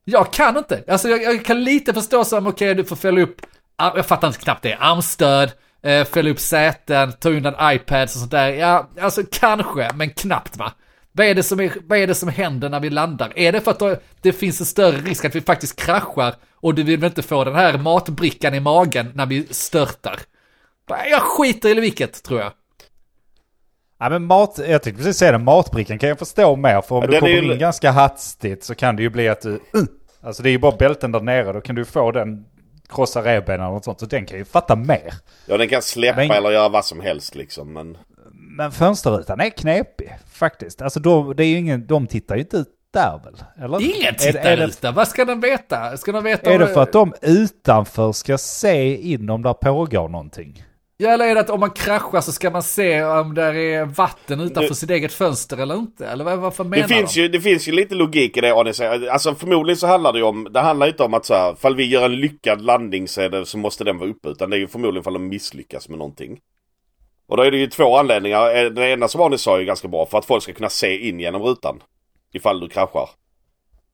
Jag 0.05 0.33
kan 0.33 0.57
inte. 0.57 0.85
Alltså 0.89 1.09
jag, 1.09 1.23
jag 1.23 1.45
kan 1.45 1.65
lite 1.65 1.95
förstå 1.95 2.25
som, 2.25 2.47
okej 2.47 2.75
du 2.75 2.85
får 2.85 2.97
fälla 2.97 3.21
upp, 3.21 3.41
ar- 3.77 3.93
jag 3.97 4.07
fattar 4.07 4.29
inte 4.29 4.41
knappt 4.41 4.63
det, 4.63 4.75
armstöd, 4.75 5.53
eh, 5.83 6.05
fälla 6.05 6.31
upp 6.31 6.39
säten, 6.41 7.13
ta 7.13 7.29
undan 7.31 7.75
iPads 7.75 8.15
och 8.15 8.19
sånt 8.21 8.31
där. 8.31 8.49
Ja, 8.51 8.91
alltså 9.01 9.23
kanske, 9.33 9.91
men 9.95 10.11
knappt 10.11 10.57
va. 10.57 10.73
Vad 11.17 11.27
är, 11.27 11.35
det 11.35 11.43
som 11.43 11.61
är, 11.61 11.73
vad 11.87 11.99
är 11.99 12.07
det 12.07 12.15
som 12.15 12.29
händer 12.29 12.69
när 12.69 12.81
vi 12.81 12.91
landar? 12.91 13.33
Är 13.37 13.53
det 13.53 13.61
för 13.61 13.71
att 13.71 14.03
det 14.23 14.33
finns 14.33 14.61
en 14.61 14.67
större 14.67 14.97
risk 14.97 15.25
att 15.25 15.35
vi 15.35 15.41
faktiskt 15.41 15.77
kraschar 15.81 16.35
och 16.55 16.75
du 16.75 16.83
vill 16.83 17.01
väl 17.01 17.09
inte 17.11 17.23
få 17.23 17.45
den 17.45 17.55
här 17.55 17.79
matbrickan 17.79 18.55
i 18.55 18.61
magen 18.61 19.13
när 19.15 19.27
vi 19.27 19.47
störtar? 19.51 20.21
Jag 21.11 21.23
skiter 21.23 21.79
i 21.79 21.81
vilket, 21.81 22.23
tror 22.23 22.41
jag. 22.41 22.53
Ja 23.99 24.09
men 24.09 24.25
mat, 24.25 24.59
jag 24.69 24.83
tänkte 24.83 25.03
precis 25.03 25.17
säga 25.19 25.33
det, 25.33 25.39
matbrickan 25.39 25.99
kan 25.99 26.09
jag 26.09 26.19
förstå 26.19 26.57
mer 26.57 26.81
för 26.81 26.95
om 26.97 27.03
Ja, 27.03 27.11
du 27.11 27.19
kommer 27.21 27.33
ju- 27.33 27.53
in 27.53 27.59
ganska 27.59 27.91
hastigt 27.91 28.65
så 28.65 28.75
kan 28.75 28.97
det 28.97 29.03
ju 29.03 29.11
bli 29.11 29.29
att 29.29 29.41
du, 29.41 29.51
uh, 29.51 29.59
alltså 30.23 30.43
det 30.43 30.49
är 30.49 30.53
ju 30.53 30.59
bara 30.59 30.77
bälten 30.77 31.13
där 31.13 31.21
nere, 31.21 31.53
då 31.53 31.61
kan 31.61 31.75
du 31.75 31.85
få 31.85 32.13
den 32.13 32.45
krossa 32.89 33.23
revbenen 33.25 33.61
eller 33.61 33.75
något 33.75 33.85
sånt, 33.85 34.01
så 34.01 34.07
den 34.07 34.27
kan 34.27 34.39
ju 34.39 34.45
fatta 34.45 34.77
mer. 34.77 35.15
Ja, 35.47 35.57
den 35.57 35.69
kan 35.69 35.83
släppa 35.83 36.17
Men- 36.17 36.31
eller 36.31 36.51
göra 36.51 36.69
vad 36.69 36.85
som 36.85 37.01
helst 37.01 37.35
liksom. 37.35 37.73
Men 37.73 37.97
Men 38.57 38.73
fönsterrutan 38.73 39.41
är 39.41 39.51
knepig 39.51 40.13
faktiskt. 40.33 40.83
Alltså 40.83 41.01
då, 41.01 41.33
det 41.33 41.45
är 41.45 41.49
ju 41.49 41.57
ingen, 41.59 41.87
de 41.87 42.07
tittar 42.07 42.35
ju 42.35 42.41
inte 42.41 42.57
ut 42.57 42.69
där 42.93 43.21
väl? 43.25 43.65
Eller? 43.65 43.83
Ingen 43.97 44.15
tittar 44.15 44.57
där. 44.57 44.93
Vad 44.93 45.09
ska 45.09 45.25
den 45.25 45.41
veta? 45.41 45.97
Ska 45.97 46.13
den 46.13 46.25
veta 46.25 46.53
Är 46.53 46.59
det 46.59 46.67
för 46.67 46.83
att 46.83 46.93
de 46.93 47.15
utanför 47.23 48.13
ska 48.13 48.39
se 48.39 48.97
in 49.13 49.31
om 49.31 49.43
där 49.43 49.55
pågår 49.55 50.09
någonting? 50.09 50.63
Ja, 50.97 51.11
eller 51.11 51.25
är 51.25 51.35
det 51.35 51.41
att 51.41 51.51
om 51.51 51.61
man 51.61 51.71
kraschar 51.71 52.21
så 52.21 52.33
ska 52.33 52.51
man 52.51 52.63
se 52.63 53.05
om 53.05 53.35
det 53.35 53.43
är 53.43 53.85
vatten 53.85 54.41
utanför 54.41 54.69
Det- 54.69 54.75
sitt 54.75 54.91
eget 54.91 55.13
fönster 55.13 55.57
eller 55.57 55.75
inte? 55.75 56.07
Eller 56.07 56.25
vad, 56.25 56.39
varför 56.39 56.65
menar 56.65 56.89
det 56.89 56.95
finns, 56.95 57.15
de? 57.15 57.21
ju, 57.21 57.29
det 57.29 57.41
finns 57.41 57.69
ju 57.69 57.73
lite 57.73 57.95
logik 57.95 58.37
i 58.37 58.41
det 58.41 58.53
Arne 58.53 58.73
säger. 58.73 59.09
Alltså 59.09 59.35
förmodligen 59.35 59.77
så 59.77 59.87
handlar 59.87 60.13
det 60.13 60.19
ju 60.19 60.25
om, 60.25 60.49
det 60.51 60.61
handlar 60.61 60.87
inte 60.87 61.03
om 61.03 61.15
att 61.15 61.25
så 61.27 61.35
här, 61.35 61.55
fall 61.55 61.77
vi 61.77 61.85
gör 61.85 62.05
en 62.05 62.17
lyckad 62.17 62.63
landning 62.63 63.09
så, 63.09 63.29
det, 63.29 63.47
så 63.47 63.59
måste 63.59 63.85
den 63.85 63.99
vara 63.99 64.11
uppe. 64.11 64.29
Utan 64.29 64.51
det 64.51 64.57
är 64.57 64.61
ju 64.61 64.69
förmodligen 64.69 65.05
fall 65.05 65.13
de 65.13 65.29
misslyckas 65.29 65.89
med 65.89 65.99
någonting. 65.99 66.39
Och 67.27 67.37
då 67.37 67.43
är 67.43 67.51
det 67.51 67.57
ju 67.57 67.67
två 67.67 67.97
anledningar. 67.99 68.57
Eh, 68.57 68.71
Den 68.71 68.85
ena 68.85 69.09
som 69.09 69.21
Arne 69.21 69.39
sa 69.39 69.55
är 69.55 69.59
ju 69.61 69.65
ganska 69.65 69.89
bra 69.89 70.07
för 70.07 70.19
att 70.19 70.25
folk 70.25 70.43
ska 70.43 70.53
kunna 70.53 70.69
se 70.69 71.09
in 71.09 71.21
genom 71.21 71.43
rutan. 71.43 71.83
Ifall 72.33 72.61
du 72.61 72.69
kraschar. 72.69 73.09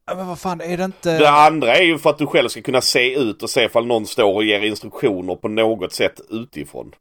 Ja, 0.07 0.15
Men 0.15 0.27
vad 0.29 0.39
fan, 0.39 0.61
är 0.61 0.77
det 0.77 0.85
inte... 0.85 1.19
Det 1.19 1.31
andra 1.31 1.75
är 1.77 1.83
ju 1.83 1.99
för 1.99 2.11
att 2.11 2.19
du 2.19 2.27
själv 2.27 2.49
ska 2.49 2.63
kunna 2.63 2.81
se 2.81 3.15
ut 3.15 3.43
och 3.43 3.51
se 3.51 3.65
ifall 3.65 3.87
någon 3.87 4.07
står 4.07 4.35
och 4.35 4.45
ger 4.45 4.61
instruktioner 4.61 5.35
på 5.35 5.49
något 5.49 5.93
sätt 5.93 6.21
utifrån. 6.31 6.93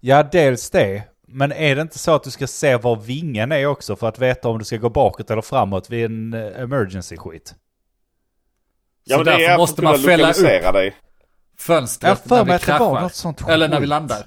Ja, 0.00 0.22
dels 0.22 0.70
det. 0.70 1.02
Men 1.28 1.52
är 1.52 1.76
det 1.76 1.82
inte 1.82 1.98
så 1.98 2.14
att 2.14 2.22
du 2.22 2.30
ska 2.30 2.46
se 2.46 2.76
var 2.76 2.96
vingen 2.96 3.52
är 3.52 3.66
också 3.66 3.96
för 3.96 4.08
att 4.08 4.18
veta 4.18 4.48
om 4.48 4.58
du 4.58 4.64
ska 4.64 4.76
gå 4.76 4.90
bakåt 4.90 5.30
eller 5.30 5.42
framåt 5.42 5.90
vid 5.90 6.04
en 6.04 6.34
eh, 6.34 6.62
emergency-skit? 6.62 7.54
Ja 9.04 9.16
Så 9.16 9.24
men 9.24 9.34
det 9.34 9.42
därför 9.42 9.56
måste 9.58 9.82
man 9.82 9.98
fälla 9.98 10.16
lokalisera 10.28 10.72
dig. 10.72 10.94
Fönstret 11.58 12.28
för 12.28 12.44
när 12.44 12.52
vi 12.52 12.58
kraschar. 12.64 13.00
något 13.00 13.14
sånt 13.14 13.48
Eller 13.48 13.68
när 13.68 13.80
vi 13.80 13.86
landar. 13.86 14.18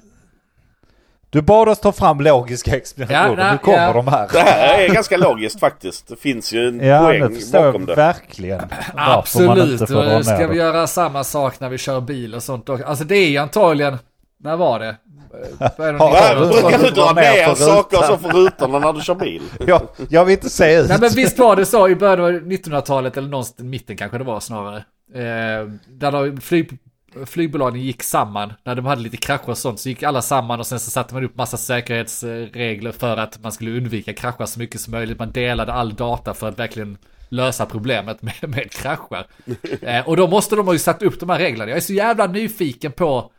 Du 1.34 1.42
bad 1.42 1.68
oss 1.68 1.80
ta 1.80 1.92
fram 1.92 2.20
logiska 2.20 2.76
explanationer, 2.76 3.44
Ja, 3.44 3.52
nu 3.52 3.58
kommer 3.58 3.78
ja. 3.86 3.92
de 3.92 4.08
här. 4.08 4.28
Det 4.32 4.38
här 4.38 4.78
är 4.78 4.88
ganska 4.88 5.16
logiskt 5.16 5.60
faktiskt. 5.60 6.08
Det 6.08 6.16
finns 6.16 6.52
ju 6.52 6.68
en 6.68 6.80
Ja, 6.80 6.98
poäng 7.00 7.20
nu 7.20 7.34
förstår 7.34 7.62
bakom 7.62 7.80
jag 7.80 7.88
det. 7.88 7.94
verkligen 7.94 8.58
man 8.94 9.18
Absolut, 9.18 9.88
får 9.90 10.16
och 10.16 10.24
ska 10.26 10.46
vi 10.46 10.56
göra 10.56 10.86
samma 10.86 11.24
sak 11.24 11.60
när 11.60 11.68
vi 11.68 11.78
kör 11.78 12.00
bil 12.00 12.34
och 12.34 12.42
sånt 12.42 12.68
också? 12.68 12.84
Alltså 12.84 13.04
det 13.04 13.16
är 13.16 13.28
ju 13.28 13.38
antagligen, 13.38 13.98
när 14.40 14.56
var 14.56 14.78
det? 14.80 14.88
Eh, 14.88 15.70
vad 15.78 15.88
är 15.88 15.92
det, 15.92 15.98
Ja, 15.98 16.10
Ja, 16.14 16.32
1900? 16.32 16.62
brukar 16.62 16.78
du 16.78 16.90
dra 16.90 17.12
ner 17.12 17.54
saker 17.54 17.96
rutan. 17.96 18.08
så 18.08 18.18
för 18.18 18.28
rutorna 18.38 18.78
när 18.78 18.92
du 18.92 19.00
kör 19.00 19.14
bil? 19.14 19.42
Jag, 19.66 19.82
jag 20.08 20.24
vill 20.24 20.32
inte 20.32 20.50
se 20.50 20.74
ut. 20.74 20.88
Nej 20.88 20.98
men 21.00 21.10
visst 21.10 21.38
var 21.38 21.56
det 21.56 21.66
så 21.66 21.88
i 21.88 21.96
början 21.96 22.20
av 22.20 22.30
1900-talet, 22.30 23.16
eller 23.16 23.28
någonstans 23.28 23.60
mitten 23.68 23.96
kanske 23.96 24.18
det 24.18 24.24
var 24.24 24.40
snarare. 24.40 24.76
Eh, 25.14 25.68
där 25.88 26.12
då 26.12 26.40
flyg, 26.40 26.78
flygbolagen 27.26 27.80
gick 27.80 28.02
samman, 28.02 28.52
när 28.64 28.74
de 28.74 28.84
hade 28.84 29.02
lite 29.02 29.16
krascher 29.16 29.48
och 29.48 29.58
sånt, 29.58 29.80
så 29.80 29.88
gick 29.88 30.02
alla 30.02 30.22
samman 30.22 30.60
och 30.60 30.66
sen 30.66 30.80
så 30.80 30.90
satte 30.90 31.14
man 31.14 31.24
upp 31.24 31.36
massa 31.36 31.56
säkerhetsregler 31.56 32.92
för 32.92 33.16
att 33.16 33.42
man 33.42 33.52
skulle 33.52 33.76
undvika 33.76 34.12
krascher 34.12 34.46
så 34.46 34.58
mycket 34.58 34.80
som 34.80 34.90
möjligt. 34.90 35.18
Man 35.18 35.32
delade 35.32 35.72
all 35.72 35.94
data 35.94 36.34
för 36.34 36.48
att 36.48 36.58
verkligen 36.58 36.98
lösa 37.28 37.66
problemet 37.66 38.22
med, 38.22 38.34
med 38.40 38.70
krascher. 38.70 39.26
Eh, 39.82 40.08
och 40.08 40.16
då 40.16 40.26
måste 40.26 40.56
de 40.56 40.66
ha 40.66 40.72
ju 40.72 40.78
satt 40.78 41.02
upp 41.02 41.20
de 41.20 41.28
här 41.30 41.38
reglerna. 41.38 41.70
Jag 41.70 41.76
är 41.76 41.80
så 41.80 41.92
jävla 41.92 42.26
nyfiken 42.26 42.92
på 42.92 43.30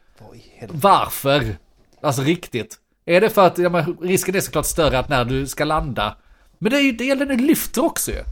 varför. 0.69 1.55
Alltså 2.01 2.21
riktigt. 2.21 2.80
Är 3.05 3.21
det 3.21 3.30
för 3.30 3.47
att 3.47 3.57
ja, 3.57 3.69
men, 3.69 3.97
risken 4.01 4.36
är 4.36 4.39
såklart 4.39 4.65
större 4.65 4.99
att 4.99 5.09
när 5.09 5.26
du 5.26 5.47
ska 5.47 5.63
landa. 5.63 6.17
Men 6.59 6.71
det, 6.71 6.78
är 6.78 6.82
ju, 6.82 6.91
det 6.91 7.05
gäller 7.05 7.38
lyfter 7.38 7.86
också 7.86 8.11
ju. 8.11 8.23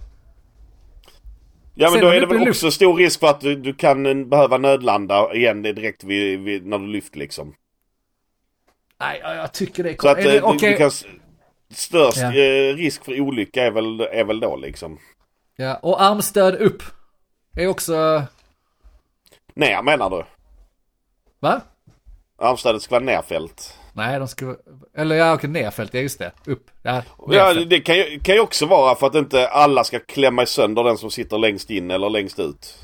Ja 1.76 1.92
men 1.92 2.02
då 2.02 2.08
är 2.08 2.22
det 2.22 2.26
väl 2.26 2.50
också 2.50 2.72
stor 2.72 2.96
risk 2.96 3.20
för 3.20 3.28
att 3.28 3.42
du, 3.42 3.56
du 3.56 3.74
kan 3.74 4.06
eh, 4.06 4.26
behöva 4.26 4.58
nödlanda 4.58 5.34
igen 5.34 5.62
direkt 5.62 6.04
vid, 6.04 6.40
vid, 6.40 6.66
när 6.66 6.80
du 6.80 6.88
lyfter 6.88 7.20
liksom. 7.20 7.56
Nej, 9.00 9.20
jag, 9.24 9.54
tycker 9.54 9.84
det 9.84 9.90
är... 9.90 9.98
Så 10.02 10.10
att 10.10 10.18
är 10.18 10.24
det, 10.24 10.32
du, 10.32 10.42
okej. 10.42 10.72
du 10.72 10.78
kan... 10.78 10.92
Störst 11.70 12.18
Ja. 12.18 12.36
eh, 12.36 12.76
risk 12.76 13.06
för 13.06 13.22
olycka 13.22 13.64
är 13.64 13.72
väl, 13.72 14.00
är 14.00 14.24
väl 14.24 14.40
då 14.40 14.56
liksom. 14.56 15.00
ja, 15.56 15.76
och 15.76 16.02
armstöd 16.02 16.56
upp. 16.56 16.84
Är 17.58 17.68
också... 17.68 18.24
Ner 19.54 19.82
menar 19.82 20.10
du? 20.10 20.24
Va? 21.40 21.62
Armstödet 22.38 22.82
ska 22.82 22.96
vara 22.96 23.04
nerfällt. 23.04 23.80
Nej, 23.94 24.20
de 24.20 24.28
ska... 24.28 24.56
Eller 24.98 25.16
ja, 25.16 25.34
okej, 25.34 25.50
nerfält. 25.50 25.94
Ja, 25.94 26.00
just 26.00 26.20
det. 26.20 26.32
Upp. 26.46 26.66
Ja, 26.82 27.02
Ja, 27.28 27.54
det 27.54 27.80
kan 27.80 27.96
ju, 27.96 28.20
kan 28.20 28.36
ju 28.36 28.42
också 28.42 28.66
vara 28.66 28.96
för 28.96 29.08
att 29.08 29.16
inte 29.16 29.48
alla 29.48 29.84
ska 29.84 30.00
klämma 30.00 30.44
i 30.44 30.46
sönder 30.46 30.84
den 30.84 30.98
som 30.98 31.12
sitter 31.12 31.38
längst 31.38 31.70
in 31.70 31.92
eller 31.92 32.10
längst 32.10 32.40
ut. 32.40 32.78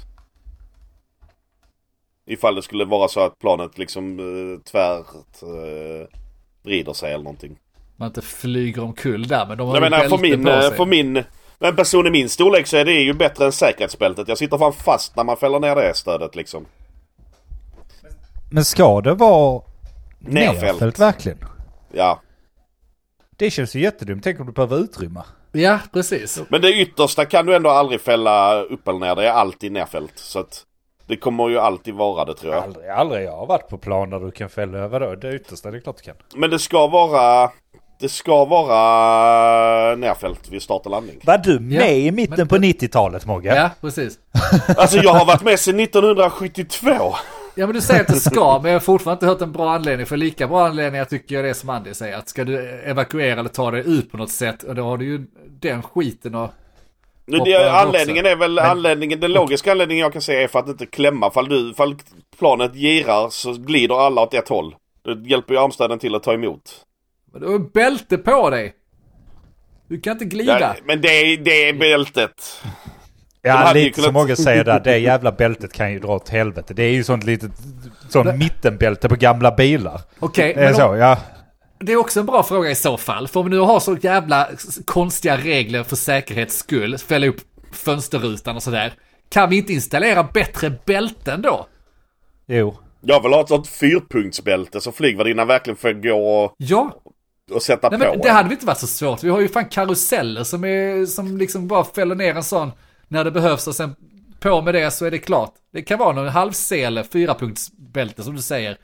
Ifall 2.27 2.55
det 2.55 2.61
skulle 2.61 2.85
vara 2.85 3.07
så 3.07 3.19
att 3.19 3.39
planet 3.39 3.77
liksom 3.77 4.19
eh, 4.19 4.59
tvärt 4.71 5.41
eh, 5.41 6.07
vrider 6.63 6.93
sig 6.93 7.13
eller 7.13 7.23
någonting. 7.23 7.57
Man 7.95 8.07
inte 8.07 8.21
flyger 8.21 8.83
omkull 8.83 9.27
där, 9.27 9.45
men 9.47 9.57
de 9.57 9.67
har 9.67 9.75
Jag 9.75 9.83
ju 9.83 9.89
menar 9.89 10.09
för 10.09 10.17
min, 10.17 10.43
på 10.43 10.49
eh, 10.49 10.61
sig. 10.61 10.77
för 10.77 10.85
min 10.85 11.23
en 11.59 11.75
person 11.75 12.07
i 12.07 12.09
min 12.09 12.29
storlek 12.29 12.67
så 12.67 12.77
är 12.77 12.85
det 12.85 12.91
ju 12.91 13.13
bättre 13.13 13.45
än 13.45 13.51
säkerhetsbältet. 13.51 14.27
Jag 14.27 14.37
sitter 14.37 14.57
fan 14.57 14.73
fast 14.73 15.15
när 15.15 15.23
man 15.23 15.37
fäller 15.37 15.59
ner 15.59 15.75
det 15.75 15.93
stödet 15.95 16.35
liksom. 16.35 16.65
Men 18.51 18.65
ska 18.65 19.01
det 19.01 19.13
vara 19.13 19.61
Nerfällt. 20.19 20.61
nerfällt 20.61 20.99
verkligen? 20.99 21.37
Ja. 21.91 22.21
Det 23.37 23.49
känns 23.51 23.75
ju 23.75 23.79
jättedumt. 23.79 24.23
Tänk 24.23 24.39
om 24.39 24.45
du 24.45 24.51
behöver 24.51 24.77
utrymme. 24.77 25.23
Ja, 25.51 25.79
precis. 25.93 26.39
Men 26.49 26.61
det 26.61 26.73
yttersta 26.73 27.25
kan 27.25 27.45
du 27.45 27.55
ändå 27.55 27.69
aldrig 27.69 28.01
fälla 28.01 28.61
upp 28.61 28.87
eller 28.87 28.99
ner. 28.99 29.15
Det 29.15 29.27
är 29.27 29.31
alltid 29.31 29.71
nerfällt. 29.71 30.11
Så 30.15 30.39
att 30.39 30.63
det 31.07 31.15
kommer 31.15 31.49
ju 31.49 31.59
alltid 31.59 31.93
vara 31.93 32.25
det 32.25 32.33
tror 32.33 32.53
jag. 32.53 32.63
Aldrig, 32.63 32.89
aldrig 32.89 33.25
jag 33.25 33.37
har 33.37 33.45
varit 33.45 33.67
på 33.69 33.77
plan 33.77 34.09
där 34.09 34.19
du 34.19 34.31
kan 34.31 34.49
fälla 34.49 34.77
över 34.77 34.99
då. 34.99 35.15
Det 35.15 35.35
yttersta, 35.35 35.71
det 35.71 35.77
är 35.77 35.81
klart 35.81 35.97
du 35.97 36.03
kan. 36.03 36.15
Men 36.35 36.49
det 36.49 36.59
ska 36.59 36.87
vara... 36.87 37.51
Det 37.99 38.09
ska 38.09 38.45
vara 38.45 39.95
nerfällt 39.95 40.49
vid 40.49 40.61
start 40.61 40.81
och 40.85 40.91
landning. 40.91 41.19
Var 41.23 41.37
du 41.37 41.59
med 41.59 41.81
Ja, 41.81 41.85
i 41.87 42.11
mitten 42.11 42.35
men- 42.37 42.47
på 42.47 42.55
90-talet 42.57 43.25
Mogge? 43.25 43.55
Ja, 43.55 43.69
precis. 43.81 44.19
Alltså 44.77 44.97
jag 44.97 45.13
har 45.13 45.25
varit 45.25 45.41
med 45.43 45.59
sedan 45.59 45.79
1972. 45.79 47.15
Ja 47.59 47.65
men 47.67 47.75
du 47.75 47.81
säger 47.81 48.01
att 48.01 48.07
det 48.07 48.15
ska, 48.19 48.59
men 48.63 48.71
jag 48.71 48.75
har 48.79 48.83
fortfarande 48.83 49.15
inte 49.17 49.25
hört 49.25 49.41
en 49.41 49.51
bra 49.51 49.71
anledning. 49.71 50.05
För 50.05 50.17
lika 50.17 50.47
bra 50.47 50.67
anledning 50.67 50.99
jag 50.99 51.09
tycker 51.09 51.35
jag 51.35 51.43
det 51.43 51.49
är 51.49 51.53
som 51.53 51.69
Andy 51.69 51.93
säger. 51.93 52.17
Att 52.17 52.29
ska 52.29 52.43
du 52.43 52.69
evakuera 52.69 53.39
eller 53.39 53.49
ta 53.49 53.71
dig 53.71 53.83
ut 53.87 54.11
på 54.11 54.17
något 54.17 54.31
sätt, 54.31 54.63
och 54.63 54.75
då 54.75 54.83
har 54.83 54.97
du 54.97 55.05
ju 55.05 55.25
den 55.59 55.83
skiten 55.83 56.35
och... 56.35 56.49
Nu, 57.25 57.37
det, 57.37 57.71
anledningen 57.71 58.25
också. 58.25 58.31
är 58.31 58.35
väl 58.35 58.59
anledningen, 58.59 59.19
den 59.19 59.31
logiska 59.31 59.71
anledningen 59.71 60.01
jag 60.03 60.13
kan 60.13 60.21
säga 60.21 60.41
är 60.41 60.47
för 60.47 60.59
att 60.59 60.67
inte 60.67 60.85
klämma. 60.85 61.31
Fall, 61.31 61.49
du, 61.49 61.73
fall 61.73 61.95
planet 62.39 62.73
girar 62.75 63.29
så 63.29 63.53
glider 63.53 64.05
alla 64.05 64.21
åt 64.21 64.33
ett 64.33 64.49
håll. 64.49 64.75
Det 65.03 65.29
hjälper 65.29 65.53
ju 65.53 65.59
armstöden 65.59 65.99
till 65.99 66.15
att 66.15 66.23
ta 66.23 66.33
emot. 66.33 66.61
Men 67.33 67.41
du 67.41 67.47
har 67.47 67.59
bälte 67.59 68.17
på 68.17 68.49
dig! 68.49 68.73
Du 69.87 70.01
kan 70.01 70.13
inte 70.13 70.25
glida. 70.25 70.59
Ja, 70.59 70.75
men 70.83 71.01
det, 71.01 71.07
är- 71.07 71.37
det 71.37 71.69
är 71.69 71.73
bältet. 71.73 72.61
Ja, 73.41 73.71
lite 73.73 73.89
kunnat- 73.89 74.05
som 74.05 74.13
Mogge 74.13 74.35
säger 74.35 74.63
där. 74.63 74.79
Det 74.79 74.97
jävla 74.97 75.31
bältet 75.31 75.73
kan 75.73 75.91
ju 75.91 75.99
dra 75.99 76.15
åt 76.15 76.29
helvete. 76.29 76.73
Det 76.73 76.83
är 76.83 76.91
ju 76.91 77.03
sånt 77.03 77.23
litet 77.23 77.51
sånt 78.09 78.35
mittenbälte 78.37 79.09
på 79.09 79.15
gamla 79.15 79.51
bilar. 79.55 80.01
Okej, 80.19 80.53
Det 80.53 80.63
är 80.63 80.73
så, 80.73 80.95
ja. 80.97 81.17
det 81.79 81.91
är 81.91 81.97
också 81.97 82.19
en 82.19 82.25
bra 82.25 82.43
fråga 82.43 82.69
i 82.69 82.75
så 82.75 82.97
fall. 82.97 83.27
För 83.27 83.39
om 83.39 83.45
vi 83.45 83.49
nu 83.49 83.59
har 83.59 83.79
så 83.79 83.97
jävla 84.01 84.47
konstiga 84.85 85.37
regler 85.37 85.83
för 85.83 85.95
säkerhets 85.95 86.57
skull, 86.57 86.97
fälla 86.97 87.27
upp 87.27 87.39
fönsterrutan 87.71 88.55
och 88.55 88.63
sådär. 88.63 88.93
Kan 89.29 89.49
vi 89.49 89.57
inte 89.57 89.73
installera 89.73 90.23
bättre 90.23 90.73
bälten 90.85 91.41
då? 91.41 91.67
Jo. 92.47 92.77
Jag 93.01 93.23
vill 93.23 93.33
ha 93.33 93.41
ett 93.41 93.47
sånt 93.47 93.67
fyrpunktsbälte 93.67 94.81
så 94.81 94.91
flygvärdinnan 94.91 95.47
verkligen 95.47 95.77
får 95.77 95.93
gå 95.93 96.43
och, 96.43 96.53
Ja, 96.57 97.01
och 97.53 97.61
sätta 97.61 97.89
Nej, 97.89 97.99
på. 97.99 98.05
men 98.05 98.19
det 98.21 98.29
hade 98.29 98.43
väl 98.43 98.51
inte 98.53 98.65
varit 98.65 98.77
så 98.77 98.87
svårt. 98.87 99.23
Vi 99.23 99.29
har 99.29 99.39
ju 99.39 99.47
fan 99.47 99.65
karuseller 99.65 100.43
som, 100.43 100.63
är, 100.63 101.05
som 101.05 101.37
liksom 101.37 101.67
bara 101.67 101.83
fäller 101.83 102.15
ner 102.15 102.35
en 102.35 102.43
sån 102.43 102.71
när 103.09 103.23
det 103.23 103.31
behövs 103.31 103.67
och 103.67 103.75
sen 103.75 103.95
på 104.39 104.61
med 104.61 104.73
det 104.73 104.91
så 104.91 105.05
är 105.05 105.11
det 105.11 105.17
klart. 105.17 105.53
Det 105.73 105.81
kan 105.81 105.99
vara 105.99 106.13
någon 106.13 106.27
halvsele, 106.27 107.03
fyrapunktsbälte 107.03 108.23
som 108.23 108.35
du 108.35 108.41
säger. 108.41 108.77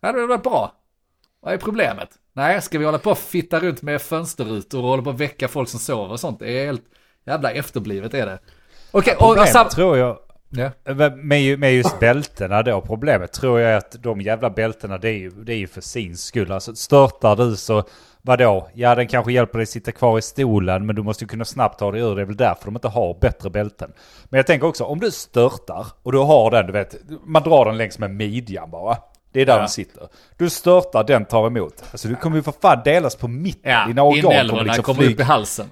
Det 0.00 0.06
hade 0.06 0.26
varit 0.26 0.42
bra. 0.42 0.72
Vad 1.42 1.54
är 1.54 1.58
problemet? 1.58 2.08
Nej, 2.32 2.62
ska 2.62 2.78
vi 2.78 2.84
hålla 2.84 2.98
på 2.98 3.10
och 3.10 3.18
fitta 3.18 3.60
runt 3.60 3.82
med 3.82 4.02
fönsterrutor 4.02 4.82
och 4.82 4.88
hålla 4.88 5.02
på 5.02 5.10
och 5.10 5.20
väcka 5.20 5.48
folk 5.48 5.68
som 5.68 5.80
sover 5.80 6.12
och 6.12 6.20
sånt? 6.20 6.38
Det 6.38 6.52
är 6.52 6.66
helt 6.66 6.84
jävla 7.26 7.50
efterblivet 7.50 8.14
är 8.14 8.26
det. 8.26 8.38
Okej, 8.90 9.14
och 9.14 9.26
Problemet 9.26 9.52
sam- 9.52 9.68
tror 9.68 9.98
jag, 9.98 10.18
ja. 10.50 10.70
med, 11.16 11.58
med 11.58 11.74
just 11.74 11.98
bältena 11.98 12.62
då, 12.62 12.80
problemet 12.80 13.32
tror 13.32 13.60
jag 13.60 13.72
är 13.72 13.76
att 13.76 13.96
de 14.02 14.20
jävla 14.20 14.50
bältena 14.50 14.98
det 14.98 15.08
är 15.08 15.18
ju, 15.18 15.30
det 15.30 15.52
är 15.52 15.56
ju 15.58 15.66
för 15.66 15.80
sin 15.80 16.16
skull. 16.16 16.52
Alltså 16.52 16.74
störtar 16.74 17.36
du 17.36 17.56
så, 17.56 17.84
vadå? 18.22 18.68
Ja 18.74 18.94
den 18.94 19.06
kanske 19.08 19.32
hjälper 19.32 19.58
dig 19.58 19.66
sitta 19.66 19.92
kvar 19.92 20.18
i 20.18 20.22
stolen 20.22 20.86
men 20.86 20.96
du 20.96 21.02
måste 21.02 21.24
ju 21.24 21.28
kunna 21.28 21.44
snabbt 21.44 21.78
ta 21.78 21.92
dig 21.92 22.00
ur. 22.00 22.16
Det 22.16 22.22
är 22.22 22.26
väl 22.26 22.36
därför 22.36 22.64
de 22.64 22.74
inte 22.76 22.88
har 22.88 23.18
bättre 23.20 23.50
bälten. 23.50 23.92
Men 24.24 24.38
jag 24.38 24.46
tänker 24.46 24.66
också, 24.66 24.84
om 24.84 25.00
du 25.00 25.10
störtar 25.10 25.86
och 26.02 26.12
du 26.12 26.18
har 26.18 26.50
den, 26.50 26.66
du 26.66 26.72
vet, 26.72 26.94
man 27.26 27.42
drar 27.42 27.64
den 27.64 27.76
längs 27.76 27.98
med 27.98 28.10
midjan 28.10 28.70
bara. 28.70 28.96
Det 29.32 29.40
är 29.40 29.46
där 29.46 29.52
Ja. 29.52 29.58
den 29.58 29.68
sitter. 29.68 30.08
Du 30.36 30.50
störtar, 30.50 31.04
den 31.04 31.24
tar 31.24 31.46
emot. 31.46 31.84
Alltså 31.92 32.08
du 32.08 32.16
kommer 32.16 32.36
ju 32.36 32.42
för 32.42 32.52
fan 32.62 32.80
delas 32.84 33.16
på 33.16 33.28
mitten. 33.28 33.72
Ja, 33.72 33.86
Dina 33.86 34.02
organ 34.02 34.48
kommer 34.48 34.64
liksom 34.64 34.84
kommer 34.84 35.10
upp 35.12 35.20
i 35.20 35.22
halsen. 35.22 35.66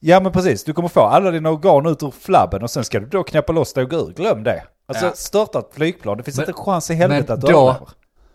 Ja 0.00 0.20
men 0.20 0.32
precis, 0.32 0.64
du 0.64 0.72
kommer 0.72 0.88
få 0.88 1.00
alla 1.00 1.30
dina 1.30 1.50
organ 1.50 1.86
ut 1.86 2.02
ur 2.02 2.10
flabben 2.20 2.62
och 2.62 2.70
sen 2.70 2.84
ska 2.84 3.00
du 3.00 3.06
då 3.06 3.22
knäppa 3.22 3.52
loss 3.52 3.72
det 3.72 3.82
och 3.82 3.90
gå 3.90 3.96
ur. 3.96 4.12
Glöm 4.16 4.42
det. 4.42 4.62
Alltså 4.88 5.06
Ja. 5.06 5.12
störta 5.14 5.58
ett 5.58 5.68
flygplan, 5.74 6.16
det 6.16 6.22
finns 6.22 6.36
Men- 6.36 6.42
inte 6.48 6.60
en 6.60 6.64
chans 6.64 6.90
i 6.90 6.94
helvete 6.94 7.32
att 7.32 7.40
du 7.40 7.46
då- 7.46 7.60
överlever. 7.60 7.88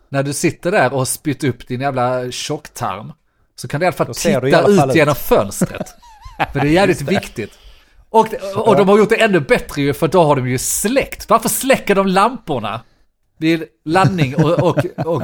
När 0.08 0.22
du 0.22 0.32
sitter 0.32 0.70
där 0.70 0.92
och 0.92 0.98
har 0.98 1.04
spytt 1.04 1.44
upp 1.44 1.68
din 1.68 1.80
jävla 1.80 2.30
tjocktarm 2.30 3.12
så 3.56 3.68
kan 3.68 3.80
du 3.80 3.84
i 3.84 3.86
alla 3.86 3.96
fall 3.96 4.14
titta 4.14 4.38
alla 4.38 4.76
fall 4.76 4.88
ut 4.88 4.90
ut. 4.90 4.96
genom 4.96 5.14
fönstret. 5.14 5.94
för 6.52 6.60
det 6.60 6.66
är 6.66 6.72
jävligt 6.72 7.00
viktigt. 7.00 7.58
Och, 8.10 8.34
och 8.56 8.76
de 8.76 8.88
har 8.88 8.98
gjort 8.98 9.08
det 9.08 9.22
ännu 9.22 9.40
bättre 9.40 9.82
ju 9.82 9.94
för 9.94 10.08
då 10.08 10.24
har 10.24 10.36
de 10.36 10.48
ju 10.48 10.58
släckt. 10.58 11.30
Varför 11.30 11.48
släcker 11.48 11.94
de 11.94 12.06
lamporna 12.06 12.80
vid 13.38 13.64
landning 13.84 14.36
och, 14.36 14.50
och, 14.50 14.78
och 15.06 15.22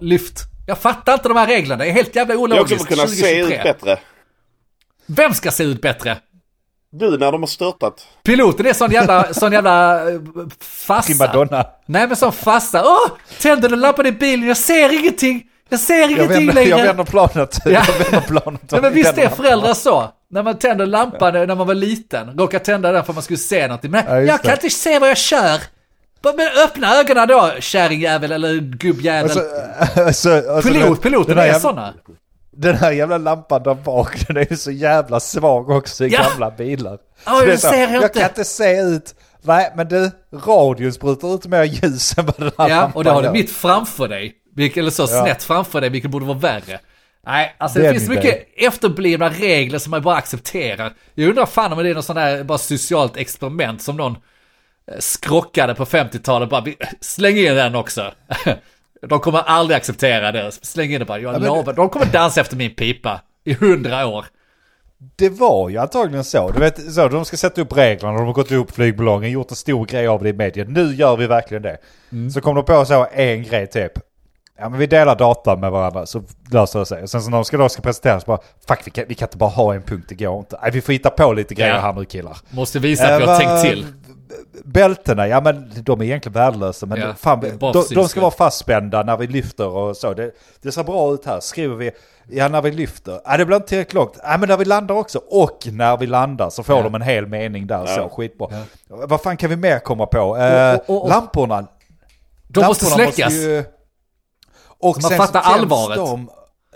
lyft? 0.00 0.40
Jag 0.66 0.78
fattar 0.78 1.14
inte 1.14 1.28
de 1.28 1.36
här 1.36 1.46
reglerna, 1.46 1.84
det 1.84 1.90
är 1.90 1.92
helt 1.92 2.16
jävla 2.16 2.36
ologiskt. 2.36 2.68
för 2.68 2.82
att 2.82 2.88
kunna 2.88 3.08
se 3.08 3.42
2023. 3.42 3.56
ut 3.56 3.62
bättre. 3.62 3.98
Vem 5.06 5.34
ska 5.34 5.50
se 5.50 5.64
ut 5.64 5.80
bättre? 5.80 6.18
Du 6.90 7.18
när 7.18 7.32
de 7.32 7.42
har 7.42 7.46
störtat. 7.46 8.06
Piloten 8.22 8.66
är 8.66 8.72
sån 8.72 8.90
jävla, 8.90 9.34
sån 9.34 9.52
jävla 9.52 10.08
eh, 10.10 10.20
fassa. 10.60 11.08
Primadonna. 11.08 11.66
Nej 11.86 12.06
men 12.06 12.16
sån 12.16 12.32
fassa. 12.32 12.82
Åh! 12.84 13.18
Tänder 13.40 13.68
du 13.68 13.76
lampan 13.76 14.06
i 14.06 14.12
bilen? 14.12 14.48
Jag 14.48 14.56
ser 14.56 15.00
ingenting! 15.00 15.50
Jag 15.74 15.80
ser 15.80 15.94
Jag 16.00 16.10
ingenting 16.10 16.28
vänder, 16.46 16.54
längre! 16.54 16.68
jag 16.68 16.84
vänder 16.86 17.04
planet. 17.04 17.58
Ja. 17.64 17.70
Jag 17.70 18.04
vänder 18.10 18.20
planet. 18.28 18.60
Nej 18.70 18.82
men 18.82 18.92
visst 18.94 19.18
är 19.18 19.28
föräldrar 19.28 19.74
så? 19.74 20.08
När 20.30 20.42
man 20.42 20.58
tänder 20.58 20.86
lampan 20.86 21.32
när 21.34 21.54
man 21.54 21.66
var 21.66 21.74
liten, 21.74 22.38
råkar 22.38 22.58
tända 22.58 22.92
den 22.92 23.04
för 23.04 23.12
att 23.12 23.16
man 23.16 23.22
skulle 23.22 23.36
se 23.38 23.66
någonting. 23.66 23.90
Men 23.90 24.04
Ja, 24.08 24.20
jag 24.20 24.42
kan 24.42 24.48
det. 24.48 24.64
inte 24.64 24.70
se 24.76 24.98
vad 24.98 25.08
jag 25.10 25.16
kör! 25.16 25.60
Men 26.36 26.48
öppna 26.64 26.96
ögonen 27.00 27.28
då, 27.28 27.50
kärringjävel 27.60 28.32
eller 28.32 28.54
gubbjävel. 28.60 29.22
Alltså, 29.24 29.40
alltså, 30.00 30.50
alltså, 30.50 30.72
Pilot, 30.72 31.02
piloten 31.02 31.38
är 31.38 31.44
jävla- 31.44 31.60
sådana. 31.60 31.94
Den 32.56 32.76
här 32.76 32.92
jävla 32.92 33.18
lampan 33.18 33.62
där 33.62 33.74
bak, 33.74 34.24
den 34.28 34.36
är 34.36 34.46
ju 34.50 34.56
så 34.56 34.70
jävla 34.70 35.20
svag 35.20 35.70
också 35.70 36.04
i 36.04 36.08
Ja. 36.08 36.22
gamla 36.30 36.50
bilar. 36.50 36.98
Ja, 37.26 37.32
Så 37.32 37.42
är 37.42 37.48
jag 37.48 37.60
så, 37.60 37.66
jag 37.74 37.94
inte. 37.94 38.08
kan 38.08 38.22
inte 38.28 38.44
se 38.44 38.80
ut. 38.80 39.14
Nej, 39.42 39.72
men 39.76 39.88
du, 39.88 40.10
radion 40.46 40.92
sprutar 40.92 41.34
ut 41.34 41.46
mer 41.46 41.62
ljus 41.64 42.18
än 42.18 42.26
vad 42.26 42.34
den 42.38 42.50
här 42.58 42.68
Ja, 42.68 42.90
och 42.94 43.04
det 43.04 43.10
har 43.10 43.22
du 43.22 43.30
mitt 43.30 43.50
framför 43.50 44.08
dig. 44.08 44.32
Eller 44.56 44.90
så 44.90 45.02
Ja. 45.02 45.06
snett 45.06 45.42
framför 45.42 45.80
dig, 45.80 45.90
vilket 45.90 46.10
borde 46.10 46.26
vara 46.26 46.38
värre. 46.38 46.80
Nej, 47.26 47.54
alltså 47.58 47.78
det 47.78 47.84
Den 47.84 47.94
finns 47.94 48.08
mycket 48.08 48.48
efterblivna 48.56 49.28
regler 49.30 49.78
som 49.78 49.90
man 49.90 50.02
bara 50.02 50.16
accepterar. 50.16 50.92
Jag 51.14 51.28
undrar 51.28 51.46
fan 51.46 51.72
om 51.72 51.78
det 51.82 51.90
är 51.90 51.94
något 51.94 52.04
sånt 52.04 52.16
där 52.16 52.44
bara 52.44 52.58
socialt 52.58 53.16
experiment 53.16 53.82
som 53.82 53.96
någon 53.96 54.12
eh, 54.92 54.98
skrockade 54.98 55.74
på 55.74 55.84
50-talet 55.84 56.48
bara, 56.50 56.64
släng 57.00 57.36
in 57.36 57.54
den 57.54 57.74
också. 57.74 58.12
De 59.08 59.20
kommer 59.20 59.38
aldrig 59.38 59.76
acceptera 59.76 60.32
det. 60.32 60.52
Släng 60.62 60.92
in 60.92 60.98
det 60.98 61.04
bara, 61.04 61.18
jag 61.18 61.32
men- 61.32 61.42
lovar. 61.42 61.72
De 61.72 61.88
kommer 61.88 62.06
dansa 62.06 62.40
efter 62.40 62.56
min 62.56 62.74
pipa 62.74 63.20
i 63.44 63.54
hundra 63.54 64.06
år. 64.06 64.24
Det 65.16 65.28
var 65.28 65.68
ju 65.68 65.78
antagligen 65.78 66.24
så. 66.24 66.50
Du 66.50 66.60
vet, 66.60 66.92
så 66.92 67.08
de 67.08 67.24
ska 67.24 67.36
sätta 67.36 67.60
upp 67.60 67.76
reglerna, 67.76 68.18
de 68.18 68.26
har 68.26 68.32
gått 68.32 68.50
ihop 68.50 68.70
flygbolagen, 68.72 69.30
gjort 69.30 69.50
en 69.50 69.56
stor 69.56 69.86
grej 69.86 70.06
av 70.06 70.22
det 70.22 70.28
i 70.28 70.32
media. 70.32 70.64
Nu 70.68 70.94
gör 70.94 71.16
vi 71.16 71.26
verkligen 71.26 71.62
det. 71.62 71.76
Mm. 72.12 72.30
Så 72.30 72.40
kom 72.40 72.54
de 72.54 72.64
på 72.64 72.84
så 72.84 73.06
en 73.12 73.42
grej 73.42 73.66
typ. 73.66 73.92
Ja 74.58 74.68
men 74.68 74.78
vi 74.78 74.86
delar 74.86 75.16
data 75.16 75.56
med 75.56 75.70
varandra 75.70 76.06
så 76.06 76.22
löser 76.50 76.78
det 76.78 76.86
sig. 76.86 77.02
Och 77.02 77.10
sen 77.10 77.22
så 77.22 77.30
när 77.30 77.36
de 77.38 77.44
ska 77.44 77.56
då 77.56 77.68
ska 77.68 77.82
presenteras 77.82 78.26
bara, 78.26 78.38
fuck 78.68 78.80
vi 78.84 78.90
kan, 78.90 79.04
vi 79.08 79.14
kan 79.14 79.26
inte 79.28 79.36
bara 79.36 79.50
ha 79.50 79.74
en 79.74 79.82
punkt, 79.82 80.04
det 80.08 80.14
går 80.14 80.38
inte. 80.38 80.58
Nej 80.62 80.70
vi 80.70 80.80
får 80.80 80.92
hitta 80.92 81.10
på 81.10 81.32
lite 81.32 81.54
grejer 81.54 81.74
Ja. 81.74 81.80
här 81.80 81.92
nu 81.92 82.04
killar. 82.04 82.36
Måste 82.50 82.78
visa 82.78 83.02
att 83.14 83.20
vi 83.20 83.24
Eh, 83.24 83.28
har 83.30 83.38
vad- 83.38 83.40
tänkt 83.62 83.62
till. 83.74 83.86
Bältena, 84.64 85.26
ja 85.28 85.40
men 85.40 85.72
de 85.82 86.00
är 86.00 86.04
egentligen 86.04 86.32
värdelösa. 86.34 86.86
Men 86.86 87.00
Ja, 87.00 87.14
fan, 87.18 87.40
de, 87.40 87.84
de 87.94 88.08
ska 88.08 88.20
vara 88.20 88.30
fastspända 88.30 89.02
när 89.02 89.16
vi 89.16 89.26
lyfter 89.26 89.68
och 89.68 89.96
så. 89.96 90.14
Det, 90.14 90.30
det 90.62 90.72
ser 90.72 90.84
bra 90.84 91.14
ut 91.14 91.26
här. 91.26 91.40
Skriver 91.40 91.76
vi, 91.76 91.90
ja 92.28 92.48
när 92.48 92.62
vi 92.62 92.70
lyfter. 92.70 93.20
Ja 93.24 93.36
det 93.36 93.44
blir 93.46 93.56
inte 93.56 93.68
tillräckligt 93.68 93.94
långt. 93.94 94.18
Ja 94.22 94.36
men 94.38 94.48
när 94.48 94.56
vi 94.56 94.64
landar 94.64 94.94
också. 94.94 95.18
Och 95.30 95.58
när 95.72 95.96
vi 95.96 96.06
landar 96.06 96.50
så 96.50 96.62
får 96.62 96.76
Ja. 96.76 96.82
de 96.82 96.94
en 96.94 97.02
hel 97.02 97.26
mening 97.26 97.66
där. 97.66 97.86
Så 97.86 98.00
Ja. 98.00 98.08
skitbra. 98.08 98.48
Vad 98.88 99.20
fan 99.20 99.36
kan 99.36 99.50
vi 99.50 99.56
mer 99.56 99.78
komma 99.78 100.06
på? 100.06 100.36
Eh, 100.36 100.74
Och- 100.74 100.90
och- 100.90 101.02
och- 101.02 101.08
lamporna. 101.08 101.66
De 102.48 102.66
måste 102.66 102.84
släckas. 102.84 103.32
ju- 103.32 103.64
och 104.88 104.96
man 105.02 105.10
sen 105.10 105.18
fattar 105.18 105.40
allvaret. 105.40 105.96
De 105.96 106.30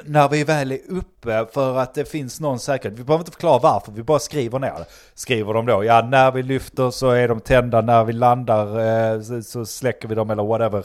när 0.05 0.29
vi 0.29 0.45
väl 0.45 0.73
är 0.73 0.79
uppe 0.89 1.47
för 1.53 1.79
att 1.79 1.95
det 1.95 2.05
finns 2.05 2.41
någon 2.41 2.59
säkerhet. 2.59 2.99
Vi 2.99 3.05
behöver 3.05 3.23
inte 3.23 3.31
förklara 3.33 3.59
varför, 3.59 3.93
vi 3.93 4.03
bara 4.03 4.19
skriver 4.19 4.59
ner 4.59 4.73
det. 4.73 4.85
Skriver 5.15 5.55
de 5.55 5.67
då, 5.67 5.85
ja 5.85 6.01
när 6.03 6.31
vi 6.31 6.43
lyfter 6.43 6.91
så 6.91 7.11
är 7.11 7.29
de 7.29 7.41
tända, 7.41 7.81
när 7.81 8.05
vi 8.05 8.13
landar 8.13 8.81
eh, 9.15 9.21
så, 9.43 9.67
släcker 9.67 10.09
vi 10.09 10.15
dem 10.15 10.31
eller 10.31 10.43
whatever. 10.43 10.85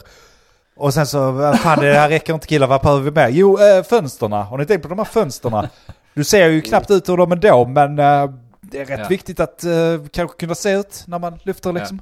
Och 0.75 0.93
sen 0.93 1.07
så, 1.07 1.53
fan 1.61 1.79
det 1.79 1.93
här 1.93 2.09
räcker 2.09 2.33
inte 2.33 2.47
killar, 2.47 2.67
vad 2.67 2.81
behöver 2.81 3.01
vi 3.03 3.11
mer? 3.11 3.27
Jo, 3.29 3.59
eh, 3.59 3.83
fönsterna. 3.83 4.43
Har 4.43 4.57
ni 4.57 4.65
tänkt 4.65 4.83
på 4.83 4.89
de 4.89 4.97
här 4.97 5.05
fönsterna? 5.05 5.69
Du 6.13 6.23
ser 6.23 6.47
ju 6.49 6.61
knappt 6.61 6.91
ut 6.91 7.09
ur 7.09 7.17
dem 7.17 7.31
ändå, 7.31 7.65
men 7.65 7.99
eh, 7.99 8.29
det 8.61 8.79
är 8.81 8.85
rätt 8.85 8.99
Ja. 8.99 9.07
viktigt 9.07 9.39
att 9.39 9.63
eh, 9.63 9.71
kanske 10.11 10.37
kunna 10.37 10.55
se 10.55 10.71
ut 10.71 11.03
när 11.07 11.19
man 11.19 11.39
lyfter 11.43 11.71
liksom. 11.73 12.01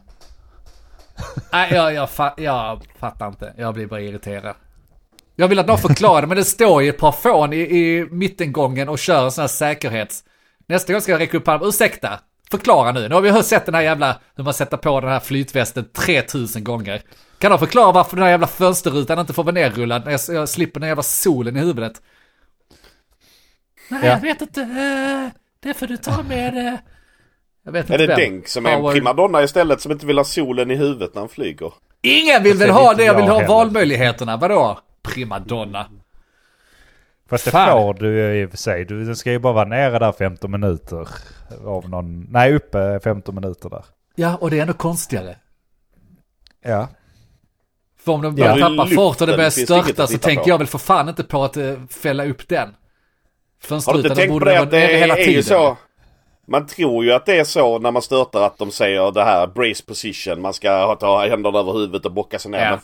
Nej, 1.52 1.74
jag, 1.74 1.94
jag, 1.94 2.10
fa- 2.10 2.34
jag 2.42 2.82
fattar 3.00 3.28
inte. 3.28 3.54
Jag 3.58 3.74
blir 3.74 3.88
bara 3.88 4.02
irriterad. 4.02 4.56
Jag 5.42 5.48
vill 5.48 5.60
att 5.60 5.68
någon 5.68 5.78
förklarar 5.78 6.22
det, 6.22 6.28
men 6.28 6.38
det 6.38 6.46
står 6.46 6.84
ju 6.84 6.90
ett 6.90 6.98
par 6.98 7.12
fån 7.12 7.54
i, 7.54 7.58
i 7.58 8.08
mittengången 8.12 8.90
och 8.90 9.00
kör 9.00 9.26
en 9.26 9.32
sån 9.32 9.42
här 9.42 9.48
säkerhets... 9.48 10.24
Nästa 10.68 10.94
gång 10.94 11.02
ska 11.02 11.12
jag 11.12 11.22
räcka 11.22 11.38
upp 11.38 11.48
handen. 11.48 11.70
Ursäkta, 11.70 12.20
förklara 12.52 12.92
nu. 12.92 13.10
Nu 13.10 13.16
har 13.16 13.22
vi 13.22 13.44
sett 13.44 13.66
den 13.66 13.76
här 13.76 13.82
jävla, 13.82 14.18
hur 14.36 14.44
man 14.44 14.54
sätter 14.54 14.78
på 14.78 15.02
den 15.02 15.10
här 15.10 15.20
flytvästen 15.20 15.86
3000 15.92 16.64
gånger. 16.64 17.02
Kan 17.40 17.52
de 17.52 17.60
förklara 17.60 17.92
varför 17.92 18.16
den 18.16 18.24
här 18.24 18.32
jävla 18.32 18.48
fönsterrutan 18.48 19.20
inte 19.20 19.34
får 19.34 19.44
vara 19.44 19.54
nerrullad 19.54 20.06
när 20.06 20.12
jag, 20.12 20.22
jag 20.36 20.50
slipper 20.50 20.80
den 20.80 20.90
jävla 20.90 21.04
solen 21.04 21.58
i 21.58 21.60
huvudet? 21.60 22.02
Nej, 23.90 24.00
Ja. 24.04 24.10
jag 24.10 24.22
vet 24.22 24.42
inte. 24.42 24.62
eh, 24.62 25.40
Det 25.64 25.74
får 25.74 25.88
du 25.88 25.98
ta 25.98 26.24
med... 26.24 26.68
eh. 26.68 26.80
Jag 27.66 27.72
vet 27.72 27.90
Är 27.90 27.94
inte 27.94 27.98
det 27.98 28.08
vem. 28.08 28.18
Denk 28.20 28.48
som 28.48 28.66
är 28.66 28.72
en 28.72 28.94
primadonna 28.94 29.44
istället 29.44 29.82
som 29.82 29.92
inte 29.92 30.06
vill 30.06 30.18
ha 30.18 30.26
solen 30.26 30.72
i 30.72 30.76
huvudet 30.76 31.14
när 31.14 31.22
han 31.22 31.30
flyger? 31.30 31.74
Ingen 32.02 32.44
vill 32.44 32.58
väl 32.58 32.70
ha 32.70 32.94
det, 32.94 33.04
jag 33.04 33.16
vill 33.16 33.26
ha 33.26 33.36
heller. 33.36 33.48
valmöjligheterna. 33.48 34.38
Vadå? 34.38 34.80
Primadonna. 35.02 35.86
Fast 37.30 37.46
det 37.46 37.52
Fan. 37.52 37.72
får 37.72 37.94
du 37.94 38.16
ju 38.16 38.42
i 38.42 38.46
och 38.46 38.50
för 38.50 38.58
sig. 38.58 38.86
Du, 38.86 39.06
den 39.06 39.16
ska 39.16 39.32
ju 39.32 39.40
bara 39.40 39.54
vara 39.54 39.66
nere 39.66 40.00
där 40.00 40.12
15 40.12 40.52
minuter. 40.52 41.08
Av 41.66 41.90
någon, 41.90 42.22
nej 42.30 42.54
uppe 42.56 43.00
15 43.04 43.36
minuter 43.36 43.70
där. 43.70 43.86
Ja, 44.16 44.36
och 44.36 44.50
det 44.50 44.58
är 44.58 44.62
ändå 44.62 44.74
konstigare. 44.74 45.36
Ja. 46.64 46.88
För 48.00 48.12
om 48.12 48.22
de 48.22 48.38
Ja, 48.38 48.54
börjar 48.54 48.58
i 48.58 48.78
tappa 48.78 48.96
fart 48.96 49.22
och 49.22 49.28
det 49.28 49.38
börjar 49.38 49.50
störta 49.50 50.08
så 50.08 50.18
tänker 50.18 50.44
på. 50.44 50.50
jag 50.50 50.58
väl 50.58 50.68
för 50.68 50.78
fan 50.78 51.10
inte 51.10 51.24
på 51.24 51.44
att 51.44 51.58
uh, 51.58 51.88
fälla 51.88 52.26
upp 52.26 52.48
den. 52.48 52.60
Har 52.60 52.68
du 52.68 53.68
Fönsterrutan, 53.68 54.12
inte 54.12 54.16
tänkt 54.16 54.30
på 54.30 54.34
borde 54.34 54.46
det 54.46 54.52
vara 54.52 54.64
att 54.64 54.72
det 54.72 55.02
är, 55.02 55.10
är 55.10 55.16
tiden. 55.16 55.34
ju 55.34 55.44
så? 55.44 55.78
Man 56.48 56.68
tror 56.68 57.06
ju 57.06 57.12
att 57.12 57.26
det 57.26 57.40
är 57.40 57.44
så 57.44 57.80
när 57.80 57.92
man 57.92 58.02
störtar 58.02 58.42
att 58.42 58.58
de 58.58 58.72
säger 58.72 59.12
det 59.12 59.24
här 59.24 59.48
brace 59.48 59.86
position. 59.86 60.42
Man 60.42 60.54
ska 60.54 60.86
ha, 60.86 60.96
ta 60.96 61.28
händerna 61.28 61.60
över 61.60 61.74
huvudet 61.74 62.06
och 62.06 62.12
bocka 62.12 62.40
sig 62.40 62.52
ner. 62.52 62.72
Ja. 62.72 62.80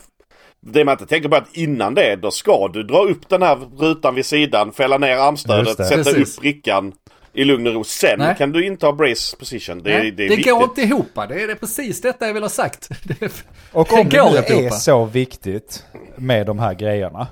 Det 0.60 0.84
man 0.84 0.92
inte 0.92 1.06
tänker 1.06 1.28
på 1.28 1.36
är 1.36 1.40
att 1.40 1.56
innan 1.56 1.94
det 1.94 2.16
då 2.16 2.30
ska 2.30 2.68
du 2.68 2.82
dra 2.82 2.98
upp 3.04 3.28
den 3.28 3.42
här 3.42 3.58
rutan 3.78 4.14
vid 4.14 4.26
sidan, 4.26 4.72
fälla 4.72 4.98
ner 4.98 5.16
armstödet, 5.16 5.76
det. 5.76 5.84
sätta 5.84 6.02
Precis. 6.04 6.36
upp 6.36 6.40
brickan 6.42 6.92
i 7.32 7.44
lugn 7.44 7.66
och 7.66 7.74
ro. 7.74 7.84
Sen 7.84 8.18
Nej. 8.18 8.34
kan 8.38 8.52
du 8.52 8.66
inte 8.66 8.86
ha 8.86 8.92
brace 8.92 9.36
position. 9.36 9.82
Det, 9.82 9.98
Nej, 9.98 10.10
det 10.10 10.24
är 10.24 10.28
det 10.28 10.42
går 10.42 10.62
inte 10.62 10.82
ihop. 10.82 11.06
Det 11.14 11.20
är, 11.20 11.28
det 11.46 11.52
är 11.52 11.54
precis 11.54 12.00
detta 12.00 12.26
jag 12.26 12.34
vill 12.34 12.42
ha 12.42 12.50
sagt. 12.50 12.88
Det 13.04 13.22
är- 13.22 13.30
Och 13.72 13.88
det 13.90 14.00
om 14.00 14.08
det 14.08 14.16
går 14.18 14.30
nu 14.60 14.66
är 14.66 14.70
så 14.70 15.04
viktigt 15.04 15.84
med 16.16 16.46
de 16.46 16.58
här 16.58 16.74
grejerna. 16.74 17.26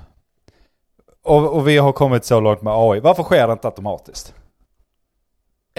Och, 1.23 1.53
och 1.55 1.67
vi 1.67 1.77
har 1.77 1.91
kommit 1.91 2.25
så 2.25 2.39
långt 2.39 2.61
med 2.61 2.73
AI. 2.73 2.99
Varför 2.99 3.23
sker 3.23 3.47
det 3.47 3.53
inte 3.53 3.67
automatiskt? 3.67 4.33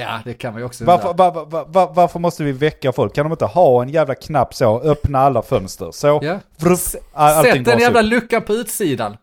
Ja, 0.01 0.21
det 0.25 0.35
kan 0.35 0.53
man 0.53 0.61
ju 0.63 0.67
också. 0.67 0.85
Varför, 0.85 1.15
var, 1.15 1.31
var, 1.45 1.65
var, 1.69 1.93
varför 1.95 2.19
måste 2.19 2.45
vi 2.45 2.53
väcka 2.53 2.93
folk? 2.93 3.15
Kan 3.15 3.25
de 3.25 3.33
inte 3.33 3.45
ha 3.45 3.83
en 3.83 3.89
jävla 3.89 4.15
knapp 4.15 4.55
så? 4.55 4.81
Öppna 4.81 5.19
alla 5.19 5.43
fönster. 5.43 5.91
Så. 5.93 6.21
Ja. 6.23 6.39
Vruff, 6.57 6.95
all, 7.13 7.45
Sätt 7.45 7.65
den 7.65 7.79
jävla 7.79 8.03
luckan 8.03 8.43
på 8.43 8.55
utsidan. 8.55 9.17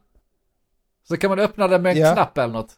Så 1.08 1.18
kan 1.18 1.30
man 1.30 1.40
öppna 1.40 1.68
den 1.68 1.82
med 1.82 1.92
en 1.92 1.98
Ja. 1.98 2.14
knapp 2.14 2.38
eller 2.38 2.54
något. 2.54 2.70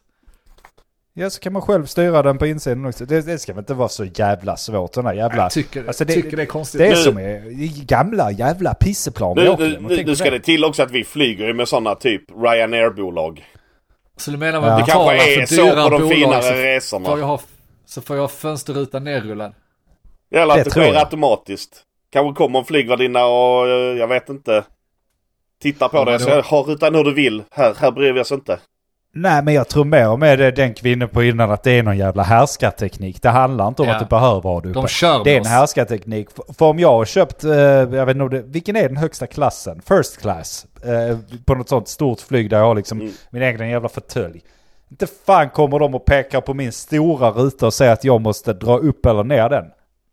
Ja, 1.14 1.30
så 1.30 1.40
kan 1.40 1.52
man 1.52 1.62
själv 1.62 1.86
styra 1.86 2.22
den 2.22 2.38
på 2.38 2.46
insidan 2.46 2.86
också. 2.86 3.04
Det, 3.04 3.26
det 3.26 3.38
ska 3.38 3.52
väl 3.52 3.58
inte 3.62 3.74
vara 3.74 3.88
så 3.88 4.04
jävla 4.04 4.56
svårt 4.56 4.94
sådana 4.94 5.14
jävla... 5.14 5.42
Jag 5.42 5.50
tycker, 5.52 5.86
Alltså, 5.86 6.04
det- 6.04 6.12
tycker 6.12 6.36
det 6.36 6.42
är 6.42 6.46
konstigt. 6.46 6.78
Det 6.78 6.86
är 6.86 6.90
Nu- 6.90 6.96
som 6.96 7.18
är 7.18 7.84
gamla 7.86 8.30
jävla 8.30 8.74
pisseplan 8.74 9.36
Nu, 9.36 9.56
nu, 9.58 9.78
nu, 9.80 10.04
nu 10.04 10.16
ska 10.16 10.30
det 10.30 10.40
till 10.40 10.64
också 10.64 10.82
att 10.82 10.90
vi 10.90 11.04
flyger 11.04 11.52
med 11.52 11.68
sådana 11.68 11.94
typ 11.94 12.22
Ryanair-bolag. 12.42 13.44
Så 14.16 14.30
du 14.30 14.36
menar 14.36 14.52
Ja. 14.54 14.60
man 14.60 14.70
Det 14.70 14.76
Det 14.76 14.84
betalar 14.84 15.14
kanske 15.16 15.42
är 15.42 15.46
för 15.46 15.54
så 15.54 15.62
dyra 15.62 15.82
på 15.84 15.90
de 15.90 16.00
bolag 16.02 16.14
finare 16.14 16.76
resorna. 16.76 17.38
Så 17.88 18.00
får 18.00 18.16
jag 18.16 18.30
fönsterrutan 18.30 19.04
nerrullad. 19.04 19.52
Eller 20.32 20.46
Det 20.46 20.52
att 20.60 20.64
det 20.64 20.70
tror 20.70 20.82
sker 20.84 20.92
jag. 20.92 21.00
automatiskt. 21.04 21.82
Kanske 22.12 22.34
kommer 22.44 22.58
en 22.58 22.64
flygvärdinna 22.64 23.24
och 23.26 23.68
eh, 23.68 23.72
jag 23.98 24.08
vet 24.08 24.28
inte. 24.28 24.64
Tittar 25.62 25.88
på 25.88 25.96
Ja, 25.96 26.04
dig 26.04 26.14
och 26.14 26.20
då- 26.30 26.40
ha 26.40 26.62
rutan 26.62 26.94
hur 26.94 27.04
du 27.04 27.14
vill. 27.14 27.42
Här, 27.50 27.74
här 27.78 27.90
bryr 27.90 28.12
vi 28.12 28.20
oss 28.20 28.32
inte. 28.32 28.58
Nej, 29.14 29.42
men 29.42 29.54
jag 29.54 29.68
tror 29.68 29.84
mer 29.84 30.16
med 30.16 30.38
det 30.38 30.50
den 30.50 30.74
kvinnen 30.74 31.08
på 31.08 31.22
innan 31.22 31.50
att 31.50 31.62
det 31.62 31.70
är 31.72 31.82
någon 31.82 31.98
jävla 31.98 32.22
härskarteknik. 32.22 33.22
Det 33.22 33.28
handlar 33.28 33.68
inte 33.68 33.82
om 33.82 33.88
Ja. 33.88 33.94
att 33.94 34.00
du 34.00 34.06
behöver 34.06 34.40
ha 34.40 34.60
det 34.60 34.68
uppe. 34.68 34.80
De 34.80 34.88
kör 34.88 35.24
Det 35.24 35.30
är 35.30 35.34
med 35.34 35.36
en 35.36 35.40
oss. 35.42 35.48
härskarteknik. 35.48 36.28
För- 36.58 36.66
om 36.66 36.78
jag 36.78 36.88
har 36.92 37.04
köpt, 37.04 37.44
eh, 37.44 37.50
jag 37.52 38.06
vet 38.06 38.16
inte, 38.16 38.36
det- 38.36 38.42
vilken 38.42 38.76
är 38.76 38.88
den 38.88 38.96
högsta 38.96 39.26
klassen? 39.26 39.82
First 39.88 40.20
class. 40.20 40.66
Eh, 40.84 41.18
på 41.46 41.54
något 41.54 41.68
sånt 41.68 41.88
stort 41.88 42.20
flyg 42.20 42.50
där 42.50 42.58
jag 42.58 42.64
har 42.64 42.74
liksom 42.74 43.00
Mm. 43.00 43.12
min 43.30 43.42
egen 43.42 43.68
jävla 43.70 43.88
fåtölj. 43.88 44.40
Inte 44.90 45.06
fan 45.06 45.50
kommer 45.50 45.78
de 45.78 45.94
och 45.94 46.04
pekar 46.04 46.40
på 46.40 46.54
min 46.54 46.72
stora 46.72 47.30
ruta 47.30 47.66
och 47.66 47.74
säger 47.74 47.92
att 47.92 48.04
jag 48.04 48.20
måste 48.20 48.52
dra 48.52 48.78
upp 48.78 49.06
eller 49.06 49.24
ner 49.24 49.48
den. 49.48 49.64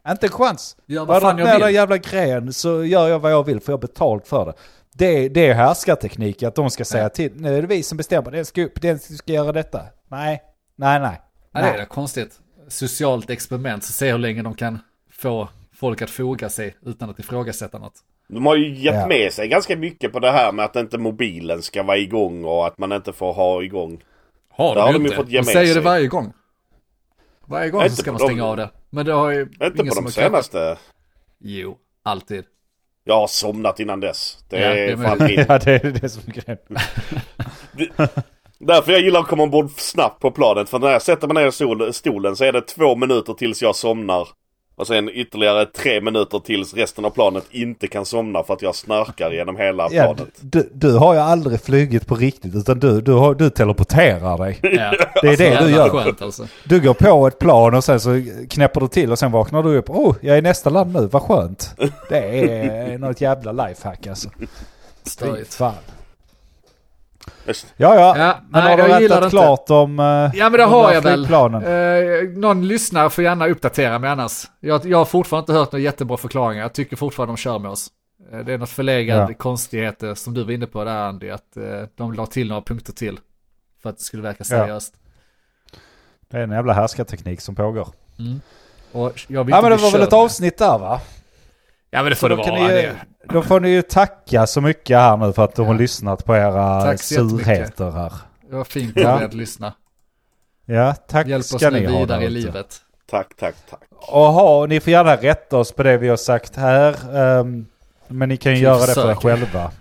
Inte 0.09 0.25
en 0.25 0.31
chans. 0.31 0.77
Gör 0.85 1.05
vad 1.05 1.15
jag 1.15 1.21
fan 1.21 1.37
jag 1.37 1.45
ner 1.45 1.53
den 1.59 1.65
vill. 1.67 1.75
jävla 1.75 1.97
grejen 1.97 2.53
så 2.53 2.83
gör 2.83 3.07
jag 3.07 3.19
vad 3.19 3.31
jag 3.31 3.43
vill 3.43 3.59
för 3.59 3.71
jag 3.71 3.77
har 3.77 3.81
betalt 3.81 4.27
för 4.27 4.45
det. 4.45 4.53
Det, 4.97 5.29
det 5.29 5.47
är 5.47 5.53
härskarteknik 5.53 6.43
att 6.43 6.55
de 6.55 6.69
ska 6.69 6.85
säga 6.85 7.03
Ja. 7.03 7.09
till, 7.09 7.31
nu 7.35 7.57
är 7.57 7.61
det 7.61 7.67
vi 7.67 7.83
som 7.83 7.97
bestämmer, 7.97 8.31
den 8.31 8.45
ska 8.45 8.63
upp, 8.63 8.81
den 8.81 8.99
ska 8.99 9.33
göra 9.33 9.51
detta. 9.51 9.81
Nej, 10.07 10.41
nej, 10.75 10.99
nej. 10.99 11.21
Ja, 11.51 11.61
det 11.61 11.67
är 11.81 11.85
konstigt. 11.85 12.39
Socialt 12.67 13.29
experiment, 13.29 13.83
så 13.83 13.93
se 13.93 14.11
hur 14.11 14.17
länge 14.17 14.41
de 14.41 14.53
kan 14.55 14.79
få 15.11 15.47
folk 15.75 16.01
att 16.01 16.09
foga 16.09 16.49
sig 16.49 16.75
utan 16.85 17.09
att 17.09 17.19
ifrågasätta 17.19 17.77
något. 17.77 17.93
De 18.27 18.45
har 18.45 18.55
ju 18.55 18.75
gett 18.75 18.95
Ja. 18.95 19.07
med 19.07 19.33
sig 19.33 19.47
ganska 19.47 19.75
mycket 19.75 20.11
på 20.13 20.19
det 20.19 20.31
här 20.31 20.51
med 20.51 20.65
att 20.65 20.75
inte 20.75 20.97
mobilen 20.97 21.61
ska 21.61 21.83
vara 21.83 21.97
igång 21.97 22.45
och 22.45 22.67
att 22.67 22.77
man 22.77 22.91
inte 22.91 23.13
får 23.13 23.33
ha 23.33 23.63
igång. 23.63 24.01
Har 24.57 24.75
Det 24.75 24.81
har 24.81 24.93
de 24.93 24.99
de 24.99 25.03
inte. 25.05 25.15
fått 25.15 25.29
ge 25.29 25.37
De 25.37 25.45
med 25.45 25.53
säger 25.53 25.65
sig. 25.65 25.75
det 25.75 25.81
varje 25.81 26.07
gång. 26.07 26.33
Varje 27.45 27.69
gång 27.69 27.89
så 27.89 27.95
ska 27.95 28.11
man 28.11 28.19
stänga 28.19 28.35
de- 28.43 28.49
av 28.49 28.57
det. 28.57 28.69
Men 28.89 29.05
det 29.05 29.13
har 29.13 29.31
ju 29.31 29.41
Inte 29.41 29.65
ingen 29.65 29.87
på 29.87 29.95
som 29.95 30.05
de 30.05 30.11
senaste. 30.11 30.77
Jo, 31.39 31.77
alltid. 32.03 32.43
Jag 33.03 33.15
har 33.15 33.27
somnat 33.27 33.79
innan 33.79 33.99
dess. 33.99 34.37
Det 34.49 34.59
Ja, 34.59 34.65
är 34.67 34.87
det 34.87 34.97
med. 34.97 35.07
fan 35.17 35.27
min. 35.27 35.45
Ja, 35.49 35.57
det 35.59 35.71
är 35.85 35.91
det 36.01 36.09
som 36.09 36.21
är 36.27 36.31
grejen. 36.31 38.07
Därför 38.59 38.91
jag 38.91 39.01
gillar 39.01 39.19
att 39.19 39.27
komma 39.27 39.43
ombord 39.43 39.71
snabbt 39.77 40.19
på 40.21 40.31
planet. 40.31 40.69
För 40.69 40.79
när 40.79 40.89
jag 40.91 41.01
sätter 41.01 41.27
mig 41.27 41.43
ner 41.43 41.87
i 41.89 41.93
stolen 41.93 42.35
så 42.35 42.43
är 42.43 42.51
det 42.51 42.61
två 42.61 42.95
minuter 42.95 43.33
tills 43.33 43.61
jag 43.61 43.75
somnar. 43.75 44.27
Och 44.77 44.87
sen 44.87 45.09
ytterligare 45.09 45.65
tre 45.65 46.01
minuter 46.01 46.39
tills 46.39 46.73
resten 46.73 47.05
av 47.05 47.09
planet 47.09 47.43
inte 47.51 47.87
kan 47.87 48.05
somna 48.05 48.43
för 48.43 48.53
att 48.53 48.61
jag 48.61 48.75
snarkar 48.75 49.31
genom 49.31 49.57
hela 49.57 49.87
Ja, 49.91 50.03
planet. 50.03 50.33
du, 50.41 50.69
du 50.73 50.97
har 50.97 51.13
ju 51.13 51.19
aldrig 51.19 51.61
flugit 51.61 52.07
på 52.07 52.15
riktigt 52.15 52.55
utan 52.55 52.79
du, 52.79 53.01
du, 53.01 53.11
har, 53.11 53.35
du 53.35 53.49
teleporterar 53.49 54.37
dig. 54.37 54.59
Ja. 54.61 54.93
Det 55.21 55.27
är 55.27 55.37
det 55.37 55.43
Jävla 55.43 55.67
du 55.67 55.71
gör. 55.73 55.89
skönt 55.89 56.21
alltså. 56.21 56.47
Du 56.63 56.79
går 56.81 56.93
på 56.93 57.27
ett 57.27 57.39
plan 57.39 57.73
och 57.75 57.83
sen 57.83 57.99
så 57.99 58.21
knäpper 58.49 58.81
du 58.81 58.87
till 58.87 59.11
och 59.11 59.19
sen 59.19 59.31
vaknar 59.31 59.63
du 59.63 59.77
upp. 59.77 59.89
Oh, 59.89 60.15
jag 60.21 60.33
är 60.35 60.39
i 60.39 60.41
nästa 60.41 60.69
land 60.69 60.93
nu, 60.93 61.07
vad 61.11 61.21
skönt. 61.21 61.75
Det 62.09 62.17
är 62.17 62.97
något 62.97 63.21
jävla 63.21 63.51
lifehack 63.67 64.07
alltså. 64.07 64.29
Fy 64.39 64.45
Störigt. 65.03 65.53
fan. 65.53 65.73
Just- 67.47 67.73
Ja, 67.77 67.95
ja. 67.95 68.17
Ja, 68.17 68.37
men 68.49 68.63
nej, 68.63 68.71
har 68.77 68.83
du 68.83 68.89
jag 68.93 69.01
gillar 69.01 69.15
rättat 69.17 69.31
klart 69.31 69.69
om 69.69 69.99
uh, 69.99 70.05
Ja 70.05 70.49
men 70.49 70.51
det 70.51 70.63
har 70.63 70.93
jag 70.93 71.01
väl. 71.01 71.33
Eh, 71.33 72.29
någon 72.37 72.67
lyssnare 72.67 73.09
får 73.09 73.23
gärna 73.23 73.47
uppdatera 73.47 73.99
mig 73.99 74.09
annars. 74.09 74.43
Jag, 74.59 74.85
jag 74.85 74.97
har 74.97 75.05
fortfarande 75.05 75.43
inte 75.43 75.53
hört 75.59 75.71
några 75.71 75.83
jättebra 75.83 76.17
förklaringar. 76.17 76.61
Jag 76.63 76.73
tycker 76.73 76.95
fortfarande 76.95 77.31
de 77.33 77.37
kör 77.37 77.59
med 77.59 77.71
oss. 77.71 77.87
Eh, 78.31 78.39
det 78.39 78.53
är 78.53 78.57
något 78.57 78.69
förlegad 78.69 79.29
Ja. 79.29 79.33
konstigheter 79.33 80.13
som 80.13 80.33
du 80.33 80.43
var 80.43 80.51
inne 80.51 80.65
på 80.67 80.83
där 80.83 80.95
Andy. 80.95 81.29
Att 81.29 81.57
eh, 81.57 81.63
de 81.95 82.13
la 82.13 82.25
till 82.25 82.47
några 82.47 82.61
punkter 82.61 82.93
till. 82.93 83.19
För 83.81 83.89
att 83.89 83.97
det 83.97 84.03
skulle 84.03 84.23
verka 84.23 84.43
seriöst. 84.43 84.93
Det 86.31 86.37
är 86.37 86.41
en 86.41 86.51
jävla 86.51 86.73
härskarteknik 86.73 87.41
som 87.41 87.55
pågår. 87.55 87.87
Och 88.91 89.21
jag 89.27 89.43
vill 89.43 89.51
Ja 89.51 89.57
inte 89.57 89.69
men 89.69 89.77
det 89.77 89.83
var 89.83 89.91
väl 89.91 90.01
ett 90.01 90.13
avsnitt 90.13 90.57
där 90.57 90.77
va? 90.79 91.01
Ja 91.89 92.01
men 92.03 92.09
det 92.09 92.15
får 92.15 92.29
det 92.29 92.35
vara. 92.35 92.53
ni, 92.61 92.67
det. 92.67 92.95
Då 93.29 93.41
får 93.41 93.59
ni 93.59 93.69
ju 93.69 93.81
tacka 93.81 94.47
så 94.47 94.61
mycket 94.61 94.97
här 94.97 95.17
nu 95.17 95.33
för 95.33 95.43
att 95.43 95.55
de 95.55 95.65
har 95.65 95.73
Ja. 95.73 95.79
lyssnat 95.79 96.25
på 96.25 96.35
era 96.35 96.81
Tack 96.81 97.01
surheter 97.01 97.91
här. 97.91 98.13
Det 98.49 98.55
var 98.55 98.63
fint 98.63 98.93
Ja. 98.95 99.13
av 99.13 99.21
er 99.21 99.25
att 99.25 99.33
lyssna. 99.33 99.73
Ja, 100.65 100.93
tack 100.93 101.27
Hjälp 101.27 101.39
oss 101.41 101.47
ska 101.59 101.69
ni 101.69 101.79
nu 101.79 101.87
ha 101.91 101.99
vidare 101.99 102.19
där 102.19 102.23
i 102.23 102.25
ute. 102.25 102.33
livet. 102.47 102.75
Tack, 103.09 103.27
tack, 103.39 103.55
tack. 103.69 103.79
Och 103.91 104.21
ha, 104.33 104.65
ni 104.65 104.79
får 104.79 104.91
gärna 104.91 105.15
rätta 105.15 105.57
oss 105.57 105.71
på 105.71 105.83
det 105.83 105.97
vi 105.97 106.07
har 106.07 106.17
sagt 106.17 106.55
här. 106.55 107.17
ehm, 107.17 107.65
men 108.07 108.29
ni 108.29 108.37
kan 108.37 108.51
ju 108.51 108.57
Vi 108.57 108.63
göra 108.63 108.85
det 108.85 108.93
för 108.93 109.09
er 109.09 109.15
försöker. 109.15 109.21
själva. 109.37 109.71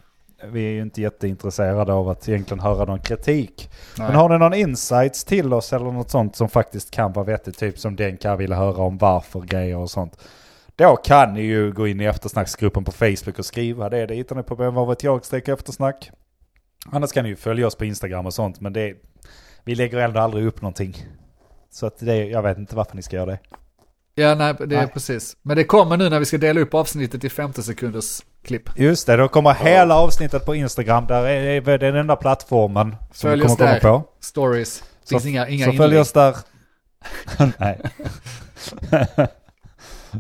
Vi 0.44 0.66
är 0.66 0.70
ju 0.70 0.82
inte 0.82 1.00
jätteintresserade 1.02 1.92
av 1.92 2.08
att 2.08 2.28
egentligen 2.28 2.60
höra 2.60 2.84
någon 2.84 2.98
kritik. 2.98 3.70
Nej. 3.98 4.06
Men 4.06 4.16
har 4.16 4.28
ni 4.28 4.38
någon 4.38 4.54
insights 4.54 5.24
till 5.24 5.52
oss 5.52 5.72
eller 5.72 5.84
något 5.92 6.10
sånt 6.10 6.36
som 6.36 6.48
faktiskt 6.48 6.90
kan 6.90 7.12
vara 7.12 7.24
vettigt, 7.26 7.58
typ 7.58 7.78
som 7.78 7.96
Denka 7.96 8.36
ville 8.36 8.54
höra 8.54 8.82
om 8.82 8.98
varför 8.98 9.40
grejer 9.40 9.76
och 9.76 9.90
sånt. 9.90 10.18
Då 10.76 10.96
kan 10.96 11.34
ni 11.34 11.42
ju 11.42 11.72
gå 11.72 11.88
in 11.88 12.00
i 12.00 12.04
eftersnacksgruppen 12.04 12.84
på 12.84 12.92
Facebook 12.92 13.38
och 13.38 13.46
skriva 13.46 13.88
det. 13.88 14.06
Det 14.06 14.14
hittar 14.14 14.36
ni 14.36 14.42
på 14.42 14.54
Vem 14.54 14.74
var 14.74 14.86
vet 14.86 15.02
jag 15.02 15.24
streck 15.24 15.48
eftersnack. 15.48 16.10
Annars 16.90 17.12
kan 17.12 17.22
ni 17.24 17.28
ju 17.28 17.36
följa 17.36 17.66
oss 17.66 17.74
på 17.74 17.84
Instagram 17.84 18.26
och 18.26 18.34
sånt, 18.34 18.60
men 18.60 18.72
det, 18.72 18.94
vi 19.64 19.74
lägger 19.74 19.98
ändå 19.98 20.20
aldrig 20.20 20.46
upp 20.46 20.62
någonting. 20.62 21.06
Så 21.70 21.86
att 21.86 21.98
det, 21.98 22.16
jag 22.16 22.42
vet 22.42 22.58
inte 22.58 22.76
varför 22.76 22.96
ni 22.96 23.02
ska 23.02 23.16
göra 23.16 23.26
det. 23.26 23.38
Ja 24.14 24.34
nej 24.34 24.54
det 24.58 24.76
är 24.76 24.78
Nej. 24.78 24.90
precis. 24.92 25.36
Men 25.42 25.56
det 25.56 25.64
kommer 25.64 25.96
nu 25.96 26.08
när 26.08 26.18
vi 26.18 26.24
ska 26.24 26.38
dela 26.38 26.60
upp 26.60 26.74
avsnittet 26.74 27.24
i 27.24 27.28
50 27.28 27.62
sekunders 27.62 28.22
klipp. 28.44 28.70
Just 28.76 29.06
det, 29.06 29.16
då 29.16 29.28
kommer 29.28 29.54
hela 29.54 29.94
avsnittet 29.96 30.46
på 30.46 30.54
Instagram. 30.54 31.06
Där 31.06 31.24
är 31.26 31.60
det 31.60 31.72
är 31.72 31.78
den 31.78 31.96
enda 31.96 32.16
plattformen 32.16 32.96
som 33.12 33.30
Följ 33.30 33.42
kommer 33.42 33.56
komma 33.56 33.78
på. 33.80 34.08
Stories. 34.20 34.84
Så- 35.04 35.08
Finns 35.08 35.26
inga, 35.26 35.48
inga 35.48 35.64
Så 35.66 35.72
följ 35.72 35.98
oss 35.98 36.12
där. 36.12 36.36
Nej. 37.58 37.80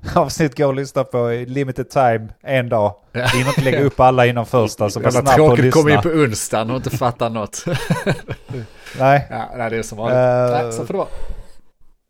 Avsnitt 0.14 0.56
går 0.56 0.68
att 0.70 0.76
lyssna 0.76 1.04
på 1.04 1.32
i 1.32 1.46
limited 1.46 1.90
time, 1.90 2.28
en 2.42 2.68
dag. 2.68 2.94
Ja. 3.12 3.26
Vi 3.34 3.40
inte 3.40 3.60
lägga 3.60 3.80
upp 3.80 4.00
alla 4.00 4.26
innan 4.26 4.46
första, 4.46 4.90
så 4.90 5.00
var 5.00 5.04
Jävla 5.04 5.20
snabb 5.20 5.24
på 5.24 5.30
att 5.30 5.36
tråkigt 5.48 5.66
att 5.66 5.72
komma 5.72 5.90
in 5.90 6.02
på 6.02 6.08
onsdagen 6.08 6.70
och 6.70 6.76
inte 6.76 6.90
fatta 6.90 7.28
något. 7.28 7.64
Nej. 8.98 9.26
ja, 9.30 9.50
nej, 9.56 9.70
det 9.70 9.76
är 9.76 9.82
som 9.82 9.98
vanligt. 9.98 10.16
Eh, 10.16 10.62
nej, 10.64 10.72
så 10.72 10.86
får 10.86 10.94
det 10.94 10.98
vara. 10.98 11.08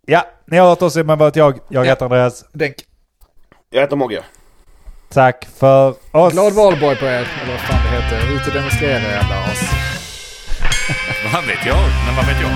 Ja, 0.07 0.25
ni 0.47 0.57
har 0.57 0.69
hört 0.69 0.83
oss 0.83 0.97
i 0.97 1.03
Men 1.05 1.19
vad 1.19 1.29
vet 1.29 1.37
jag. 1.37 1.59
Jag 1.69 1.87
Ja. 1.87 1.91
heter 1.91 2.05
Andreas. 2.05 2.45
Denk. 2.53 2.75
Jag 3.71 3.81
heter 3.81 3.97
Mogge. 3.97 4.23
Tack 5.13 5.49
för 5.57 5.95
oss. 6.11 6.33
Glad 6.33 6.53
valborg 6.53 6.97
på 6.97 7.05
er, 7.05 7.11
eller 7.43 7.53
vad 7.53 7.61
fan 7.61 7.81
det 7.85 8.03
heter. 8.03 8.35
Ut 8.37 8.47
och 8.49 8.53
demonstrera 8.55 9.03
jävla 9.03 9.45
as. 9.45 9.71
Vad 11.33 11.45
vet 11.47 11.67
jag? 11.67 11.77
Men 12.07 12.17
vad 12.17 12.27
vet 12.27 12.41
jag? 12.43 12.51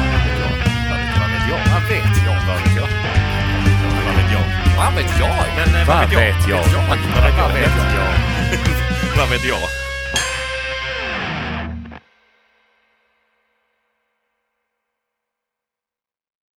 Vad 4.78 4.94
vet 4.94 5.18
jag? 5.18 5.44
Men? 5.56 5.86
Vad 5.86 6.08
vet 6.08 6.48
jag? 6.48 6.58
Vad 6.58 7.52
vet 7.52 7.72
jag? 7.94 8.14
Vad 9.16 9.28
vet 9.30 9.44
jag? 9.44 9.87